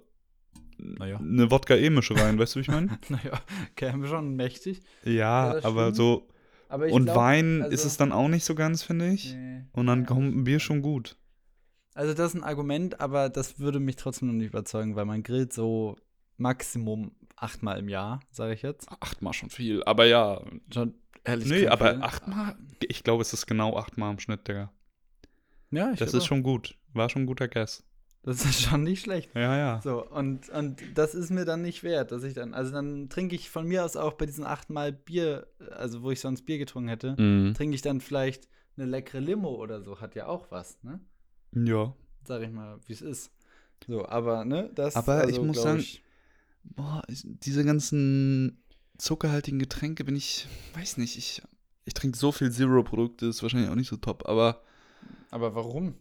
Naja. 0.78 1.18
eine 1.18 1.50
Wodka-E-Mische 1.50 2.16
rein, 2.16 2.38
weißt 2.38 2.54
du, 2.54 2.58
wie 2.58 2.62
ich 2.62 2.68
meine? 2.68 2.98
Naja, 3.10 3.40
käme 3.76 4.06
schon 4.06 4.34
mächtig. 4.36 4.80
Ja, 5.04 5.62
aber 5.62 5.94
so. 5.94 6.28
Aber 6.70 6.86
Und 6.90 7.04
glaub, 7.04 7.16
Wein 7.16 7.62
also- 7.62 7.72
ist 7.74 7.84
es 7.84 7.96
dann 7.98 8.10
auch 8.10 8.28
nicht 8.28 8.44
so 8.44 8.54
ganz, 8.54 8.82
finde 8.82 9.10
ich. 9.10 9.34
Nee. 9.34 9.64
Und 9.72 9.86
dann 9.86 10.00
Ja, 10.00 10.06
kommt 10.06 10.34
ein 10.34 10.44
Bier 10.44 10.58
schon 10.60 10.80
gut. 10.82 11.16
Also 11.94 12.14
das 12.14 12.30
ist 12.34 12.40
ein 12.40 12.42
Argument, 12.42 13.00
aber 13.00 13.28
das 13.28 13.60
würde 13.60 13.78
mich 13.78 13.94
trotzdem 13.96 14.28
noch 14.28 14.34
nicht 14.34 14.48
überzeugen, 14.48 14.96
weil 14.96 15.04
man 15.04 15.22
grillt 15.22 15.52
so 15.52 15.96
Maximum 16.38 17.12
achtmal 17.36 17.78
im 17.78 17.88
Jahr, 17.88 18.20
sage 18.30 18.54
ich 18.54 18.62
jetzt. 18.62 18.88
Achtmal 19.00 19.32
schon 19.32 19.50
viel, 19.50 19.82
aber 19.84 20.06
ja. 20.06 20.40
Schon 20.72 20.94
ehrlich 21.24 21.48
Nee, 21.48 21.68
aber 21.68 21.92
viel. 21.94 22.02
achtmal, 22.02 22.56
ich 22.86 23.02
glaube, 23.04 23.22
es 23.22 23.32
ist 23.32 23.46
genau 23.46 23.76
achtmal 23.76 24.12
im 24.12 24.18
Schnitt, 24.18 24.46
Digga. 24.48 24.72
Ja, 25.70 25.90
ich 25.92 25.98
Das 25.98 26.14
ist 26.14 26.22
auch. 26.24 26.26
schon 26.26 26.42
gut. 26.42 26.76
War 26.92 27.08
schon 27.10 27.22
ein 27.22 27.26
guter 27.26 27.48
Guess. 27.48 27.84
Das 28.22 28.44
ist 28.44 28.62
schon 28.62 28.84
nicht 28.84 29.02
schlecht. 29.02 29.34
Ja, 29.34 29.56
ja. 29.56 29.80
So, 29.82 30.06
und, 30.08 30.48
und 30.48 30.80
das 30.94 31.14
ist 31.14 31.30
mir 31.30 31.44
dann 31.44 31.60
nicht 31.62 31.82
wert, 31.82 32.10
dass 32.12 32.22
ich 32.22 32.32
dann, 32.32 32.54
also 32.54 32.72
dann 32.72 33.08
trinke 33.10 33.34
ich 33.34 33.50
von 33.50 33.66
mir 33.66 33.84
aus 33.84 33.96
auch 33.96 34.14
bei 34.14 34.24
diesen 34.24 34.46
achtmal 34.46 34.92
Bier, 34.92 35.46
also 35.72 36.02
wo 36.02 36.10
ich 36.10 36.20
sonst 36.20 36.46
Bier 36.46 36.56
getrunken 36.58 36.88
hätte, 36.88 37.20
Mhm. 37.20 37.52
trinke 37.54 37.74
ich 37.74 37.82
dann 37.82 38.00
vielleicht 38.00 38.48
eine 38.76 38.86
leckere 38.86 39.20
Limo 39.20 39.50
oder 39.56 39.82
so, 39.82 40.00
hat 40.00 40.14
ja 40.14 40.26
auch 40.26 40.50
was, 40.50 40.82
ne? 40.82 41.00
Ja. 41.52 41.94
Sag 42.26 42.42
ich 42.42 42.50
mal, 42.50 42.78
wie 42.86 42.92
es 42.94 43.02
ist. 43.02 43.30
So, 43.86 44.06
aber, 44.06 44.44
ne, 44.44 44.70
das 44.74 44.96
Aber 44.96 45.28
ich 45.28 45.40
muss 45.40 45.60
sagen, 45.60 45.80
ich- 45.80 46.02
Boah, 46.64 47.02
diese 47.08 47.64
ganzen 47.64 48.62
zuckerhaltigen 48.98 49.58
Getränke 49.58 50.04
bin 50.04 50.16
ich, 50.16 50.46
weiß 50.74 50.96
nicht, 50.96 51.16
ich, 51.18 51.42
ich 51.84 51.94
trinke 51.94 52.16
so 52.18 52.32
viel 52.32 52.50
Zero-Produkte, 52.50 53.26
ist 53.26 53.42
wahrscheinlich 53.42 53.70
auch 53.70 53.74
nicht 53.74 53.88
so 53.90 53.96
top, 53.96 54.28
aber 54.28 54.62
aber 55.30 55.54
warum? 55.54 55.94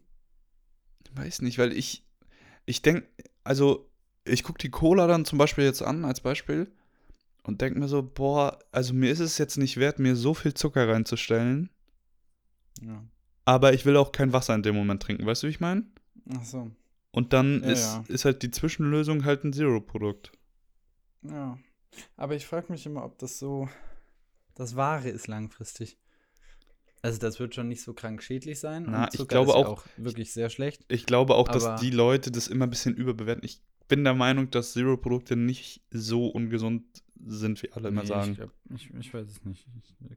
weiß 1.15 1.41
nicht, 1.41 1.57
weil 1.59 1.73
ich, 1.73 2.03
ich 2.65 2.81
denke, 2.81 3.07
also 3.43 3.89
ich 4.25 4.43
gucke 4.43 4.57
die 4.59 4.71
Cola 4.71 5.05
dann 5.05 5.25
zum 5.25 5.37
Beispiel 5.37 5.63
jetzt 5.63 5.83
an 5.83 6.05
als 6.05 6.21
Beispiel 6.21 6.71
und 7.43 7.61
denke 7.61 7.79
mir 7.79 7.87
so, 7.87 8.01
boah, 8.01 8.57
also 8.71 8.93
mir 8.93 9.11
ist 9.11 9.19
es 9.19 9.37
jetzt 9.37 9.57
nicht 9.57 9.77
wert, 9.77 9.99
mir 9.99 10.15
so 10.15 10.33
viel 10.33 10.53
Zucker 10.53 10.87
reinzustellen, 10.87 11.69
Ja. 12.81 13.03
aber 13.45 13.73
ich 13.73 13.85
will 13.85 13.97
auch 13.97 14.11
kein 14.11 14.33
Wasser 14.33 14.55
in 14.55 14.63
dem 14.63 14.75
Moment 14.75 15.03
trinken, 15.03 15.25
weißt 15.25 15.43
du, 15.43 15.47
wie 15.47 15.51
ich 15.51 15.59
meine? 15.59 15.83
Ach 16.29 16.43
so. 16.45 16.71
Und 17.11 17.33
dann 17.33 17.61
Ja, 17.63 17.69
ist, 17.69 17.83
ja. 17.83 18.03
ist 18.07 18.25
halt 18.25 18.41
die 18.41 18.51
Zwischenlösung 18.51 19.23
halt 19.25 19.43
ein 19.43 19.53
Zero-Produkt. 19.53 20.31
Ja. 21.23 21.57
Aber 22.17 22.35
ich 22.35 22.45
frage 22.45 22.71
mich 22.71 22.85
immer, 22.85 23.03
ob 23.05 23.17
das 23.19 23.39
so 23.39 23.69
das 24.55 24.75
Wahre 24.75 25.09
ist 25.09 25.27
langfristig. 25.27 25.97
Also 27.01 27.19
das 27.19 27.39
wird 27.39 27.53
schon 27.53 27.67
nicht 27.67 27.81
so 27.81 27.93
krank 27.93 28.23
schädlich 28.23 28.59
sein. 28.59 28.85
Na, 28.87 29.09
ich 29.13 29.27
glaube 29.27 29.51
ja 29.51 29.55
auch- 29.57 29.67
auch 29.67 29.85
wirklich 29.97 30.31
sehr 30.31 30.49
schlecht. 30.49 30.85
Ich 30.87 31.05
glaube 31.05 31.35
auch, 31.35 31.47
dass 31.47 31.81
die 31.81 31.89
Leute 31.89 32.31
das 32.31 32.47
immer 32.47 32.65
ein 32.65 32.69
bisschen 32.69 32.95
überbewerten. 32.95 33.43
Ich 33.43 33.61
bin 33.89 34.03
der 34.05 34.13
Meinung, 34.13 34.49
dass 34.51 34.73
Zero-Produkte 34.73 35.35
nicht 35.35 35.81
so 35.91 36.27
ungesund 36.27 36.83
sind, 37.25 37.61
wie 37.61 37.71
alle 37.73 37.89
immer 37.89 38.01
Nee, 38.03 38.07
sagen. 38.07 38.31
Ich, 38.31 38.37
glaub, 38.37 38.51
ich, 38.73 38.93
ich 38.93 39.13
weiß 39.13 39.27
es 39.27 39.43
nicht. 39.45 39.67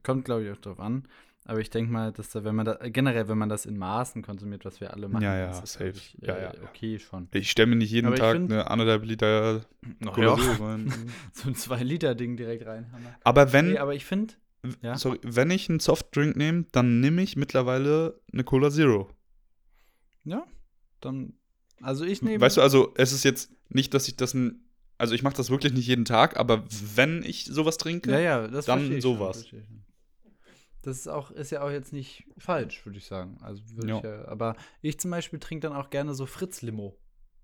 Kommt, 0.03 0.25
glaube 0.25 0.45
ich, 0.45 0.51
auch 0.51 0.57
drauf 0.61 0.79
an. 0.79 1.07
Aber 1.49 1.61
ich 1.61 1.69
denke 1.69 1.89
mal, 1.93 2.11
dass 2.11 2.29
da, 2.31 2.43
wenn 2.43 2.55
man 2.55 2.65
da, 2.65 2.73
generell, 2.89 3.29
wenn 3.29 3.37
man 3.37 3.47
das 3.47 3.65
in 3.65 3.77
Maßen 3.77 4.21
konsumiert, 4.21 4.65
was 4.65 4.81
wir 4.81 4.93
alle 4.93 5.07
machen, 5.07 5.23
Ja, 5.23 5.37
ja, 5.37 5.49
ist 5.51 5.61
das, 5.61 5.73
safe. 5.73 5.91
Ich, 5.95 6.17
Ja, 6.19 6.35
äh, 6.35 6.43
ja, 6.43 6.53
ja. 6.53 6.61
okay 6.67 6.99
schon. 6.99 7.29
Ich 7.33 7.49
stelle 7.49 7.67
mir 7.67 7.77
nicht 7.77 7.89
jeden 7.89 8.07
Aber 8.07 8.17
Tag 8.17 8.33
find- 8.35 8.51
eine 8.51 8.69
anderthalb 8.69 9.05
Liter 9.05 9.61
Cola 10.13 10.35
ja. 10.37 10.53
Rein. 10.59 10.91
So 11.31 11.47
ein 11.47 11.55
2-Liter-Ding 11.55 12.35
direkt 12.35 12.65
rein. 12.65 12.85
Aber 13.23 13.53
wenn, 13.53 13.69
Nee, 13.71 13.77
aber 13.77 13.95
ich 13.95 14.03
finde, 14.03 14.33
ja. 14.81 14.97
sorry, 14.97 15.19
wenn 15.23 15.49
ich 15.49 15.69
einen 15.69 15.79
Softdrink 15.79 16.35
nehme, 16.35 16.65
dann 16.73 16.99
nehme 16.99 17.21
ich 17.21 17.37
mittlerweile 17.37 18.19
eine 18.33 18.43
Cola 18.43 18.69
Zero. 18.69 19.09
ja, 20.25 20.43
dann, 20.99 21.31
also 21.81 22.03
ich 22.03 22.21
nehme. 22.21 22.41
Weißt 22.41 22.57
du, 22.57 22.61
also 22.61 22.93
es 22.97 23.13
ist 23.13 23.23
jetzt 23.23 23.51
nicht, 23.69 23.93
dass 23.93 24.09
ich 24.09 24.17
das, 24.17 24.33
n- 24.33 24.65
also 24.97 25.13
ich 25.15 25.23
mache 25.23 25.37
das 25.37 25.49
wirklich 25.49 25.71
nicht 25.71 25.87
jeden 25.87 26.03
Tag, 26.03 26.35
aber 26.37 26.65
wenn 26.95 27.23
ich 27.23 27.45
sowas 27.45 27.77
trinke, 27.77 28.11
Ja, 28.11 28.19
ja, 28.19 28.47
das 28.49 28.65
Dann 28.65 28.99
sowas. 28.99 29.45
Das 30.87 30.97
ist 30.99 31.07
auch, 31.09 31.31
ist 31.31 31.51
ja 31.51 31.61
auch 31.63 31.69
jetzt 31.69 31.91
nicht 31.91 32.25
falsch, 32.37 32.85
würde 32.85 32.97
ich 32.97 33.05
sagen. 33.05 33.37
Also 33.41 33.61
würde 33.75 33.89
Ja. 33.89 33.97
ich 33.97 34.03
ja, 34.03 34.25
aber 34.29 34.55
ich 34.81 34.97
zum 34.99 35.11
Beispiel 35.11 35.37
trinke 35.39 35.67
dann 35.67 35.75
auch 35.77 35.89
gerne 35.89 36.13
so 36.13 36.25
Fritz-Limo. 36.25 36.97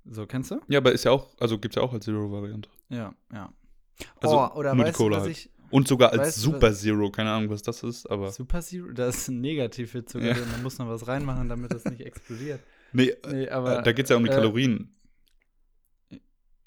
So, 0.05 0.25
kennst 0.27 0.51
du? 0.51 0.61
ja, 0.69 0.79
aber 0.79 0.93
ist 0.93 1.03
ja 1.03 1.11
auch, 1.11 1.35
also 1.39 1.59
gibt 1.59 1.75
es 1.75 1.81
ja 1.81 1.81
auch 1.81 1.91
als 1.93 2.05
Zero-Variante. 2.05 2.69
Ja, 2.89 3.13
ja. 3.33 3.53
Also 4.21 4.39
oh, 4.39 4.55
oder 4.55 4.73
die 4.73 4.79
weißt 4.79 4.97
Cola 4.97 5.17
du, 5.17 5.21
was 5.21 5.27
halt. 5.27 5.37
ich. 5.37 5.49
Und 5.71 5.87
sogar 5.87 6.11
als 6.11 6.21
Weißt 6.21 6.39
Super 6.41 6.73
Zero, 6.73 7.09
keine 7.11 7.31
Ahnung, 7.31 7.49
was 7.49 7.63
das 7.63 7.83
ist, 7.83 8.05
aber. 8.09 8.31
Super 8.31 8.61
Zero, 8.61 8.91
da 8.93 9.07
ist 9.07 9.27
ein 9.27 9.41
Negativ 9.41 9.91
für 9.91 10.05
Zucker 10.05 10.25
Ja. 10.27 10.33
drin, 10.35 10.45
da 10.55 10.61
muss 10.61 10.77
noch 10.77 10.87
was 10.87 11.07
reinmachen, 11.07 11.49
damit 11.49 11.73
das 11.73 11.83
nicht 11.85 12.01
explodiert. 12.05 12.61
Nee, 12.93 13.13
Nee, 13.29 13.45
äh, 13.45 13.49
aber. 13.49 13.81
da 13.81 13.91
geht 13.91 14.05
es 14.05 14.09
ja 14.11 14.15
um 14.17 14.23
die 14.23 14.29
äh, 14.29 14.35
Kalorien. 14.35 14.95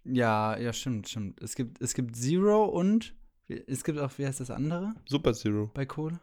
Ja, 0.05 0.57
ja, 0.59 0.73
stimmt, 0.73 1.09
stimmt. 1.09 1.41
Es 1.41 1.55
gibt, 1.55 1.81
es 1.81 1.95
gibt 1.95 2.17
Zero 2.17 2.65
und 2.67 3.15
es 3.49 3.85
gibt 3.85 3.99
auch, 3.99 4.11
wie 4.19 4.27
heißt 4.27 4.41
das 4.41 4.51
andere 4.51 4.95
Super 5.07 5.35
Zero. 5.35 5.71
bei 5.75 5.87
Cola? 5.87 6.21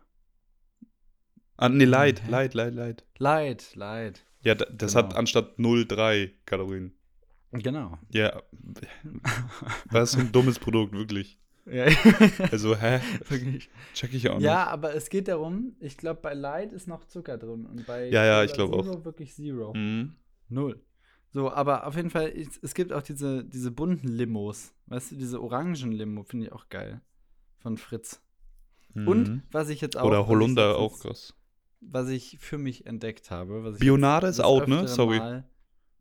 Ah, 1.58 1.70
nee, 1.70 1.86
Light, 1.86 2.24
Hä? 2.26 2.30
Light, 2.32 2.54
Light, 2.54 2.74
Light. 2.74 3.04
Light, 3.20 3.76
Light. 3.76 4.26
Ja, 4.41 4.56
da- 4.56 4.66
das 4.66 4.93
Genau. 4.93 5.08
hat 5.08 5.16
anstatt 5.16 5.58
0,3 5.60 6.32
Kalorien. 6.45 6.93
Genau. 7.51 7.97
Ja, 8.12 8.41
das 9.91 10.14
ist 10.14 10.20
ein 10.20 10.32
dummes 10.32 10.60
Produkt, 10.60 10.93
wirklich. 10.93 11.39
ja, 11.66 11.86
Also, 12.51 12.76
hä? 12.76 12.99
Check 13.93 14.14
ich 14.14 14.30
auch 14.30 14.36
nicht. 14.36 14.43
Ja, 14.45 14.68
aber 14.68 14.95
es 14.95 15.10
geht 15.10 15.28
darum, 15.28 15.76
ich 15.80 15.97
glaube, 15.97 16.20
bei 16.22 16.34
Light 16.34 16.74
ist 16.74 16.88
noch 16.88 17.06
Zucker 17.06 17.38
drin 17.38 17.66
und 17.66 17.86
bei 17.86 18.10
Ja, 18.10 18.26
ja, 18.26 18.43
ich 18.43 18.54
glaub 18.54 18.74
auch. 18.74 18.84
Zero 18.84 19.06
wirklich 19.06 19.34
Zero. 19.34 19.74
Mhm. 19.74 20.14
Null. 20.49 20.82
So, 21.30 21.51
aber 21.51 21.88
auf 21.88 21.95
jeden 21.95 22.10
Fall, 22.10 22.32
es, 22.36 22.60
es 22.62 22.74
gibt 22.74 22.91
auch 22.93 23.01
diese, 23.01 23.43
diese 23.45 23.72
bunten 23.72 24.08
Limos. 24.08 24.74
Weißt 24.88 25.12
du, 25.12 25.16
diese 25.16 25.41
orangen 25.41 25.91
Limo 25.91 26.24
finde 26.24 26.47
ich 26.47 26.51
auch 26.51 26.70
geil. 26.70 27.01
Von 27.60 27.78
Fritz. 27.78 28.22
Und 28.93 29.30
Mhm. 29.30 29.43
was 29.51 29.70
ich 29.70 29.82
jetzt 29.82 29.95
auch. 29.97 30.06
Oder 30.08 30.22
was 30.22 30.28
Holunder 30.28 30.78
auch 30.78 30.99
krass. 30.99 31.34
Was 31.89 32.09
ich 32.09 32.38
für 32.39 32.57
mich 32.57 32.86
entdeckt 32.86 33.31
habe. 33.31 33.75
Bionade 33.79 34.27
ist 34.27 34.39
out, 34.39 34.67
ne? 34.67 34.88
Sorry. 34.88 35.17
Mal- 35.19 35.43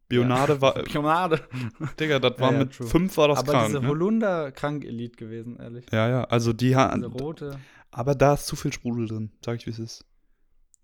Bionade 0.09 0.55
ja. 0.55 0.61
war, 0.61 0.75
Bionade. 0.85 1.41
Digga, 2.01 2.19
das 2.19 2.39
war 2.39 2.53
Ja, 2.53 2.59
ja, 2.59 2.65
mit 2.65 2.75
true. 2.75 2.87
fünf 2.87 3.17
war 3.17 3.29
das 3.29 3.39
Aber 3.39 3.53
krank, 3.53 3.67
diese 3.69 3.81
ne? 3.81 3.89
Holunder 3.89 4.53
krank 4.53 4.85
Elite 4.85 5.17
gewesen, 5.17 5.57
ehrlich. 5.59 5.87
Ja, 5.91 6.09
ja, 6.09 6.25
also 6.25 6.53
die 6.53 6.67
Diese 6.67 6.77
haben, 6.79 7.03
rote. 7.05 7.59
aber 7.91 8.15
da 8.15 8.35
ist 8.35 8.47
zu 8.47 8.57
viel 8.57 8.73
Sprudel 8.73 9.07
drin, 9.09 9.33
sag 9.45 9.57
ich 9.57 9.67
wie 9.67 9.71
es 9.71 9.79
ist. 9.79 10.05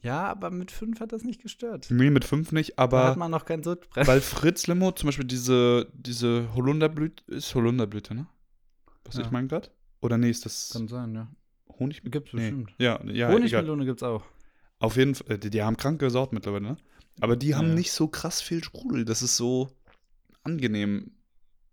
Ja, 0.01 0.29
aber 0.29 0.51
mit 0.51 0.71
fünf 0.71 1.01
hat 1.01 1.13
das 1.13 1.25
nicht 1.25 1.43
gestört. 1.43 1.89
Nee, 1.91 2.09
mit 2.11 2.25
fünf 2.25 2.53
nicht, 2.53 2.79
Da 2.79 2.85
hat 2.85 2.95
aber 2.95 3.17
man 3.17 3.31
noch 3.33 3.45
kein 3.45 3.63
Sodbrennen. 3.63 4.07
weil 4.07 4.21
Fritz 4.23 4.67
Limo 4.67 4.93
zum 4.93 5.09
Beispiel 5.09 5.27
diese, 5.27 5.89
diese 5.93 6.55
Holunderblüte, 6.55 7.25
ist 7.33 7.55
Holunderblüte, 7.55 8.15
ne? 8.15 8.27
Was 9.05 9.19
ich 9.19 9.31
meine 9.31 9.49
gerade? 9.49 9.69
Oder 10.01 10.17
nee, 10.17 10.31
ist 10.31 10.45
das 10.47 10.71
Kann 10.73 10.87
sein, 10.89 11.15
ja. 11.15 11.29
Honig? 11.79 12.03
Gibt's 12.05 12.33
Nee. 12.33 12.41
bestimmt. 12.51 12.75
Ja, 12.79 13.01
ja, 13.05 13.29
egal. 13.29 13.33
Honigmelone 13.35 13.85
gibt's 13.85 14.03
auch. 14.03 14.23
Auf 14.81 14.97
jeden 14.97 15.15
Fall, 15.15 15.33
äh, 15.33 15.39
die, 15.39 15.51
die 15.51 15.63
haben 15.63 15.77
kranke 15.77 16.09
Sorten 16.11 16.35
mittlerweile, 16.37 16.63
ne? 16.65 16.77
Aber 17.21 17.37
die 17.37 17.55
haben 17.55 17.69
Ja. 17.69 17.75
nicht 17.75 17.93
so 17.93 18.07
krass 18.09 18.41
viel 18.41 18.63
Sprudel. 18.63 19.05
Das 19.05 19.23
ist 19.23 19.37
so 19.37 19.69
angenehm. 20.45 21.11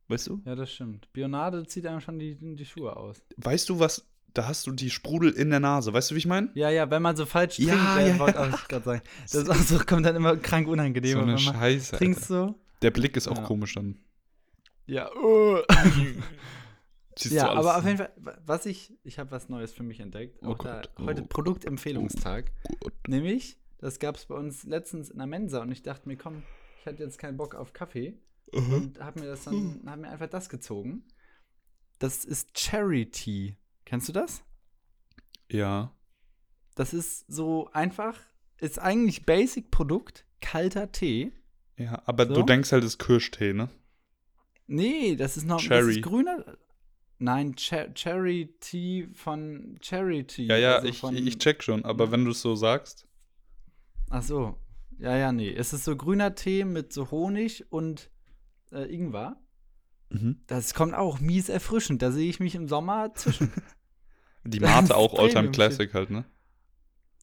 Weißt 0.08 0.28
du? 0.28 0.42
Ja, 0.46 0.56
das 0.56 0.72
stimmt. 0.72 1.12
Bionade 1.14 1.66
zieht 1.66 1.86
einem 1.88 2.00
schon 2.02 2.20
die, 2.20 2.36
die 2.56 2.66
Schuhe 2.66 2.96
aus. 2.96 3.22
Weißt 3.38 3.70
du 3.70 3.80
was? 3.80 4.06
Da 4.34 4.48
hast 4.48 4.68
du 4.68 4.72
die 4.72 4.90
Sprudel 4.90 5.32
in 5.32 5.50
der 5.50 5.60
Nase. 5.62 5.94
Weißt 5.94 6.12
du, 6.12 6.16
wie 6.16 6.20
ich 6.20 6.26
meine? 6.28 6.50
Ja, 6.56 6.70
ja, 6.70 6.90
wenn 6.92 7.02
man 7.02 7.16
so 7.16 7.26
falsch 7.26 7.58
Ja, 7.58 7.74
trinkt, 7.74 7.98
äh, 8.00 8.10
ja, 8.10 8.20
wollte 8.20 8.38
ja. 8.38 8.50
ich 8.50 8.68
gerade 8.68 8.86
sagen. 8.86 9.02
Das 9.32 9.68
so, 9.70 9.80
kommt 9.80 10.06
dann 10.06 10.16
immer 10.16 10.36
krank 10.38 10.68
unangenehm. 10.68 11.14
So 11.14 11.20
eine 11.22 11.38
Scheiße. 11.38 11.96
trinkst 11.98 12.26
so. 12.28 12.54
Der 12.82 12.92
Blick 12.92 13.16
ist 13.18 13.28
auch 13.28 13.38
Ja. 13.38 13.44
komisch 13.44 13.74
dann. 13.76 13.98
Ja, 14.88 15.10
uh. 15.16 15.60
Siehst 17.18 17.34
ja 17.36 17.50
aber 17.50 17.78
auf 17.78 17.86
jeden 17.86 17.98
Fall, 17.98 18.12
wa- 18.18 18.38
was 18.46 18.66
ich, 18.66 18.94
ich 19.04 19.20
habe 19.20 19.32
was 19.32 19.48
Neues 19.50 19.72
für 19.74 19.84
mich 19.84 20.00
entdeckt. 20.00 20.40
Oh 20.44 20.54
da, 20.56 20.82
oh 20.98 21.06
heute 21.06 21.22
Gott, 21.22 21.30
Produktempfehlungstag. 21.30 22.52
Gut. 22.82 22.94
Nämlich, 23.08 23.58
das 23.78 24.00
gab 24.00 24.16
es 24.18 24.26
bei 24.26 24.36
uns 24.36 24.64
letztens 24.66 25.10
in 25.10 25.18
der 25.18 25.28
Mensa 25.28 25.62
und 25.62 25.72
ich 25.72 25.82
dachte 25.84 26.08
mir, 26.10 26.18
komm, 26.18 26.44
ich 26.80 26.86
hatte 26.86 27.04
jetzt 27.04 27.18
keinen 27.18 27.38
Bock 27.38 27.56
auf 27.56 27.74
Kaffee 27.74 28.18
und 28.52 29.00
habe 29.00 29.20
mir 29.22 29.28
das 29.28 29.44
dann, 29.46 29.82
hab 29.86 30.00
mir 30.00 30.10
einfach 30.10 30.28
das 30.30 30.50
gezogen. 30.50 31.04
Das 32.00 32.26
ist 32.26 32.54
Cherry 32.54 33.10
Tea. 33.10 33.56
Kennst 33.86 34.10
du 34.10 34.14
das? 34.14 34.44
Ja. 35.50 35.94
Das 36.76 36.94
ist 36.94 37.26
so 37.32 37.70
einfach, 37.72 38.20
ist 38.60 38.80
eigentlich 38.80 39.26
Basic-Produkt, 39.26 40.26
kalter 40.42 40.92
Tee. 40.92 41.32
Ja, 41.78 42.02
aber 42.06 42.26
So? 42.28 42.34
du 42.34 42.44
denkst 42.44 42.72
halt, 42.72 42.84
es 42.84 42.92
ist 42.94 43.00
Kirschtee, 43.00 43.54
ne? 43.54 43.70
Nee, 44.68 45.16
das 45.16 45.38
ist 45.38 45.46
noch 45.46 45.58
das 45.58 45.66
Cherry. 45.68 45.96
ist 45.98 46.02
grüner. 46.04 46.58
Nein, 47.18 47.56
Cherry 47.56 48.54
Tea 48.60 49.08
von 49.14 49.78
Cherry 49.80 50.26
Tea. 50.26 50.48
Ja, 50.48 50.58
ja, 50.58 50.76
also 50.78 50.88
ich, 50.88 51.26
ich 51.26 51.38
check 51.38 51.64
schon. 51.64 51.86
Aber 51.86 52.12
wenn 52.12 52.26
du 52.26 52.32
es 52.32 52.42
so 52.42 52.56
sagst. 52.56 53.08
Ach 54.10 54.22
so. 54.22 54.60
Ja, 55.00 55.16
ja, 55.16 55.32
nee. 55.32 55.54
Es 55.54 55.74
ist 55.74 55.86
so 55.86 55.96
grüner 55.96 56.36
Tee 56.36 56.66
mit 56.66 56.92
so 56.94 57.12
Honig 57.12 57.72
und 57.72 58.10
äh, 58.72 58.84
Ingwer. 58.94 59.38
Mhm. 60.10 60.42
Das 60.48 60.74
kommt 60.74 60.94
auch 60.94 61.20
mies 61.20 61.50
erfrischend. 61.50 62.02
Da 62.02 62.12
sehe 62.12 62.30
ich 62.30 62.40
mich 62.40 62.56
im 62.56 62.68
Sommer 62.68 63.14
zwischen. 63.16 63.52
Die 64.44 64.60
Mate 64.60 64.96
auch 64.96 65.18
Alltime. 65.18 65.52
Classic 65.52 65.92
halt, 65.94 66.12
ne? 66.12 66.26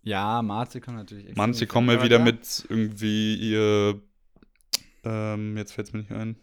ja, 0.03 0.43
Mate 0.43 0.81
kommt 0.81 0.97
natürlich 0.97 1.37
Manche 1.37 1.67
kommen 1.67 1.89
ja 1.89 2.03
wieder 2.03 2.19
mit 2.19 2.67
irgendwie 2.69 3.37
ihr. 3.37 4.03
Ähm, 5.05 5.57
jetzt 5.57 5.73
fällt 5.73 5.89
es 5.89 5.93
mir 5.93 6.01
nicht 6.01 6.13
ein. 6.13 6.37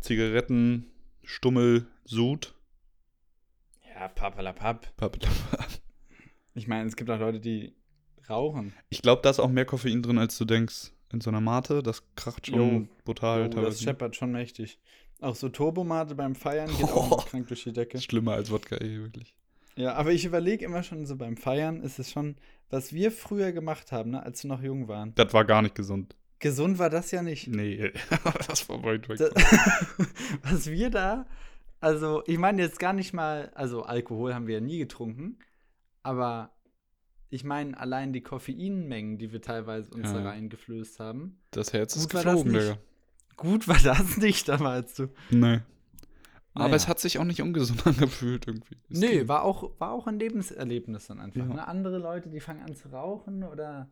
Zigaretten, 0.00 0.86
Stummel, 1.32 1.86
Sud. 2.06 2.54
Ja, 3.94 4.08
papalapap. 4.08 4.94
Papp- 4.96 5.18
Ich 6.54 6.66
meine, 6.66 6.88
es 6.88 6.96
gibt 6.96 7.10
auch 7.10 7.18
Leute, 7.18 7.38
die 7.38 7.74
rauchen. 8.30 8.72
Ich 8.88 9.02
glaube, 9.02 9.20
da 9.22 9.28
ist 9.28 9.38
auch 9.38 9.50
mehr 9.50 9.66
Koffein 9.66 10.02
drin, 10.02 10.16
als 10.16 10.38
du 10.38 10.46
denkst. 10.46 10.92
In 11.12 11.20
so 11.20 11.28
einer 11.28 11.42
Mate, 11.42 11.82
das 11.82 12.02
kracht 12.16 12.46
schon 12.46 12.56
Jo. 12.82 12.88
brutal. 13.04 13.50
oh, 13.54 13.60
das 13.60 13.82
scheppert 13.82 14.16
schon 14.16 14.32
mächtig. 14.32 14.78
Auch 15.20 15.34
so 15.34 15.50
Turbomate 15.50 16.14
beim 16.14 16.34
Feiern 16.34 16.70
geht 16.70 16.82
Oh. 16.94 16.96
auch 17.12 17.26
krank 17.26 17.46
durch 17.48 17.62
die 17.64 17.72
Decke. 17.74 18.00
Schlimmer 18.00 18.32
als 18.32 18.50
Wodka, 18.50 18.76
ey, 18.76 18.98
wirklich. 18.98 19.34
Ja, 19.76 19.94
aber 19.94 20.12
ich 20.12 20.24
überlege 20.24 20.64
immer 20.64 20.82
schon 20.82 21.04
so 21.04 21.14
beim 21.16 21.36
Feiern, 21.36 21.82
ist 21.82 21.98
es 21.98 22.10
schon, 22.10 22.36
was 22.70 22.94
wir 22.94 23.12
früher 23.12 23.52
gemacht 23.52 23.92
haben, 23.92 24.10
ne, 24.12 24.22
als 24.22 24.42
wir 24.44 24.48
noch 24.48 24.62
jung 24.62 24.88
waren. 24.88 25.14
Das 25.14 25.32
war 25.34 25.44
gar 25.44 25.60
nicht 25.60 25.74
gesund. 25.74 26.16
Gesund 26.40 26.78
war 26.78 26.90
das 26.90 27.10
ja 27.10 27.22
nicht. 27.22 27.48
Nee, 27.48 27.92
das 28.46 28.68
war 28.68 28.82
weit 28.84 29.08
weg. 29.08 29.18
Was 30.42 30.66
wir 30.70 30.90
da, 30.90 31.26
also 31.80 32.22
ich 32.26 32.38
meine 32.38 32.62
jetzt 32.62 32.78
gar 32.78 32.92
nicht 32.92 33.12
mal, 33.12 33.50
also 33.54 33.82
Alkohol 33.82 34.34
haben 34.34 34.46
wir 34.46 34.54
ja 34.56 34.60
nie 34.60 34.78
getrunken, 34.78 35.38
aber 36.02 36.52
ich 37.30 37.44
meine 37.44 37.78
allein 37.78 38.12
die 38.12 38.22
Koffeinmengen, 38.22 39.18
die 39.18 39.32
wir 39.32 39.42
teilweise 39.42 39.90
uns 39.92 40.08
Ja. 40.08 40.14
da 40.22 40.28
reingeflößt 40.30 40.98
haben. 41.00 41.38
Das 41.50 41.72
Herz 41.72 41.94
ist 41.96 42.08
geflogen. 42.08 42.52
Digga. 42.52 42.78
Gut 43.36 43.68
war 43.68 43.78
das 43.82 44.16
nicht, 44.16 44.48
da 44.48 44.58
meinst 44.58 44.98
du. 44.98 45.08
Nee. 45.30 45.60
Aber 46.54 46.64
Naja. 46.64 46.76
es 46.76 46.88
hat 46.88 46.98
sich 46.98 47.18
auch 47.18 47.24
nicht 47.24 47.42
ungesund 47.42 47.86
angefühlt 47.86 48.46
irgendwie. 48.48 48.76
Es 48.90 48.98
Nee, 48.98 49.18
ging. 49.18 49.28
war 49.28 49.42
auch, 49.44 49.70
war 49.78 49.92
auch 49.92 50.06
ein 50.08 50.18
Lebenserlebnis 50.18 51.06
dann 51.06 51.20
einfach. 51.20 51.40
Ja. 51.46 51.54
Ne? 51.54 51.68
Andere 51.68 51.98
Leute, 51.98 52.30
die 52.30 52.40
fangen 52.40 52.62
an 52.62 52.74
zu 52.74 52.88
rauchen 52.88 53.44
oder 53.44 53.88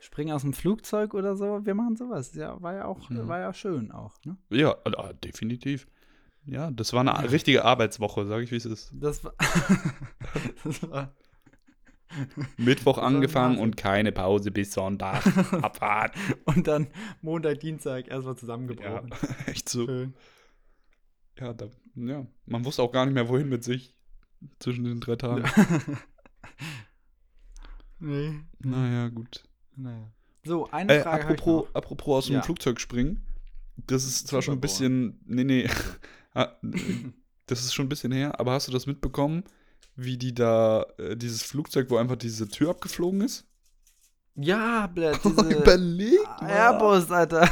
springen 0.00 0.32
aus 0.34 0.42
dem 0.42 0.52
Flugzeug 0.52 1.14
oder 1.14 1.36
so. 1.36 1.64
Wir 1.64 1.74
machen 1.74 1.96
sowas. 1.96 2.34
Ja, 2.34 2.60
war 2.60 2.74
ja 2.74 2.84
auch, 2.84 3.10
Ja. 3.10 3.26
war 3.26 3.40
ja 3.40 3.52
schön 3.52 3.90
auch. 3.92 4.14
Ne? 4.24 4.36
Ja, 4.50 4.76
ah, 4.84 5.12
definitiv. 5.12 5.86
Ja, 6.46 6.70
das 6.70 6.92
war 6.92 7.00
eine 7.00 7.30
richtige 7.30 7.64
Arbeitswoche, 7.64 8.26
sage 8.26 8.44
ich, 8.44 8.50
wie 8.50 8.56
es 8.56 8.66
ist. 8.66 8.92
Das 8.94 9.24
war. 9.24 9.32
das 10.64 10.90
war 10.90 11.14
Mittwoch 12.56 12.98
angefangen 12.98 13.58
und 13.58 13.76
keine 13.76 14.12
Pause 14.12 14.50
bis 14.50 14.72
Sonntag. 14.72 15.26
Abfahrt. 15.62 16.14
und 16.44 16.66
dann 16.66 16.88
Montag, 17.22 17.60
Dienstag 17.60 18.08
erstmal 18.08 18.34
ja, 18.34 18.38
zusammengebrochen. 18.38 19.10
echt 19.46 19.68
so. 19.68 19.86
Schön. 19.86 20.14
Ja, 21.38 21.52
da, 21.52 21.66
ja, 21.96 22.26
man 22.46 22.64
wusste 22.64 22.82
auch 22.82 22.92
gar 22.92 23.06
nicht 23.06 23.14
mehr, 23.14 23.28
wohin 23.28 23.48
mit 23.48 23.64
sich 23.64 23.96
zwischen 24.60 24.84
den 24.84 25.00
drei 25.00 25.16
Tagen. 25.16 25.44
nee. 27.98 28.40
Naja, 28.60 29.08
gut. 29.08 29.44
Naja. 29.76 30.10
So, 30.44 30.70
eine 30.70 30.92
Äh, 30.94 31.02
Frage. 31.02 31.24
ich 31.24 31.30
apropos, 31.40 31.64
noch. 31.68 31.74
apropos 31.74 32.16
aus 32.18 32.26
dem 32.26 32.34
Ja. 32.36 32.42
Flugzeug 32.42 32.80
springen. 32.80 33.24
Das 33.76 34.04
ist 34.04 34.28
zwar 34.28 34.42
schon 34.42 34.52
ein 34.52 34.56
Super 34.56 34.60
bisschen. 34.62 35.20
Nee, 35.26 35.44
nee. 35.44 35.68
Ah, 36.36 36.56
das 37.46 37.60
ist 37.60 37.74
schon 37.74 37.86
ein 37.86 37.88
bisschen 37.88 38.10
her, 38.10 38.40
aber 38.40 38.52
hast 38.54 38.66
du 38.66 38.72
das 38.72 38.86
mitbekommen, 38.88 39.44
wie 39.94 40.16
die 40.18 40.34
da, 40.34 40.84
äh, 40.98 41.16
dieses 41.16 41.44
Flugzeug, 41.44 41.90
wo 41.90 41.96
einfach 41.96 42.16
diese 42.16 42.48
Tür 42.48 42.70
abgeflogen 42.70 43.20
ist? 43.20 43.46
Ja, 44.34 44.88
Blatt, 44.88 45.20
diese 45.24 45.48
Überleg 45.60 46.18
mal. 46.40 46.50
Airbus, 46.50 47.08
Alter. 47.12 47.48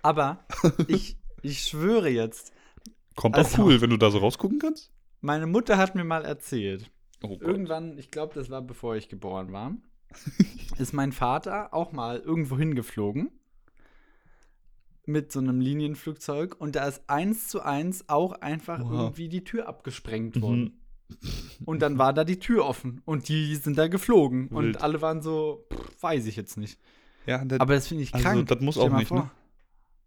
Aber 0.00 0.42
ich, 0.88 1.18
ich 1.42 1.64
schwöre 1.64 2.08
jetzt, 2.08 2.52
Kommt 3.14 3.36
Also- 3.36 3.56
auch 3.56 3.66
cool, 3.66 3.80
wenn 3.82 3.90
du 3.90 3.98
da 3.98 4.10
so 4.10 4.16
rausgucken 4.18 4.58
kannst. 4.58 4.90
meine 5.20 5.46
Mutter 5.46 5.76
hat 5.76 5.94
mir 5.94 6.04
mal 6.04 6.24
erzählt, 6.24 6.90
Oh 7.22 7.36
irgendwann, 7.42 7.98
ich 7.98 8.10
glaube, 8.10 8.32
das 8.34 8.48
war 8.48 8.62
bevor 8.62 8.96
ich 8.96 9.10
geboren 9.10 9.52
war, 9.52 9.76
ist 10.78 10.92
mein 10.92 11.12
Vater 11.12 11.72
auch 11.74 11.92
mal 11.92 12.18
irgendwo 12.18 12.56
hingeflogen 12.58 13.30
mit 15.04 15.32
so 15.32 15.40
einem 15.40 15.60
Linienflugzeug 15.60 16.54
und 16.60 16.76
da 16.76 16.86
ist 16.86 17.02
eins 17.08 17.48
zu 17.48 17.60
eins 17.62 18.08
auch 18.08 18.32
einfach 18.40 18.80
Wow. 18.80 18.90
irgendwie 18.92 19.28
die 19.28 19.42
Tür 19.44 19.68
abgesprengt 19.68 20.36
Mhm. 20.36 20.42
worden. 20.42 20.78
Und 21.66 21.82
dann 21.82 21.98
war 21.98 22.14
da 22.14 22.24
die 22.24 22.38
Tür 22.38 22.64
offen 22.64 23.02
und 23.04 23.28
die 23.28 23.56
sind 23.56 23.76
da 23.76 23.88
geflogen 23.88 24.50
Wild. 24.50 24.52
und 24.76 24.82
alle 24.82 25.02
waren 25.02 25.20
so, 25.20 25.66
pff, 25.72 26.02
weiß 26.02 26.26
ich 26.26 26.36
jetzt 26.36 26.56
nicht. 26.56 26.78
Ja, 27.26 27.44
das 27.44 27.60
Aber 27.60 27.74
das 27.74 27.88
finde 27.88 28.04
ich 28.04 28.14
Also, 28.14 28.24
krank. 28.26 28.48
das 28.48 28.60
muss 28.60 28.76
Stell 28.76 28.88
auch 28.90 28.96
nicht, 28.96 29.08
vor. 29.08 29.18
ne? 29.18 29.30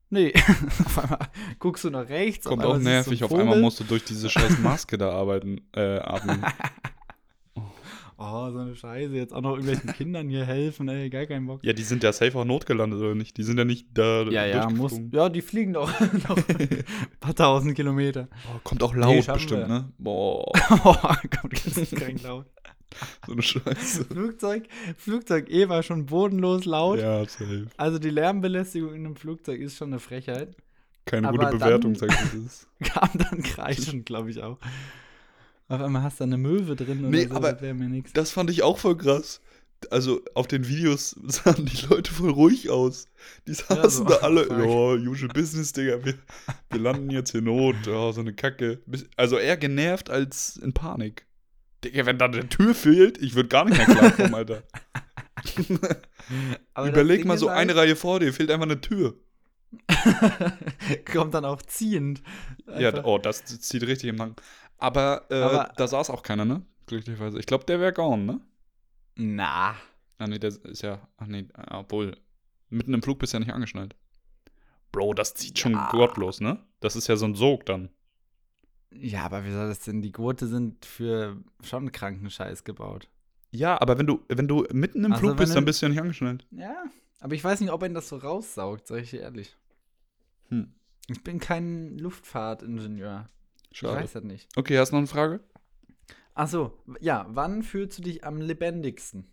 Nee, 0.10 0.34
auf 0.86 0.97
einmal 0.99 1.20
guckst 1.60 1.84
du 1.84 1.89
nach 1.89 2.08
rechts. 2.10 2.45
kommt 2.45 2.64
auch 2.64 2.78
nervig. 2.78 3.22
einen 3.24 3.32
Auf 3.32 3.38
einmal 3.39 3.60
musst 3.60 3.80
du 3.82 3.84
durch 3.84 4.03
diese 4.06 4.30
scheiß 4.30 4.60
Maske 4.60 4.97
da 4.97 5.12
arbeiten, 5.12 5.62
äh, 5.76 5.97
atmen. 5.99 6.43
Oh, 8.18 8.49
so 8.49 8.59
eine 8.59 8.76
Scheiße. 8.76 9.13
Jetzt 9.13 9.34
auch 9.34 9.41
noch 9.41 9.51
irgendwelchen 9.57 9.91
Kindern 9.97 10.30
hier 10.30 10.45
helfen, 10.45 10.88
ey, 10.88 11.09
gar 11.09 11.26
keinen 11.26 11.47
Bock. 11.47 11.59
Ja, 11.63 11.74
die 11.74 11.84
sind 11.84 12.01
ja 12.03 12.13
safe 12.13 12.38
auch 12.39 12.45
notgelandet, 12.45 12.99
oder 12.99 13.13
nicht? 13.16 13.36
Die 13.38 13.43
sind 13.43 13.57
ja 13.57 13.66
nicht 13.66 13.88
da 13.93 14.24
Ja, 14.24 14.45
ja, 14.45 14.70
muss. 14.70 14.99
Ja, 15.11 15.28
die 15.30 15.41
fliegen 15.41 15.74
doch 15.74 15.89
noch 16.30 16.38
ein 16.49 16.84
paar 17.20 17.36
tausend 17.36 17.76
Kilometer. 17.76 18.30
Oh, 18.47 18.59
kommt 18.63 18.82
auch 18.84 18.93
Nee, 18.93 19.01
laut 19.01 19.24
schaffen 19.26 19.34
bestimmt, 19.39 19.61
wir. 19.63 19.68
ne? 19.68 19.91
Boah, 19.97 20.45
kommt 21.41 21.53
ganz 21.63 21.89
krank 21.91 22.24
laut. 22.24 22.45
so 23.26 23.34
eine 23.34 23.41
Scheiße. 23.41 24.05
Flugzeug, 24.05 24.68
Flugzeug 24.97 25.49
eh 25.49 25.68
war 25.68 25.84
schon 25.84 26.05
bodenlos 26.05 26.63
laut. 26.63 26.99
Ja, 26.99 27.26
safe. 27.26 27.68
Also 27.76 27.99
die 27.99 28.09
Lärmbelästigung 28.11 28.93
in 28.95 29.05
einem 29.05 29.16
Flugzeug 29.18 29.59
ist 29.59 29.76
schon 29.76 29.89
eine 29.89 29.99
Frechheit. 29.99 30.55
Keine 31.03 31.28
Aber 31.28 31.38
gute 31.38 31.57
Bewertung, 31.57 31.93
dann- 31.95 32.09
sag 32.09 32.34
ich, 32.34 32.41
das. 32.43 32.68
Kam 32.93 33.09
dann 33.16 33.43
kreischend, 33.43 34.05
glaube 34.05 34.32
ich 34.32 34.41
auch. 34.41 34.57
Auf 35.68 35.82
einmal 35.82 36.03
hast 36.03 36.20
du 36.20 36.24
eine 36.26 36.38
Möwe 36.38 36.76
drin 36.76 37.09
Nee, 37.09 37.28
so, 37.28 37.36
aber 37.36 37.53
das 37.53 37.61
wäre 37.61 37.74
mir 37.74 37.89
nichts. 37.89 38.13
Das 38.13 38.32
fand 38.32 38.49
ich 38.49 38.61
auch 38.63 38.78
voll 38.78 38.97
krass. 38.97 39.41
Also 39.91 40.22
auf 40.36 40.47
den 40.47 40.68
Videos 40.68 41.11
sahen 41.28 41.66
die 41.66 41.86
Leute 41.88 42.11
voll 42.13 42.30
ruhig 42.32 42.70
aus. 42.70 43.07
Die 43.47 43.53
saßen 43.53 43.89
so, 43.89 44.03
da 44.05 44.16
alle, 44.22 44.47
ja, 44.47 45.09
usual 45.09 45.32
business, 45.34 45.74
Digga, 45.74 46.03
wir, 46.05 46.13
wir 46.70 46.80
landen 46.80 47.09
jetzt 47.09 47.32
hier 47.32 47.41
Not, 47.41 47.76
ja, 47.86 48.11
so 48.13 48.22
eine 48.22 48.34
Kacke. 48.34 48.82
Also 49.18 49.38
eher 49.38 49.57
genervt 49.57 50.09
als 50.09 50.57
in 50.57 50.74
Panik. 50.74 51.26
Digga, 51.84 52.05
wenn 52.05 52.18
da 52.18 52.26
eine 52.26 52.47
Tür 52.47 52.74
fehlt, 52.74 53.18
ich 53.22 53.36
würde 53.36 53.49
gar 53.49 53.66
nicht 53.66 53.78
mehr 53.78 53.86
klarkommen, 53.86 54.34
Alter. 54.36 54.63
Überleg 56.78 57.26
mal 57.26 57.38
so 57.38 57.49
halt- 57.49 57.59
eine 57.59 57.76
Reihe 57.76 57.95
vor 57.95 58.20
dir, 58.20 58.34
fehlt 58.34 58.51
einfach 58.51 58.66
eine 58.66 58.82
Tür. 58.82 59.16
Kommt 61.11 61.34
dann 61.34 61.43
auch 61.45 61.61
ziehend. 61.61 62.22
Ja, 62.68 62.89
Einfach. 62.89 63.03
oh, 63.03 63.18
das 63.18 63.43
zieht 63.43 63.84
richtig 63.84 64.09
im 64.09 64.16
Nacken. 64.16 64.36
Aber, 64.78 65.26
äh, 65.30 65.41
Aber- 65.41 65.73
da 65.78 65.88
saß 65.88 66.09
auch 66.09 66.23
keiner, 66.23 66.45
ne? 66.45 66.61
Glücklicherweise. 66.88 67.39
Ich 67.39 67.45
glaube, 67.45 67.65
der 67.65 67.80
wäre 67.80 67.93
gone, 67.93 68.23
ne? 68.23 68.41
Na. 69.15 69.76
Ah, 70.17 70.28
nee, 70.28 70.39
der 70.39 70.49
ist 70.49 70.82
ja. 70.82 71.07
Ach 71.17 71.28
nee, 71.28 71.47
ah, 71.53 71.80
obwohl. 71.80 72.15
Mitten 72.69 72.93
im 72.93 73.01
Flug 73.01 73.19
bist 73.19 73.34
du 73.34 73.38
ja 73.38 73.39
nicht 73.39 73.53
angeschnallt. 73.53 73.95
Bro, 74.91 75.13
das 75.13 75.34
zieht 75.34 75.59
schon 75.59 75.73
Ja. 75.73 75.89
gottlos, 75.91 76.41
ne? 76.41 76.59
Das 76.80 76.95
ist 76.95 77.07
ja 77.07 77.15
so 77.15 77.26
ein 77.26 77.36
Sog 77.36 77.65
dann. 77.65 77.89
Ja, 78.91 79.23
aber 79.26 79.45
wie 79.45 79.51
soll 79.51 79.67
das 79.67 79.80
denn? 79.80 80.01
Die 80.01 80.11
Gurte 80.11 80.47
sind 80.47 80.86
für 80.86 81.38
schon 81.63 81.91
kranken 81.91 82.30
Scheiß 82.30 82.63
gebaut. 82.63 83.09
Ja, 83.51 83.80
aber 83.82 83.97
wenn 83.97 84.07
du, 84.07 84.23
wenn 84.30 84.47
du 84.47 84.65
mitten 84.71 85.03
im 85.03 85.11
Also, 85.13 85.26
Flug 85.28 85.38
bist, 85.38 85.55
dann 85.55 85.65
bist 85.65 85.82
du 85.82 85.86
ja 85.86 85.89
nicht 85.89 86.01
angeschnallt. 86.01 86.45
Ja, 86.51 86.84
aber 87.19 87.34
ich 87.36 87.43
weiß 87.43 87.59
nicht, 87.61 87.71
ob 87.71 87.82
er 87.84 87.89
das 87.89 88.07
so 88.09 88.17
raussaugt, 88.17 88.88
sag 88.88 89.01
ich 89.01 89.09
dir 89.11 89.21
ehrlich. 89.21 89.55
Hm. 90.49 90.73
Ich 91.07 91.23
bin 91.23 91.39
kein 91.39 91.97
Luftfahrtingenieur. 91.97 93.28
Ich 93.76 93.80
Schade. 93.80 93.97
weiß 93.97 94.13
das 94.13 94.23
nicht. 94.23 94.47
Okay, 94.57 94.80
hast 94.80 94.91
du 94.91 94.95
noch 94.95 94.99
eine 94.99 95.07
Frage? 95.07 95.41
Ach 96.34 96.47
so, 96.47 96.82
ja, 97.01 97.26
wann 97.28 97.61
fühlst 97.61 97.97
du 97.97 98.03
dich 98.03 98.23
am 98.23 98.39
lebendigsten? 98.39 99.30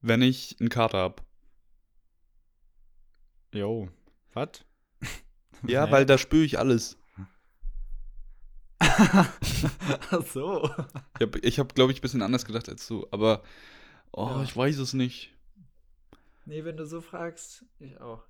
Wenn 0.00 0.22
ich 0.22 0.56
einen 0.60 0.68
Kater 0.68 0.98
hab. 0.98 1.24
Jo. 3.52 3.88
Was? 4.32 4.64
Ja, 5.66 5.86
Hä? 5.86 5.90
weil 5.92 6.06
da 6.06 6.18
spüre 6.18 6.44
ich 6.44 6.56
alles. 6.58 6.96
Ach 8.78 9.28
so. 10.26 10.70
Ich 11.16 11.22
habe, 11.26 11.38
ich 11.40 11.58
hab, 11.58 11.74
glaube 11.74 11.90
ich, 11.92 11.98
ein 11.98 12.00
bisschen 12.02 12.22
anders 12.22 12.44
gedacht 12.46 12.68
als 12.68 12.86
du. 12.86 13.06
Aber, 13.10 13.42
oh, 14.12 14.26
Ja. 14.28 14.42
ich 14.44 14.56
weiß 14.56 14.78
es 14.78 14.94
nicht. 14.94 15.34
Nee, 16.46 16.64
wenn 16.64 16.76
du 16.78 16.86
so 16.86 17.00
fragst, 17.00 17.66
ich 17.80 18.00
auch. 18.00 18.22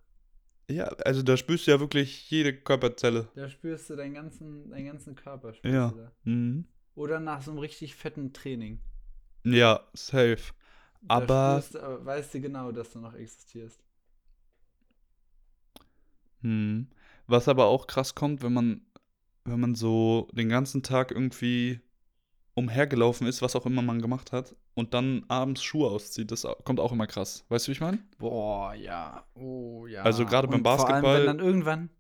Ja, 0.70 0.84
also 1.04 1.22
da 1.22 1.36
spürst 1.36 1.66
du 1.66 1.72
ja 1.72 1.80
wirklich 1.80 2.30
jede 2.30 2.54
Körperzelle. 2.54 3.28
Da 3.34 3.48
spürst 3.48 3.90
du 3.90 3.96
deinen 3.96 4.14
ganzen, 4.14 4.70
deinen 4.70 4.86
ganzen 4.86 5.14
Körper. 5.14 5.52
Spürst 5.54 5.74
Ja. 5.74 5.88
Du 5.90 5.96
da. 5.96 6.12
Mhm. 6.24 6.64
Oder 6.94 7.18
nach 7.20 7.42
so 7.42 7.50
einem 7.50 7.60
richtig 7.60 7.94
fetten 7.94 8.32
Training. 8.32 8.80
Ja, 9.44 9.80
safe. 9.94 10.52
Da 11.02 11.14
Aber- 11.16 11.62
spürst 11.62 11.76
aber 11.82 12.04
weißt 12.04 12.34
du 12.34 12.40
genau, 12.40 12.72
dass 12.72 12.90
du 12.92 12.98
noch 13.00 13.14
existierst. 13.14 13.82
Hm. 16.42 16.88
Was 17.26 17.48
aber 17.48 17.66
auch 17.66 17.86
krass 17.86 18.14
kommt, 18.14 18.42
wenn 18.42 18.52
man, 18.52 18.82
wenn 19.44 19.60
man 19.60 19.74
so 19.74 20.28
den 20.32 20.48
ganzen 20.48 20.82
Tag 20.82 21.10
irgendwie 21.10 21.80
umhergelaufen 22.54 23.26
ist, 23.26 23.42
was 23.42 23.56
auch 23.56 23.66
immer 23.66 23.82
man 23.82 24.02
gemacht 24.02 24.32
hat, 24.32 24.54
und 24.74 24.94
dann 24.94 25.24
abends 25.28 25.62
Schuhe 25.62 25.88
auszieht, 25.90 26.30
das 26.30 26.46
kommt 26.64 26.80
auch 26.80 26.92
immer 26.92 27.06
krass. 27.06 27.44
Weißt 27.48 27.66
du, 27.66 27.68
wie 27.70 27.72
ich 27.72 27.80
meine? 27.80 27.98
Boah, 28.18 28.74
ja. 28.74 29.24
Oh, 29.34 29.86
ja. 29.86 30.02
Also 30.02 30.26
gerade 30.26 30.48
beim 30.48 30.58
Und 30.58 30.64
Vor 30.64 30.78
allem, 30.78 31.02
Basketball 31.02 31.18
wenn 31.20 31.26
dann 31.26 31.38
irgendwann, 31.38 31.90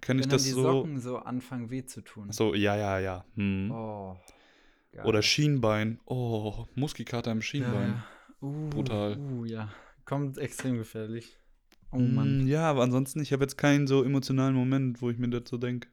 Kenne 0.00 0.20
ich 0.20 0.28
das 0.28 0.44
die 0.44 0.50
so. 0.50 0.62
Socken 0.62 1.00
so 1.00 1.18
anfangen 1.18 1.70
weh 1.70 1.86
zu 1.86 2.02
tun. 2.02 2.30
So, 2.30 2.54
ja, 2.54 2.76
ja, 2.76 2.98
ja. 2.98 3.24
Hm. 3.36 3.70
Oh. 3.70 4.16
Oder 5.02 5.22
Schienbein. 5.22 5.98
Oh, 6.04 6.66
Muskelkater 6.74 7.32
im 7.32 7.40
Schienbein. 7.40 7.94
ja. 7.94 8.46
Uh, 8.46 8.68
Brutal. 8.68 9.16
Uh, 9.18 9.44
ja. 9.46 9.70
Kommt 10.04 10.36
extrem 10.36 10.76
gefährlich. 10.76 11.38
Oh 11.90 11.96
Hm, 11.96 12.14
Mann. 12.14 12.46
Ja, 12.46 12.70
aber 12.70 12.82
ansonsten, 12.82 13.20
ich 13.20 13.32
habe 13.32 13.44
jetzt 13.44 13.56
keinen 13.56 13.86
so 13.86 14.04
emotionalen 14.04 14.54
Moment, 14.54 15.00
wo 15.00 15.08
ich 15.08 15.18
mir 15.18 15.42
so 15.48 15.56
denke. 15.56 15.88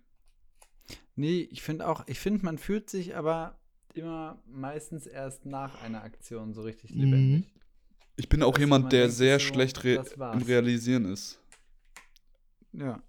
Nee, 1.15 1.47
ich 1.49 1.61
finde 1.61 1.87
auch, 1.87 2.05
ich 2.07 2.19
finde, 2.19 2.43
man 2.43 2.57
fühlt 2.57 2.89
sich 2.89 3.15
aber 3.15 3.60
immer 3.95 4.41
meistens 4.47 5.05
erst 5.07 5.45
nach 5.45 5.81
einer 5.83 6.03
Aktion 6.03 6.53
so 6.53 6.61
richtig 6.61 6.91
Mhm. 6.93 7.01
lebendig. 7.01 7.53
Ich 8.17 8.29
bin 8.29 8.43
auch 8.43 8.57
jemand, 8.57 8.83
man 8.85 8.89
der 8.91 9.09
sehr 9.09 9.39
so, 9.39 9.45
schlecht 9.45 9.83
re 9.83 9.95
das 9.95 10.13
im. 10.13 10.41
Realisieren 10.43 11.05
ist. 11.05 11.41
Ja. 12.73 13.01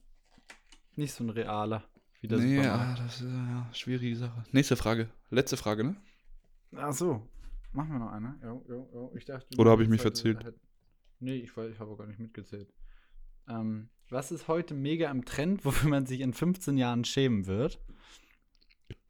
Nicht 0.97 1.13
so 1.13 1.25
ein 1.25 1.31
realer. 1.31 1.85
Wie 2.21 2.29
der 2.29 2.39
Nee, 2.39 2.57
ja, 2.57 2.63
Supermarkt. 2.65 2.99
das 3.01 3.21
ist 3.21 3.23
ja 3.31 3.71
schwierige 3.73 4.17
Sache. 4.17 4.45
Nächste 4.53 4.77
Frage. 4.77 5.09
Letzte 5.31 5.57
Frage, 5.57 5.85
ne? 5.85 5.97
Ach 6.77 6.93
so. 6.93 7.27
Machen 7.73 7.91
wir 7.93 7.99
noch 7.99 8.13
eine? 8.13 8.39
Jo, 8.43 8.65
jo, 8.69 8.89
jo. 8.93 9.13
Ich 9.17 9.25
dachte, 9.25 9.57
Oder 9.59 9.71
hab 9.73 9.81
ich 9.81 9.87
das 9.87 9.91
mich 9.91 10.01
verzählt? 10.03 10.45
halt- 10.45 10.57
Nee, 11.21 11.37
ich, 11.37 11.51
weiß- 11.53 11.71
ich 11.71 11.79
habe 11.79 11.97
gar 11.97 12.07
nicht 12.07 12.19
mitgezählt. 12.19 12.73
Ähm, 13.49 13.89
was 14.09 14.31
ist 14.33 14.47
heute 14.49 14.75
mega 14.75 15.11
im 15.11 15.25
Trend, 15.25 15.65
wofür 15.65 15.89
man 15.91 16.07
sich 16.07 16.21
in 16.21 16.33
15 16.33 16.77
Jahren 16.77 17.05
schämen 17.05 17.47
wird? 17.47 17.81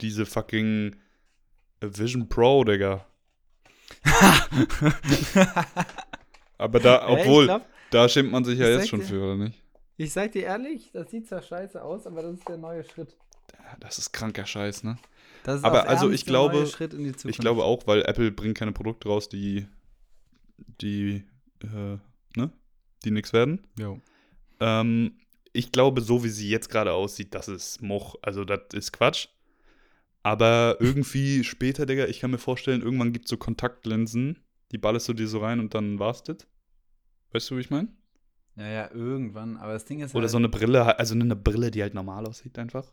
Diese 0.01 0.27
fucking 0.27 0.97
Vision 1.83 2.29
Pro, 2.29 2.65
Digga. 2.65 3.05
Aber 6.59 6.81
da, 6.81 7.09
obwohl, 7.09 7.47
glaub, 7.47 7.67
da 7.91 8.09
schämt 8.09 8.31
man 8.31 8.45
sich 8.45 8.59
ja 8.59 8.69
jetzt 8.69 8.89
schon 8.89 9.01
dir- 9.01 9.07
für, 9.07 9.23
oder 9.23 9.37
nicht? 9.37 9.59
Ich 9.97 10.13
sag 10.13 10.33
dir 10.33 10.45
ehrlich, 10.45 10.91
das 10.93 11.11
sieht 11.11 11.29
zwar 11.29 11.43
scheiße 11.43 11.83
aus, 11.83 12.07
aber 12.07 12.23
das 12.23 12.35
ist 12.39 12.49
der 12.49 12.57
neue 12.57 12.83
Schritt. 12.85 13.17
Das 13.81 13.99
ist 13.99 14.13
kranker 14.13 14.47
Scheiß, 14.47 14.85
ne? 14.85 14.97
Das 15.45 15.59
ist 15.59 15.65
Aber 15.65 15.89
also 15.89 16.11
ich 16.11 16.25
der 16.25 16.33
neue 16.35 16.51
glaube- 16.51 16.67
Schritt 16.67 16.95
in 16.95 17.05
die 17.05 17.13
Zukunft. 17.13 17.27
Ich 17.37 17.39
glaube 17.39 17.65
auch, 17.65 17.87
weil 17.87 18.03
Apple 18.03 18.31
bringt 18.33 18.57
keine 18.57 18.73
Produkte 18.73 19.09
raus, 19.09 19.29
die, 19.29 19.67
die, 20.81 21.25
äh, 21.63 21.99
ne? 22.37 22.51
Die 23.05 23.11
nix 23.11 23.33
werden. 23.33 23.67
Jo. 23.79 24.01
Ähm, 24.61 25.19
ich 25.53 25.73
glaube, 25.73 26.01
so 26.01 26.25
wie 26.25 26.29
sie 26.31 26.49
jetzt 26.49 26.69
gerade 26.71 26.93
aussieht, 26.93 27.35
das 27.35 27.49
ist 27.49 27.83
Moch. 27.83 28.15
Also, 28.23 28.45
das 28.45 28.61
ist 28.73 28.93
Quatsch. 28.93 29.29
Aber 30.23 30.77
irgendwie 30.81 31.43
später, 31.45 31.85
Digga, 31.87 32.07
ich 32.07 32.21
kann 32.21 32.31
mir 32.31 32.39
vorstellen, 32.39 32.83
irgendwann 32.83 33.13
gibt 33.13 33.25
es 33.27 33.31
so 33.31 33.37
Kontaktlinsen, 33.37 34.39
die 34.71 34.79
ballerst 34.79 35.09
du 35.09 35.15
dir 35.15 35.27
so 35.27 35.39
rein 35.41 35.59
und 35.61 35.75
dann 35.75 35.99
war's 35.99 36.23
das. 36.23 36.37
Weißt 37.33 37.51
du, 37.51 37.57
wie 37.57 37.61
ich 37.61 37.71
meine? 37.71 37.89
Ja, 38.57 38.69
ja, 38.69 38.91
irgendwann. 38.93 39.57
Aber 39.57 39.73
das 39.73 39.85
Ding 39.85 40.01
ist 40.01 40.15
Oder 40.15 40.23
halt, 40.23 40.31
so 40.31 40.37
eine 40.37 40.49
Brille, 40.49 40.99
also 40.99 41.15
eine 41.15 41.35
Brille, 41.35 41.71
die 41.71 41.83
halt 41.83 41.95
normal 41.95 42.27
aussieht 42.27 42.59
einfach. 42.59 42.93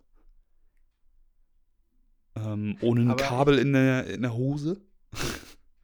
Ähm, 2.35 2.77
ohne 2.81 3.01
ein 3.01 3.11
Aber- 3.11 3.23
Kabel 3.23 3.59
in 3.59 3.73
der, 3.73 4.07
in 4.07 4.21
der 4.21 4.33
Hose. 4.33 4.81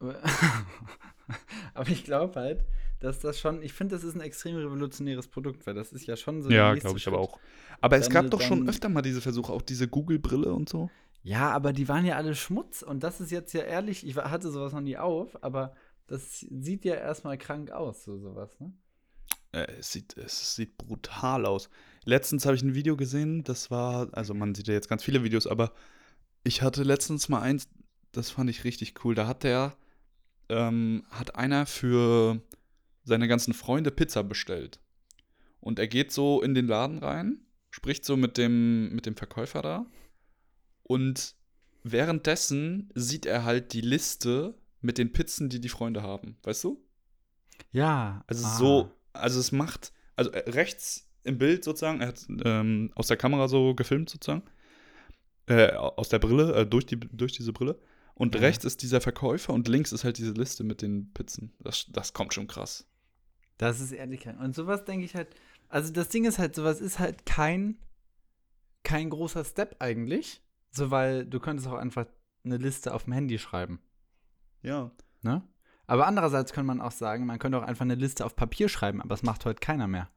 aber 1.74 1.88
ich 1.88 2.04
glaube 2.04 2.38
halt, 2.40 2.64
dass 3.00 3.20
das 3.20 3.38
schon, 3.38 3.62
ich 3.62 3.72
finde, 3.72 3.94
das 3.94 4.04
ist 4.04 4.14
ein 4.14 4.20
extrem 4.20 4.56
revolutionäres 4.56 5.28
Produkt, 5.28 5.66
weil 5.66 5.74
das 5.74 5.92
ist 5.92 6.06
ja 6.06 6.16
schon 6.16 6.42
so 6.42 6.50
Ja, 6.50 6.74
glaube 6.74 6.98
ich 6.98 7.06
aber 7.06 7.18
Schritt. 7.18 7.28
auch. 7.28 7.38
Aber 7.80 7.96
es 7.98 8.08
gab 8.08 8.30
doch 8.30 8.40
schon 8.40 8.68
öfter 8.68 8.88
mal 8.88 9.02
diese 9.02 9.20
Versuche, 9.20 9.52
auch 9.52 9.62
diese 9.62 9.86
Google-Brille 9.86 10.52
und 10.52 10.68
so. 10.68 10.90
Ja, 11.26 11.50
aber 11.50 11.72
die 11.72 11.88
waren 11.88 12.06
ja 12.06 12.14
alle 12.14 12.36
Schmutz 12.36 12.82
und 12.82 13.02
das 13.02 13.20
ist 13.20 13.32
jetzt 13.32 13.52
ja 13.52 13.62
ehrlich, 13.62 14.06
ich 14.06 14.14
hatte 14.14 14.48
sowas 14.52 14.72
noch 14.72 14.80
nie 14.80 14.96
auf, 14.96 15.42
aber 15.42 15.74
das 16.06 16.38
sieht 16.38 16.84
ja 16.84 16.94
erstmal 16.94 17.36
krank 17.36 17.72
aus, 17.72 18.04
so 18.04 18.16
sowas, 18.16 18.60
ne? 18.60 18.72
Äh, 19.50 19.72
es, 19.80 19.90
sieht, 19.90 20.16
es 20.16 20.54
sieht 20.54 20.78
brutal 20.78 21.44
aus. 21.44 21.68
Letztens 22.04 22.46
habe 22.46 22.54
ich 22.54 22.62
ein 22.62 22.76
Video 22.76 22.96
gesehen, 22.96 23.42
das 23.42 23.72
war, 23.72 24.08
also 24.12 24.34
man 24.34 24.54
sieht 24.54 24.68
ja 24.68 24.74
jetzt 24.74 24.88
ganz 24.88 25.02
viele 25.02 25.24
Videos, 25.24 25.48
aber 25.48 25.72
ich 26.44 26.62
hatte 26.62 26.84
letztens 26.84 27.28
mal 27.28 27.40
eins, 27.40 27.68
das 28.12 28.30
fand 28.30 28.48
ich 28.48 28.62
richtig 28.62 29.04
cool. 29.04 29.16
Da 29.16 29.26
hat 29.26 29.42
der, 29.42 29.76
ähm, 30.48 31.02
hat 31.10 31.34
einer 31.34 31.66
für 31.66 32.40
seine 33.02 33.26
ganzen 33.26 33.52
Freunde 33.52 33.90
Pizza 33.90 34.22
bestellt. 34.22 34.78
Und 35.58 35.80
er 35.80 35.88
geht 35.88 36.12
so 36.12 36.40
in 36.40 36.54
den 36.54 36.68
Laden 36.68 36.98
rein, 36.98 37.40
spricht 37.70 38.04
so 38.04 38.16
mit 38.16 38.38
dem, 38.38 38.94
mit 38.94 39.06
dem 39.06 39.16
Verkäufer 39.16 39.62
da. 39.62 39.86
Und 40.86 41.34
währenddessen 41.82 42.90
sieht 42.94 43.26
er 43.26 43.44
halt 43.44 43.72
die 43.72 43.80
Liste 43.80 44.54
mit 44.80 44.98
den 44.98 45.12
Pizzen, 45.12 45.48
die 45.48 45.60
die 45.60 45.68
Freunde 45.68 46.02
haben. 46.02 46.36
Weißt 46.42 46.64
du? 46.64 46.80
Ja. 47.72 48.24
Also 48.26 48.46
ah. 48.46 48.56
so, 48.56 48.92
also 49.12 49.40
es 49.40 49.52
macht, 49.52 49.92
also 50.14 50.30
äh, 50.30 50.48
rechts 50.50 51.08
im 51.24 51.38
Bild 51.38 51.64
sozusagen, 51.64 52.00
er 52.00 52.08
hat 52.08 52.24
ähm, 52.44 52.92
aus 52.94 53.08
der 53.08 53.16
Kamera 53.16 53.48
so 53.48 53.74
gefilmt 53.74 54.10
sozusagen, 54.10 54.42
äh, 55.48 55.72
aus 55.72 56.08
der 56.08 56.20
Brille, 56.20 56.54
äh, 56.54 56.66
durch, 56.66 56.86
die, 56.86 56.98
durch 57.00 57.32
diese 57.32 57.52
Brille. 57.52 57.78
Und 58.14 58.34
Ja. 58.34 58.40
rechts 58.42 58.64
ist 58.64 58.82
dieser 58.82 59.00
Verkäufer 59.00 59.52
und 59.52 59.68
links 59.68 59.92
ist 59.92 60.04
halt 60.04 60.18
diese 60.18 60.32
Liste 60.32 60.64
mit 60.64 60.82
den 60.82 61.12
Pizzen. 61.12 61.52
Das, 61.60 61.86
das 61.90 62.12
kommt 62.12 62.32
schon 62.32 62.46
krass. 62.46 62.86
Das 63.58 63.80
ist 63.80 63.92
ehrlich 63.92 64.20
krank. 64.20 64.40
Und 64.40 64.54
sowas 64.54 64.84
denke 64.84 65.04
ich 65.04 65.14
halt, 65.14 65.28
also 65.68 65.92
das 65.92 66.08
Ding 66.08 66.24
ist 66.24 66.38
halt, 66.38 66.54
sowas 66.54 66.80
ist 66.80 66.98
halt 66.98 67.26
kein, 67.26 67.78
kein 68.84 69.10
großer 69.10 69.44
Step 69.44 69.76
eigentlich, 69.80 70.42
so 70.76 70.90
weil 70.90 71.24
du 71.26 71.40
könntest 71.40 71.68
auch 71.68 71.74
einfach 71.74 72.06
eine 72.44 72.56
Liste 72.58 72.94
auf 72.94 73.04
dem 73.04 73.12
Handy 73.14 73.38
schreiben, 73.38 73.80
Ja. 74.62 74.90
ne? 75.22 75.42
Aber 75.88 76.06
andererseits 76.06 76.52
könnte 76.52 76.66
man 76.66 76.80
auch 76.80 76.90
sagen, 76.90 77.26
man 77.26 77.38
könnte 77.38 77.58
auch 77.58 77.62
einfach 77.62 77.84
eine 77.84 77.94
Liste 77.94 78.24
auf 78.24 78.34
Papier 78.34 78.68
schreiben, 78.68 79.00
aber 79.00 79.10
das 79.10 79.22
macht 79.22 79.44
heute 79.44 79.60
keiner 79.60 79.86
mehr. 79.86 80.08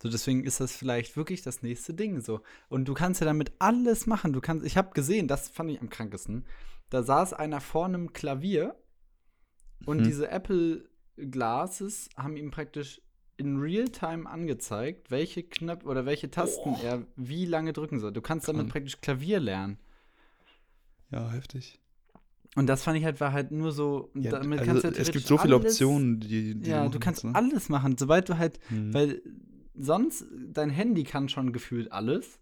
So, 0.00 0.08
deswegen 0.08 0.44
ist 0.44 0.60
das 0.60 0.74
vielleicht 0.74 1.16
wirklich 1.16 1.42
das 1.42 1.62
nächste 1.62 1.92
Ding 1.94 2.20
so. 2.20 2.40
Und 2.68 2.86
du 2.86 2.94
kannst 2.94 3.20
ja 3.20 3.24
damit 3.26 3.52
alles 3.58 4.06
machen. 4.06 4.32
Du 4.32 4.40
kannst, 4.40 4.64
ich 4.64 4.76
habe 4.76 4.92
gesehen, 4.94 5.28
das 5.28 5.48
fand 5.48 5.70
ich 5.70 5.80
am 5.80 5.90
krankesten. 5.90 6.46
Da 6.90 7.02
saß 7.02 7.32
einer 7.34 7.60
vor 7.60 7.84
einem 7.86 8.12
Klavier 8.12 8.76
und 9.84 9.98
Mhm. 9.98 10.04
diese 10.04 10.30
Apple 10.30 10.88
Glasses 11.16 12.08
haben 12.16 12.36
ihm 12.36 12.50
praktisch 12.50 13.02
in 13.36 13.58
Realtime 13.58 14.28
angezeigt, 14.28 15.10
welche 15.10 15.42
Knöpfe 15.42 15.86
oder 15.86 16.06
welche 16.06 16.30
Tasten 16.30 16.70
Oh. 16.70 16.78
er 16.82 17.06
wie 17.16 17.46
lange 17.46 17.72
drücken 17.72 17.98
soll. 17.98 18.12
Du 18.12 18.20
kannst 18.22 18.48
damit 18.48 18.68
praktisch 18.68 19.00
Klavier 19.00 19.40
lernen. 19.40 19.78
Ja, 21.10 21.30
heftig. 21.30 21.80
Und 22.56 22.66
das 22.66 22.82
fand 22.82 22.98
ich 22.98 23.04
halt, 23.04 23.20
war 23.20 23.32
halt 23.32 23.52
nur 23.52 23.72
so. 23.72 24.10
Ja, 24.14 24.32
damit 24.32 24.58
also, 24.60 24.72
kannst 24.72 24.84
du 24.84 24.88
es 24.88 24.94
theoretisch 24.94 25.12
gibt 25.12 25.26
so 25.26 25.38
viele 25.38 25.54
alles- 25.56 25.66
Optionen, 25.72 26.20
die, 26.20 26.54
die 26.60 26.70
Ja, 26.70 26.88
du 26.88 26.98
kannst 26.98 27.24
ne? 27.24 27.34
alles 27.34 27.68
machen, 27.68 27.96
sobald 27.96 28.28
du 28.28 28.38
halt, 28.38 28.58
Hm. 28.68 28.92
weil 28.92 29.22
sonst 29.74 30.24
dein 30.48 30.70
Handy 30.70 31.04
kann 31.04 31.28
schon 31.28 31.52
gefühlt 31.52 31.92
alles, 31.92 32.40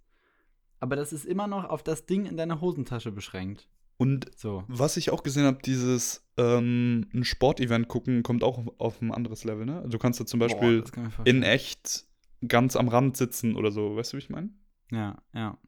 aber 0.80 0.96
das 0.96 1.12
ist 1.12 1.24
immer 1.26 1.46
noch 1.46 1.64
auf 1.64 1.82
das 1.82 2.06
Ding 2.06 2.24
in 2.26 2.36
deiner 2.36 2.60
Hosentasche 2.60 3.12
beschränkt. 3.12 3.68
Und 3.98 4.30
So. 4.36 4.64
was 4.68 4.96
ich 4.96 5.10
auch 5.10 5.22
gesehen 5.24 5.44
habe, 5.44 5.58
dieses 5.64 6.24
ähm, 6.36 7.08
ein 7.12 7.24
Sportevent 7.24 7.88
gucken, 7.88 8.22
kommt 8.22 8.44
auch 8.44 8.64
auf, 8.78 9.02
ein 9.02 9.12
anderes 9.12 9.42
Level, 9.44 9.66
ne? 9.66 9.78
Also 9.78 9.88
du 9.90 9.98
kannst 9.98 10.20
da 10.20 10.26
zum 10.26 10.38
Beispiel 10.40 10.82
Boah, 10.82 11.10
in 11.24 11.42
echt 11.42 12.06
ganz 12.46 12.76
am 12.76 12.88
Rand 12.88 13.16
sitzen 13.16 13.56
oder 13.56 13.72
so, 13.72 13.96
weißt 13.96 14.12
du, 14.12 14.16
wie 14.16 14.20
ich 14.20 14.30
meine? 14.30 14.50
Ja, 14.92 15.20
ja. 15.34 15.58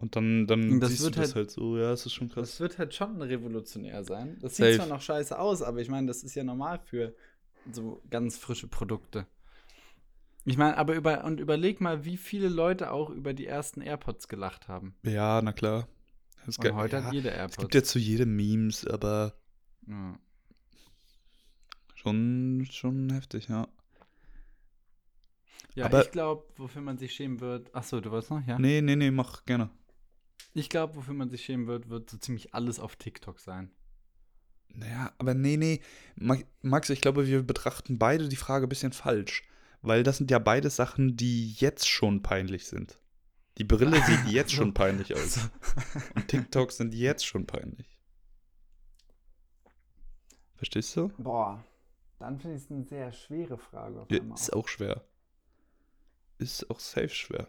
Und 0.00 0.14
dann, 0.14 0.46
dann 0.46 0.78
das 0.80 0.90
siehst 0.90 1.02
wird 1.02 1.16
du 1.16 1.20
das 1.20 1.28
halt- 1.34 1.36
halt 1.46 1.50
so, 1.50 1.76
ja, 1.76 1.90
das 1.90 2.06
ist 2.06 2.12
schon 2.12 2.28
Das 2.28 2.34
krass. 2.34 2.60
wird 2.60 2.78
halt 2.78 2.94
schon 2.94 3.20
revolutionär 3.20 4.04
sein. 4.04 4.38
Das 4.40 4.56
Safe. 4.56 4.70
sieht 4.72 4.80
zwar 4.80 4.88
noch 4.88 5.02
scheiße 5.02 5.36
aus, 5.38 5.60
aber 5.62 5.80
ich 5.80 5.88
meine, 5.88 6.06
das 6.06 6.22
ist 6.22 6.34
ja 6.36 6.44
normal 6.44 6.78
für 6.78 7.14
so 7.72 8.00
ganz 8.08 8.38
frische 8.38 8.68
Produkte. 8.68 9.26
Ich 10.44 10.56
meine, 10.56 10.76
aber 10.78 10.94
über 10.94 11.24
und 11.24 11.40
überleg 11.40 11.80
mal, 11.80 12.04
wie 12.04 12.16
viele 12.16 12.48
Leute 12.48 12.92
auch 12.92 13.10
über 13.10 13.34
die 13.34 13.46
ersten 13.46 13.80
AirPods 13.82 14.28
gelacht 14.28 14.68
haben. 14.68 14.94
Ja, 15.02 15.42
na 15.42 15.52
klar. 15.52 15.88
Das 16.46 16.56
Und 16.58 16.74
heute 16.74 16.96
ja, 16.96 17.02
hat 17.04 17.12
jeder 17.12 17.32
Es 17.32 17.36
AirPods. 17.36 17.56
gibt 17.58 17.74
ja 17.74 17.82
zu 17.82 17.98
jedem 17.98 18.36
Memes, 18.36 18.86
aber 18.86 19.34
ja. 19.88 20.18
schon, 21.96 22.66
schon 22.70 23.10
heftig, 23.12 23.48
ja. 23.48 23.66
ja, 25.74 25.86
Aber- 25.86 26.02
ich 26.02 26.10
glaube, 26.12 26.44
wofür 26.56 26.82
man 26.82 26.96
sich 26.98 27.12
schämen 27.14 27.40
wird. 27.40 27.74
Achso, 27.74 28.00
du 28.00 28.10
wolltest 28.10 28.30
noch? 28.30 28.46
Ja. 28.46 28.58
Nee, 28.58 28.80
nee, 28.80 28.96
nee, 28.96 29.10
mach 29.10 29.44
gerne. 29.44 29.70
Ich 30.54 30.68
glaube, 30.68 30.96
wofür 30.96 31.14
man 31.14 31.30
sich 31.30 31.44
schämen 31.44 31.66
wird, 31.66 31.88
wird 31.88 32.10
so 32.10 32.16
ziemlich 32.16 32.54
alles 32.54 32.80
auf 32.80 32.96
TikTok 32.96 33.38
sein. 33.40 33.70
Naja, 34.68 35.12
aber 35.18 35.34
nee, 35.34 35.56
nee. 35.56 35.80
Ma- 36.16 36.38
Max, 36.62 36.90
ich 36.90 37.00
glaube, 37.00 37.26
wir 37.26 37.42
betrachten 37.42 37.98
beide 37.98 38.28
die 38.28 38.36
Frage 38.36 38.66
ein 38.66 38.68
bisschen 38.68 38.92
falsch. 38.92 39.44
Weil 39.80 40.02
das 40.02 40.16
sind 40.18 40.30
ja 40.30 40.38
beide 40.40 40.70
Sachen, 40.70 41.16
die 41.16 41.52
jetzt 41.52 41.88
schon 41.88 42.22
peinlich 42.22 42.66
sind. 42.66 42.98
Die 43.58 43.64
Brille 43.64 44.02
sieht 44.06 44.26
jetzt 44.26 44.52
schon 44.52 44.74
peinlich 44.74 45.14
aus. 45.14 45.48
Und 46.14 46.28
TikToks 46.28 46.76
sind 46.76 46.94
jetzt 46.94 47.24
schon 47.26 47.46
peinlich. 47.46 47.98
Verstehst 50.56 50.96
du? 50.96 51.08
Boah, 51.18 51.64
dann 52.18 52.38
finde 52.40 52.56
ich 52.56 52.64
es 52.64 52.70
eine 52.70 52.84
sehr 52.84 53.12
schwere 53.12 53.58
Frage. 53.58 54.00
Auf 54.00 54.10
Ja, 54.10 54.18
ist 54.34 54.52
auch 54.52 54.66
schwer. 54.68 55.04
Ist 56.38 56.68
auch 56.70 56.80
safe 56.80 57.08
schwer. 57.08 57.46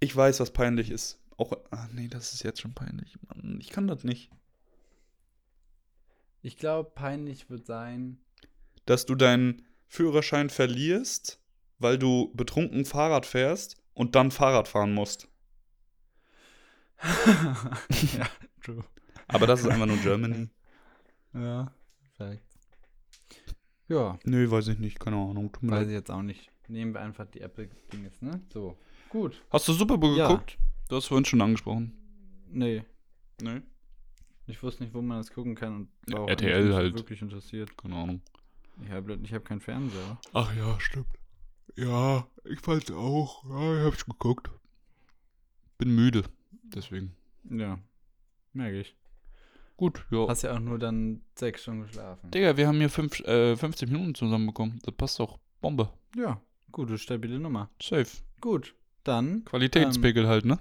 Ich 0.00 0.14
weiß, 0.14 0.40
was 0.40 0.52
peinlich 0.52 0.90
ist. 0.90 1.18
Auch, 1.36 1.52
ah, 1.70 1.88
nee, 1.92 2.08
das 2.08 2.32
ist 2.32 2.42
jetzt 2.42 2.60
schon 2.60 2.74
peinlich. 2.74 3.16
Mann, 3.28 3.58
ich 3.60 3.70
kann 3.70 3.86
das 3.86 4.04
nicht. 4.04 4.30
Ich 6.42 6.56
glaube, 6.56 6.90
peinlich 6.90 7.50
wird 7.50 7.66
sein. 7.66 8.18
Dass 8.86 9.06
du 9.06 9.14
deinen 9.14 9.66
Führerschein 9.86 10.50
verlierst, 10.50 11.40
weil 11.78 11.98
du 11.98 12.32
betrunken 12.34 12.84
Fahrrad 12.84 13.26
fährst 13.26 13.76
und 13.94 14.14
dann 14.14 14.30
Fahrrad 14.30 14.68
fahren 14.68 14.92
musst. 14.94 15.28
ja, 18.18 18.26
true. 18.62 18.84
Aber 19.28 19.46
das 19.46 19.60
ist 19.60 19.68
einfach 19.68 19.86
nur 19.86 19.98
Germany. 19.98 20.48
Ja, 21.34 21.70
perfekt. 22.16 22.42
Ja, 23.86 24.18
Nö, 24.24 24.50
weiß 24.50 24.68
ich 24.68 24.78
nicht, 24.78 24.98
keine 24.98 25.16
Ahnung. 25.16 25.52
Tut 25.52 25.62
mir 25.62 25.72
weiß 25.72 25.80
leid. 25.80 25.88
ich 25.88 25.92
jetzt 25.92 26.10
auch 26.10 26.22
nicht. 26.22 26.50
Nehmen 26.68 26.94
wir 26.94 27.00
einfach 27.00 27.26
die 27.26 27.42
Apple-Dinges, 27.42 28.22
ne? 28.22 28.40
So. 28.50 28.78
Gut. 29.10 29.42
Hast 29.50 29.66
du 29.68 29.72
Super 29.72 29.98
Bowl 29.98 30.16
Ja. 30.16 30.28
geguckt? 30.28 30.58
Du 30.88 30.96
hast 30.96 31.06
vorhin 31.06 31.24
schon 31.24 31.40
angesprochen. 31.40 31.92
Nee. 32.50 32.84
Nee. 33.42 33.62
Ich 34.46 34.62
wusste 34.62 34.82
nicht, 34.82 34.94
wo 34.94 35.02
man 35.02 35.18
das 35.18 35.30
gucken 35.32 35.54
kann 35.54 35.74
und 35.76 35.88
Ja, 36.08 36.14
war 36.16 36.24
auch 36.24 36.28
RTL 36.28 36.74
halt. 36.74 36.94
wirklich 36.94 37.20
interessiert. 37.22 37.76
Keine 37.76 37.96
Ahnung. 37.96 38.22
Ich 38.84 38.90
habe 38.90 39.18
ich 39.22 39.44
keinen 39.44 39.60
Fernseher. 39.60 40.18
Ach 40.32 40.54
ja, 40.56 40.78
stimmt. 40.80 41.06
Ja, 41.76 42.26
ich 42.44 42.60
fand's 42.60 42.90
auch. 42.90 43.44
Ja, 43.44 43.78
ich 43.78 43.84
hab's 43.84 44.06
geguckt. 44.06 44.50
Bin 45.76 45.94
müde. 45.94 46.24
Deswegen. 46.74 47.14
Ja. 47.50 47.78
Merke 48.52 48.80
ich. 48.80 48.96
Gut, 49.76 50.04
ja. 50.10 50.26
Hast 50.26 50.42
ja 50.42 50.54
auch 50.54 50.58
nur 50.60 50.78
dann 50.78 51.20
sechs 51.36 51.62
Stunden 51.62 51.82
geschlafen. 51.82 52.30
Digga, 52.30 52.56
wir 52.56 52.66
haben 52.66 52.78
hier 52.78 52.90
fünf, 52.90 53.20
äh, 53.20 53.54
50 53.56 53.90
Minuten 53.90 54.14
zusammenbekommen. 54.14 54.80
Das 54.82 54.94
passt 54.94 55.20
doch. 55.20 55.38
Bombe. 55.60 55.92
Ja. 56.16 56.40
Gute, 56.72 56.98
stabile 56.98 57.38
Nummer. 57.38 57.70
Safe. 57.80 58.08
Gut. 58.40 58.74
Dann. 59.08 59.44
Qualitätspegel 59.46 60.28
halt, 60.28 60.44
ne? 60.44 60.58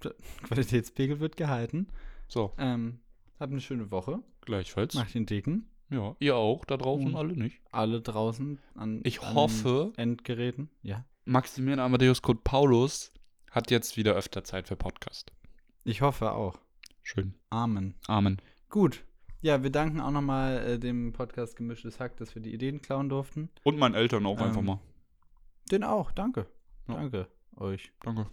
Qualitätspegel 0.44 1.20
wird 1.20 1.36
gehalten. 1.36 1.88
So, 2.28 2.52
Ähm, 2.58 3.00
habt 3.40 3.52
eine 3.52 3.60
schöne 3.60 3.90
Woche. 3.90 4.20
gleichfalls. 4.42 4.94
Macht 4.94 5.14
den 5.14 5.26
Dicken. 5.26 5.68
Ja, 5.90 6.16
ihr 6.20 6.36
auch, 6.36 6.64
da 6.64 6.76
draußen 6.76 7.08
Mhm. 7.10 7.16
alle 7.16 7.36
nicht. 7.36 7.60
Alle 7.70 8.00
draußen 8.00 8.58
an 8.74 9.00
Ich 9.04 9.22
an 9.22 9.34
hoffe- 9.34 9.92
Endgeräten. 9.96 10.70
Ja. 10.82 11.04
Maximilian 11.24 11.78
Amadeus 11.80 12.22
Code 12.22 12.40
Paulus 12.42 13.12
hat 13.50 13.70
jetzt 13.70 13.96
wieder 13.96 14.14
öfter 14.14 14.42
Zeit 14.44 14.68
für 14.68 14.76
Podcast. 14.76 15.32
Ich 15.84 16.00
hoffe 16.00 16.32
auch. 16.32 16.58
Schön. 17.02 17.34
Amen. 17.50 17.94
Amen. 18.06 18.40
Gut. 18.70 19.04
Ja, 19.42 19.62
wir 19.62 19.70
danken 19.70 20.00
auch 20.00 20.10
nochmal 20.12 20.58
äh, 20.58 20.78
dem 20.78 21.12
Podcast 21.12 21.56
Gemischtes 21.56 22.00
Hack, 22.00 22.16
dass 22.16 22.34
wir 22.34 22.42
die 22.42 22.54
Ideen 22.54 22.80
klauen 22.80 23.08
durften. 23.08 23.50
Und 23.64 23.78
meinen 23.78 23.94
Eltern 23.94 24.24
auch 24.26 24.38
Ähm, 24.40 24.46
einfach 24.46 24.62
mal. 24.62 24.80
Den 25.70 25.84
auch. 25.84 26.10
Danke. 26.12 26.46
Ja. 26.88 26.94
Danke 26.94 27.28
euch 27.56 27.92
Danke. 28.02 28.26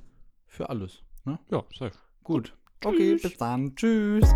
für 0.48 0.70
alles. 0.70 1.04
Ne? 1.26 1.40
Ja, 1.52 1.64
safe. 1.78 1.98
Gut. 2.24 2.56
Okay, 2.84 3.16
bis 3.16 3.38
dann. 3.38 3.76
Tschüss. 3.76 4.34